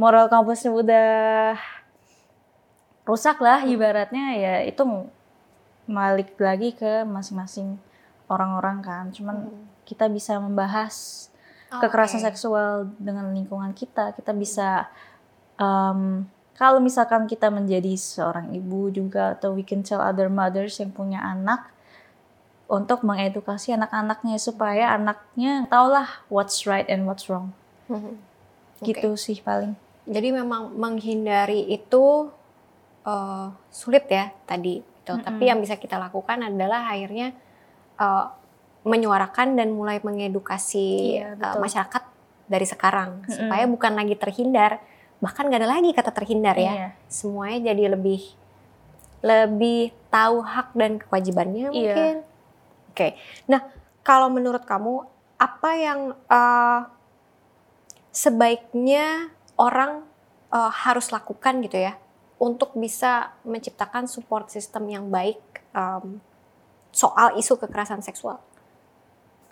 moral 0.00 0.32
kompasnya 0.32 0.72
udah 0.72 1.60
rusak 3.04 3.36
lah 3.44 3.68
ibaratnya 3.68 4.40
ya 4.40 4.54
itu 4.64 4.80
balik 5.84 6.40
lagi 6.40 6.72
ke 6.72 7.04
masing-masing 7.04 7.76
orang-orang 8.32 8.80
kan 8.80 9.04
cuman 9.12 9.52
hmm. 9.52 9.84
kita 9.84 10.08
bisa 10.08 10.40
membahas 10.40 11.28
oh, 11.68 11.84
kekerasan 11.84 12.24
okay. 12.24 12.32
seksual 12.32 12.88
dengan 12.96 13.28
lingkungan 13.36 13.76
kita 13.76 14.16
kita 14.16 14.32
bisa 14.32 14.88
um, 15.60 16.24
kalau 16.56 16.80
misalkan 16.80 17.28
kita 17.28 17.52
menjadi 17.52 17.92
seorang 17.96 18.52
ibu 18.56 18.88
juga 18.88 19.36
atau 19.36 19.52
we 19.52 19.64
can 19.64 19.84
tell 19.84 20.00
other 20.00 20.32
mothers 20.32 20.80
yang 20.80 20.92
punya 20.92 21.20
anak 21.20 21.72
untuk 22.70 23.02
mengedukasi 23.02 23.74
anak-anaknya 23.74 24.38
supaya 24.38 24.94
anaknya 24.94 25.66
tahulah 25.66 26.06
what's 26.30 26.68
right 26.70 26.86
and 26.86 27.02
what's 27.08 27.26
wrong. 27.26 27.50
Hmm. 27.90 28.20
Okay. 28.78 28.94
Gitu 28.94 29.10
sih 29.18 29.42
paling. 29.42 29.74
Jadi 30.08 30.28
memang 30.32 30.72
menghindari 30.76 31.68
itu 31.68 32.30
uh, 33.04 33.46
sulit 33.68 34.08
ya 34.08 34.32
tadi 34.48 34.80
itu. 34.80 35.12
Mm 35.12 35.18
-hmm. 35.20 35.28
Tapi 35.28 35.42
yang 35.44 35.58
bisa 35.60 35.76
kita 35.76 36.00
lakukan 36.00 36.40
adalah 36.40 36.88
akhirnya 36.88 37.36
uh, 38.00 38.32
menyuarakan 38.84 39.60
dan 39.60 39.76
mulai 39.76 40.00
mengedukasi 40.00 41.20
iya, 41.20 41.36
uh, 41.36 41.60
masyarakat 41.60 42.02
dari 42.50 42.66
sekarang 42.66 43.22
mm-hmm. 43.22 43.36
supaya 43.36 43.64
bukan 43.68 43.92
lagi 43.94 44.16
terhindar 44.16 44.80
bahkan 45.20 45.46
nggak 45.46 45.60
ada 45.60 45.68
lagi 45.68 45.92
kata 45.92 46.10
terhindar 46.16 46.56
ya 46.56 46.72
iya. 46.72 46.88
semuanya 47.06 47.70
jadi 47.70 47.92
lebih 47.92 48.24
lebih 49.20 49.92
tahu 50.08 50.40
hak 50.40 50.72
dan 50.72 50.96
kewajibannya 50.96 51.68
iya. 51.70 51.76
mungkin 51.76 52.14
oke 52.24 52.96
okay. 52.96 53.10
nah 53.44 53.68
kalau 54.00 54.32
menurut 54.32 54.64
kamu 54.64 55.04
apa 55.36 55.70
yang 55.76 56.00
uh, 56.26 56.88
sebaiknya 58.10 59.28
orang 59.60 60.08
uh, 60.48 60.72
harus 60.72 61.12
lakukan 61.12 61.60
gitu 61.60 61.76
ya 61.76 62.00
untuk 62.40 62.72
bisa 62.72 63.36
menciptakan 63.44 64.08
support 64.08 64.48
system 64.48 64.88
yang 64.88 65.12
baik 65.12 65.36
um, 65.76 66.24
soal 66.88 67.36
isu 67.36 67.60
kekerasan 67.60 68.00
seksual? 68.00 68.40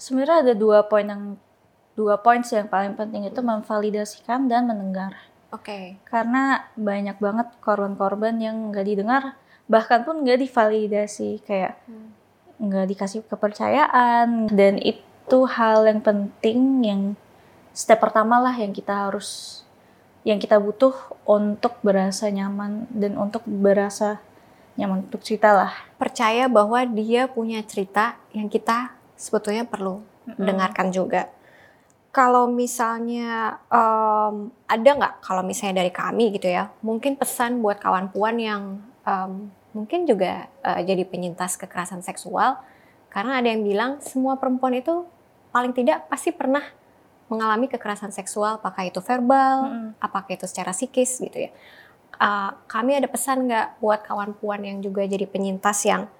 Sebenarnya 0.00 0.48
ada 0.48 0.54
dua 0.56 0.88
poin 0.88 1.04
yang 1.04 1.36
dua 1.92 2.16
poin 2.16 2.40
yang 2.40 2.70
paling 2.70 2.96
penting 2.96 3.28
itu 3.28 3.40
memvalidasikan 3.44 4.48
dan 4.48 4.64
mendengar. 4.70 5.18
Oke. 5.50 5.66
Okay. 5.66 5.84
Karena 6.06 6.64
banyak 6.78 7.18
banget 7.18 7.48
korban-korban 7.58 8.38
yang 8.38 8.70
nggak 8.70 8.86
didengar, 8.86 9.22
bahkan 9.66 10.06
pun 10.06 10.22
nggak 10.22 10.38
divalidasi, 10.46 11.42
kayak 11.42 11.76
hmm. 11.90 12.08
nggak 12.62 12.84
hmm. 12.86 12.92
dikasih 12.94 13.20
kepercayaan, 13.26 14.46
dan 14.54 14.78
itu 14.78 15.38
hal 15.50 15.88
yang 15.90 15.98
penting 15.98 16.58
yang 16.86 17.02
step 17.74 17.98
pertama 17.98 18.38
lah 18.38 18.54
yang 18.54 18.70
kita 18.70 19.10
harus 19.10 19.62
yang 20.28 20.36
kita 20.36 20.60
butuh 20.60 20.92
untuk 21.24 21.80
berasa 21.80 22.28
nyaman 22.28 22.84
dan 22.92 23.16
untuk 23.16 23.40
berasa 23.48 24.20
nyaman 24.76 25.08
untuk 25.08 25.24
cerita 25.24 25.56
lah. 25.56 25.72
Percaya 25.96 26.52
bahwa 26.52 26.84
dia 26.84 27.24
punya 27.32 27.64
cerita 27.64 28.20
yang 28.36 28.52
kita 28.52 28.92
sebetulnya 29.16 29.64
perlu 29.64 30.04
mm-hmm. 30.04 30.44
dengarkan 30.44 30.92
juga. 30.92 31.32
Kalau 32.12 32.44
misalnya 32.44 33.56
um, 33.72 34.52
ada 34.68 34.90
nggak 35.00 35.14
kalau 35.24 35.40
misalnya 35.40 35.80
dari 35.80 35.92
kami 35.92 36.36
gitu 36.36 36.52
ya, 36.52 36.68
mungkin 36.84 37.16
pesan 37.16 37.64
buat 37.64 37.80
kawan 37.80 38.12
puan 38.12 38.36
yang 38.36 38.84
um, 39.08 39.48
mungkin 39.72 40.04
juga 40.04 40.52
uh, 40.60 40.80
jadi 40.84 41.08
penyintas 41.08 41.56
kekerasan 41.56 42.04
seksual, 42.04 42.60
karena 43.08 43.40
ada 43.40 43.48
yang 43.48 43.64
bilang 43.64 43.90
semua 44.04 44.36
perempuan 44.36 44.76
itu 44.76 45.08
paling 45.52 45.72
tidak 45.72 46.04
pasti 46.12 46.32
pernah 46.32 46.64
mengalami 47.28 47.68
kekerasan 47.68 48.10
seksual, 48.10 48.60
apakah 48.60 48.88
itu 48.88 49.00
verbal, 49.04 49.68
mm-hmm. 49.68 49.90
apakah 50.00 50.32
itu 50.32 50.48
secara 50.48 50.72
psikis 50.72 51.20
gitu 51.20 51.48
ya 51.48 51.52
uh, 52.18 52.50
kami 52.66 52.98
ada 52.98 53.08
pesan 53.08 53.46
nggak 53.46 53.80
buat 53.80 54.02
kawan 54.04 54.34
puan 54.36 54.62
yang 54.66 54.82
juga 54.82 55.06
jadi 55.06 55.24
penyintas 55.24 55.86
yang 55.86 56.10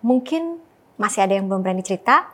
mungkin 0.00 0.62
masih 0.96 1.26
ada 1.26 1.36
yang 1.36 1.48
belum 1.48 1.60
berani 1.60 1.84
cerita, 1.84 2.28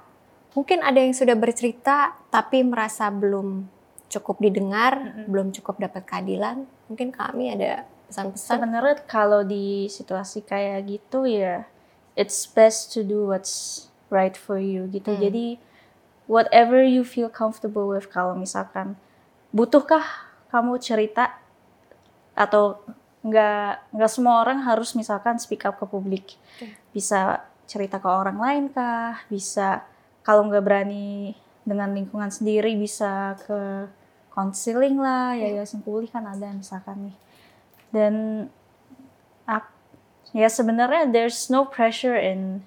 mungkin 0.55 0.82
ada 0.82 0.99
yang 1.03 1.14
sudah 1.14 1.34
bercerita 1.34 2.14
tapi 2.30 2.62
merasa 2.62 3.11
belum 3.11 3.66
cukup 4.07 4.39
didengar, 4.39 4.95
mm-hmm. 5.03 5.26
belum 5.26 5.49
cukup 5.55 5.82
dapat 5.82 6.07
keadilan, 6.07 6.62
mungkin 6.87 7.11
kami 7.11 7.51
ada 7.55 7.87
pesan-pesan. 8.07 8.59
Sebenarnya 8.62 8.97
kalau 9.07 9.43
di 9.43 9.91
situasi 9.91 10.47
kayak 10.47 10.87
gitu 10.87 11.26
ya, 11.26 11.66
it's 12.14 12.47
best 12.47 12.95
to 12.95 13.03
do 13.03 13.26
what's 13.30 13.87
right 14.14 14.39
for 14.39 14.62
you 14.62 14.87
gitu. 14.95 15.11
Hmm. 15.11 15.22
Jadi 15.26 15.47
whatever 16.27 16.83
you 16.83 17.03
feel 17.07 17.31
comfortable 17.31 17.91
with 17.91 18.11
kalau 18.11 18.35
misalkan 18.35 18.99
butuhkah 19.55 20.05
kamu 20.51 20.79
cerita 20.79 21.39
atau 22.37 22.83
nggak 23.27 23.91
nggak 23.91 24.11
semua 24.12 24.45
orang 24.47 24.62
harus 24.62 24.95
misalkan 24.95 25.41
speak 25.41 25.66
up 25.66 25.79
ke 25.81 25.87
publik? 25.89 26.39
Bisa 26.95 27.43
cerita 27.66 27.99
ke 27.99 28.07
orang 28.07 28.39
lain 28.39 28.64
kah? 28.70 29.27
Bisa 29.27 29.83
kalau 30.22 30.47
nggak 30.47 30.62
berani 30.62 31.35
dengan 31.66 31.91
lingkungan 31.91 32.31
sendiri 32.31 32.79
bisa 32.79 33.35
ke 33.43 33.91
konseling 34.31 35.01
lah 35.01 35.35
ya 35.35 35.59
yayasan 35.59 35.83
pulih 35.83 36.07
kan 36.07 36.22
ada 36.22 36.53
misalkan 36.55 37.11
nih. 37.11 37.16
Dan 37.91 38.14
ya 40.37 40.53
sebenarnya 40.53 41.09
there's 41.09 41.49
no 41.49 41.64
pressure 41.64 42.12
in 42.12 42.61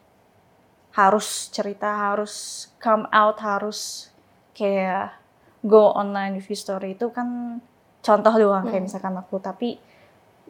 harus 0.94 1.50
cerita 1.54 2.10
harus 2.12 2.66
come 2.82 3.06
out 3.14 3.38
harus 3.40 4.10
kayak 4.58 5.14
go 5.62 5.94
online 5.94 6.40
review 6.40 6.58
story 6.58 6.98
itu 6.98 7.12
kan 7.14 7.60
contoh 8.00 8.34
doang 8.36 8.66
kayak 8.68 8.84
Hmm. 8.84 8.88
misalkan 8.88 9.16
aku 9.20 9.38
tapi 9.38 9.78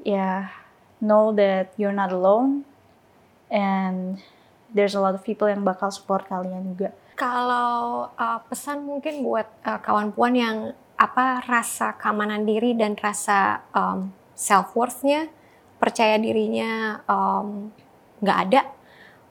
ya 0.06 0.48
know 1.04 1.36
that 1.36 1.74
you're 1.76 1.96
not 1.96 2.14
alone 2.14 2.64
and 3.50 4.22
there's 4.74 4.94
a 4.94 5.02
lot 5.02 5.18
of 5.18 5.26
people 5.26 5.50
yang 5.50 5.66
bakal 5.66 5.90
support 5.90 6.30
kalian 6.30 6.74
juga. 6.74 6.94
Kalau 7.18 8.08
uh, 8.16 8.40
pesan 8.48 8.86
mungkin 8.86 9.26
buat 9.26 9.50
uh, 9.66 9.82
kawan 9.82 10.16
puan 10.16 10.38
yang 10.38 10.72
apa 10.96 11.44
rasa 11.44 11.96
keamanan 12.00 12.48
diri 12.48 12.76
dan 12.76 12.96
rasa 12.96 13.66
um, 13.76 14.14
self 14.36 14.72
worthnya, 14.78 15.28
percaya 15.82 16.16
dirinya 16.16 17.04
um, 17.10 17.72
nggak 18.24 18.40
ada, 18.48 18.62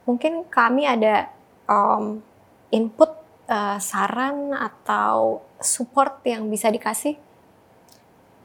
mungkin 0.09 0.48
kami 0.48 0.88
ada 0.88 1.28
um, 1.68 2.24
input 2.72 3.12
uh, 3.52 3.76
saran 3.76 4.56
atau 4.56 5.44
support 5.61 6.24
yang 6.24 6.48
bisa 6.48 6.72
dikasih. 6.72 7.20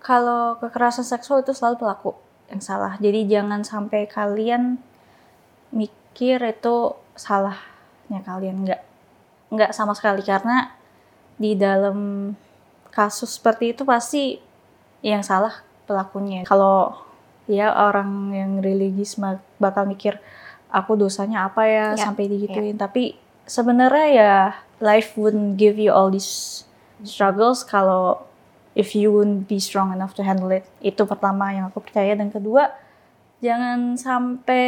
Kalau 0.03 0.59
kekerasan 0.59 1.07
seksual 1.07 1.47
itu 1.47 1.55
selalu 1.55 1.79
pelaku 1.79 2.11
yang 2.51 2.59
salah. 2.59 2.99
Jadi 2.99 3.23
jangan 3.31 3.63
sampai 3.63 4.03
kalian 4.03 4.75
mikir 5.71 6.43
itu 6.43 6.99
salahnya 7.15 8.19
kalian 8.27 8.67
nggak 8.67 8.81
nggak 9.55 9.71
sama 9.71 9.95
sekali 9.95 10.19
karena 10.19 10.75
di 11.39 11.55
dalam 11.55 12.29
kasus 12.91 13.39
seperti 13.39 13.71
itu 13.71 13.87
pasti 13.87 14.37
yang 14.99 15.23
salah 15.23 15.63
pelakunya. 15.87 16.43
Kalau 16.43 16.99
ya 17.47 17.71
orang 17.71 18.35
yang 18.35 18.51
religius 18.59 19.15
bakal 19.55 19.87
mikir 19.87 20.19
aku 20.73 20.97
dosanya 20.97 21.45
apa 21.45 21.69
ya 21.69 21.93
Ya, 21.93 22.09
sampai 22.09 22.25
digituin. 22.25 22.75
Tapi 22.75 23.13
sebenarnya 23.45 24.07
ya 24.09 24.35
life 24.81 25.13
wouldn't 25.13 25.55
give 25.61 25.77
you 25.77 25.93
all 25.93 26.09
these 26.09 26.65
struggles 27.05 27.61
kalau 27.61 28.25
if 28.73 28.97
you 28.97 29.13
wouldn't 29.13 29.45
be 29.45 29.61
strong 29.61 29.93
enough 29.93 30.17
to 30.17 30.25
handle 30.25 30.49
it. 30.49 30.65
Itu 30.81 31.05
pertama 31.05 31.53
yang 31.53 31.69
aku 31.69 31.85
percaya 31.85 32.17
dan 32.17 32.33
kedua 32.33 32.73
jangan 33.43 33.99
sampai 33.99 34.65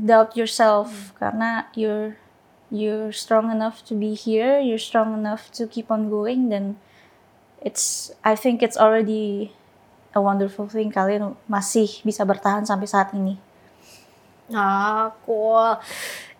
doubt 0.00 0.34
yourself 0.34 1.14
karena 1.20 1.70
you're 1.78 2.18
you're 2.72 3.12
strong 3.12 3.48
enough 3.48 3.80
to 3.84 3.94
be 3.94 4.12
here, 4.12 4.58
you're 4.60 4.80
strong 4.80 5.14
enough 5.14 5.48
to 5.54 5.64
keep 5.70 5.88
on 5.88 6.10
going 6.10 6.50
dan 6.50 6.76
it's 7.62 8.10
I 8.24 8.34
think 8.34 8.60
it's 8.64 8.76
already 8.76 9.52
a 10.16 10.20
wonderful 10.20 10.66
thing 10.66 10.88
kalian 10.90 11.36
masih 11.46 12.00
bisa 12.02 12.24
bertahan 12.24 12.64
sampai 12.64 12.88
saat 12.88 13.12
ini. 13.12 13.36
Ah, 14.52 15.12
cool. 15.28 15.76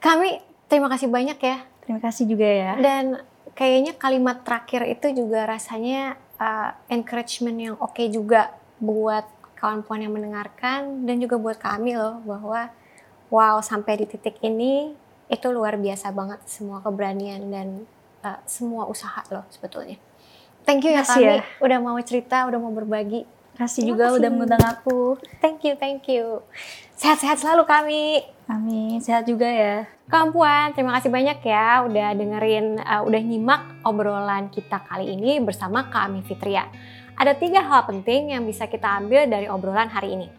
Kami 0.01 0.41
terima 0.71 0.89
kasih 0.89 1.09
banyak 1.09 1.39
ya. 1.41 1.59
Terima 1.85 2.01
kasih 2.01 2.25
juga 2.29 2.49
ya. 2.49 2.73
Dan 2.77 3.21
kayaknya 3.57 3.97
kalimat 3.97 4.45
terakhir 4.45 4.87
itu 4.87 5.25
juga 5.25 5.49
rasanya 5.49 6.15
uh, 6.39 6.71
encouragement 6.89 7.59
yang 7.59 7.75
oke 7.81 8.01
juga 8.09 8.55
buat 8.79 9.27
kawan 9.59 9.83
puan 9.83 10.07
yang 10.07 10.15
mendengarkan 10.15 11.03
dan 11.03 11.19
juga 11.19 11.35
buat 11.35 11.59
kami 11.59 11.99
loh 11.99 12.23
bahwa 12.23 12.71
wow 13.29 13.59
sampai 13.59 13.99
di 13.99 14.07
titik 14.07 14.39
ini 14.47 14.95
itu 15.29 15.47
luar 15.51 15.77
biasa 15.77 16.15
banget 16.15 16.41
semua 16.47 16.81
keberanian 16.81 17.43
dan 17.51 17.69
uh, 18.23 18.39
semua 18.49 18.87
usaha 18.87 19.21
loh 19.29 19.45
sebetulnya. 19.51 19.99
Thank 20.65 20.85
you 20.85 20.93
ya 20.93 21.03
kami 21.05 21.41
ya. 21.41 21.45
udah 21.65 21.79
mau 21.81 21.99
cerita, 22.05 22.45
udah 22.45 22.59
mau 22.61 22.73
berbagi. 22.73 23.25
Kasih 23.59 23.83
Terima 23.83 23.91
juga 23.91 24.05
kasih. 24.07 24.19
udah 24.23 24.31
mengundang 24.31 24.65
aku. 24.65 25.01
Thank 25.43 25.67
you, 25.67 25.75
thank 25.75 26.07
you. 26.07 26.47
Sehat-sehat 26.95 27.43
selalu 27.43 27.67
kami. 27.67 28.23
Amin, 28.47 29.03
sehat 29.03 29.27
juga 29.27 29.51
ya. 29.51 29.85
Kawan 30.09 30.33
Puan, 30.33 30.73
terima 30.73 30.97
kasih 30.97 31.13
banyak 31.13 31.45
ya 31.45 31.85
udah 31.85 32.17
dengerin, 32.17 32.81
uh, 32.81 33.05
udah 33.05 33.21
nyimak 33.21 33.85
obrolan 33.85 34.49
kita 34.49 34.81
kali 34.89 35.13
ini 35.13 35.37
bersama 35.43 35.91
kami 35.93 36.25
Fitria. 36.25 36.65
Ada 37.19 37.37
tiga 37.37 37.61
hal 37.67 37.85
penting 37.85 38.33
yang 38.33 38.47
bisa 38.47 38.71
kita 38.71 38.89
ambil 39.03 39.29
dari 39.29 39.51
obrolan 39.51 39.91
hari 39.91 40.17
ini. 40.17 40.31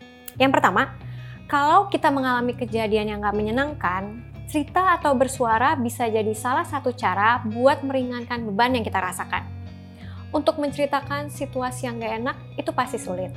Yang 0.41 0.57
pertama, 0.57 0.95
kalau 1.51 1.91
kita 1.91 2.09
mengalami 2.09 2.55
kejadian 2.55 3.13
yang 3.13 3.19
gak 3.19 3.35
menyenangkan, 3.35 4.23
cerita 4.49 4.97
atau 4.97 5.13
bersuara 5.13 5.77
bisa 5.77 6.09
jadi 6.09 6.33
salah 6.33 6.65
satu 6.65 6.95
cara 6.95 7.43
buat 7.45 7.85
meringankan 7.85 8.41
beban 8.49 8.73
yang 8.73 8.81
kita 8.81 8.97
rasakan. 8.97 9.58
Untuk 10.29 10.61
menceritakan 10.61 11.33
situasi 11.33 11.89
yang 11.89 11.97
gak 11.97 12.13
enak 12.21 12.37
itu 12.53 12.69
pasti 12.69 13.01
sulit. 13.01 13.33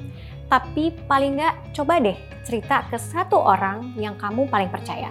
Tapi 0.53 0.93
paling 1.09 1.41
nggak 1.41 1.73
coba 1.73 1.97
deh 1.97 2.19
cerita 2.45 2.85
ke 2.93 3.01
satu 3.01 3.41
orang 3.41 3.97
yang 3.97 4.13
kamu 4.21 4.45
paling 4.53 4.69
percaya. 4.69 5.09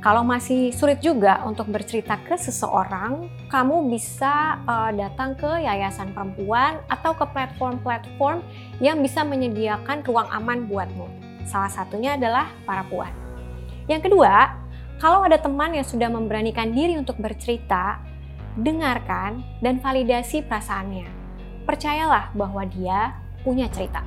Kalau 0.00 0.24
masih 0.24 0.72
sulit 0.72 1.04
juga 1.04 1.44
untuk 1.44 1.68
bercerita 1.68 2.16
ke 2.24 2.32
seseorang, 2.32 3.28
kamu 3.52 3.92
bisa 3.92 4.56
uh, 4.64 4.88
datang 4.96 5.36
ke 5.36 5.60
yayasan 5.60 6.16
perempuan 6.16 6.80
atau 6.88 7.12
ke 7.12 7.24
platform-platform 7.28 8.40
yang 8.80 9.04
bisa 9.04 9.20
menyediakan 9.24 10.00
ruang 10.00 10.24
aman 10.32 10.64
buatmu. 10.64 11.04
Salah 11.44 11.68
satunya 11.68 12.16
adalah 12.16 12.48
para 12.64 12.80
puan. 12.88 13.12
Yang 13.92 14.08
kedua, 14.08 14.56
kalau 14.96 15.20
ada 15.20 15.36
teman 15.36 15.76
yang 15.76 15.84
sudah 15.84 16.08
memberanikan 16.08 16.72
diri 16.72 16.96
untuk 16.96 17.20
bercerita, 17.20 18.00
dengarkan 18.58 19.44
dan 19.62 19.78
validasi 19.78 20.42
perasaannya. 20.42 21.06
Percayalah 21.68 22.34
bahwa 22.34 22.66
dia 22.66 23.14
punya 23.46 23.70
cerita. 23.70 24.02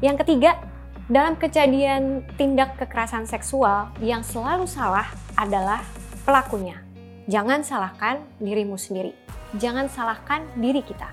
Yang 0.00 0.24
ketiga, 0.24 0.60
dalam 1.10 1.34
kejadian 1.34 2.22
tindak 2.38 2.78
kekerasan 2.78 3.26
seksual 3.26 3.90
yang 3.98 4.22
selalu 4.22 4.64
salah 4.68 5.10
adalah 5.34 5.82
pelakunya. 6.22 6.78
Jangan 7.26 7.66
salahkan 7.66 8.22
dirimu 8.38 8.78
sendiri. 8.78 9.14
Jangan 9.58 9.90
salahkan 9.90 10.46
diri 10.54 10.82
kita. 10.86 11.10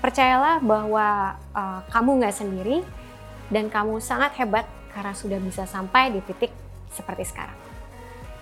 Percayalah 0.00 0.60
bahwa 0.64 1.36
uh, 1.52 1.80
kamu 1.92 2.20
nggak 2.22 2.36
sendiri 2.36 2.80
dan 3.52 3.68
kamu 3.68 4.00
sangat 4.00 4.32
hebat 4.40 4.64
karena 4.92 5.12
sudah 5.12 5.36
bisa 5.40 5.68
sampai 5.68 6.12
di 6.12 6.20
titik 6.24 6.52
seperti 6.92 7.28
sekarang. 7.28 7.65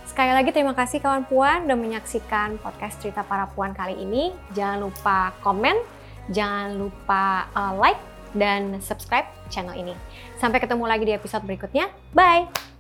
Sekali 0.05 0.31
lagi 0.37 0.53
terima 0.53 0.77
kasih 0.77 1.01
kawan 1.01 1.25
puan 1.25 1.65
udah 1.65 1.79
menyaksikan 1.81 2.61
podcast 2.61 3.01
cerita 3.01 3.25
para 3.25 3.49
puan 3.51 3.73
kali 3.73 3.97
ini. 3.97 4.37
Jangan 4.53 4.85
lupa 4.85 5.33
komen, 5.41 5.81
jangan 6.29 6.77
lupa 6.77 7.49
uh, 7.57 7.73
like 7.81 8.01
dan 8.37 8.79
subscribe 8.85 9.27
channel 9.49 9.75
ini. 9.75 9.97
Sampai 10.37 10.61
ketemu 10.61 10.85
lagi 10.85 11.05
di 11.09 11.15
episode 11.17 11.43
berikutnya. 11.49 11.89
Bye! 12.13 12.74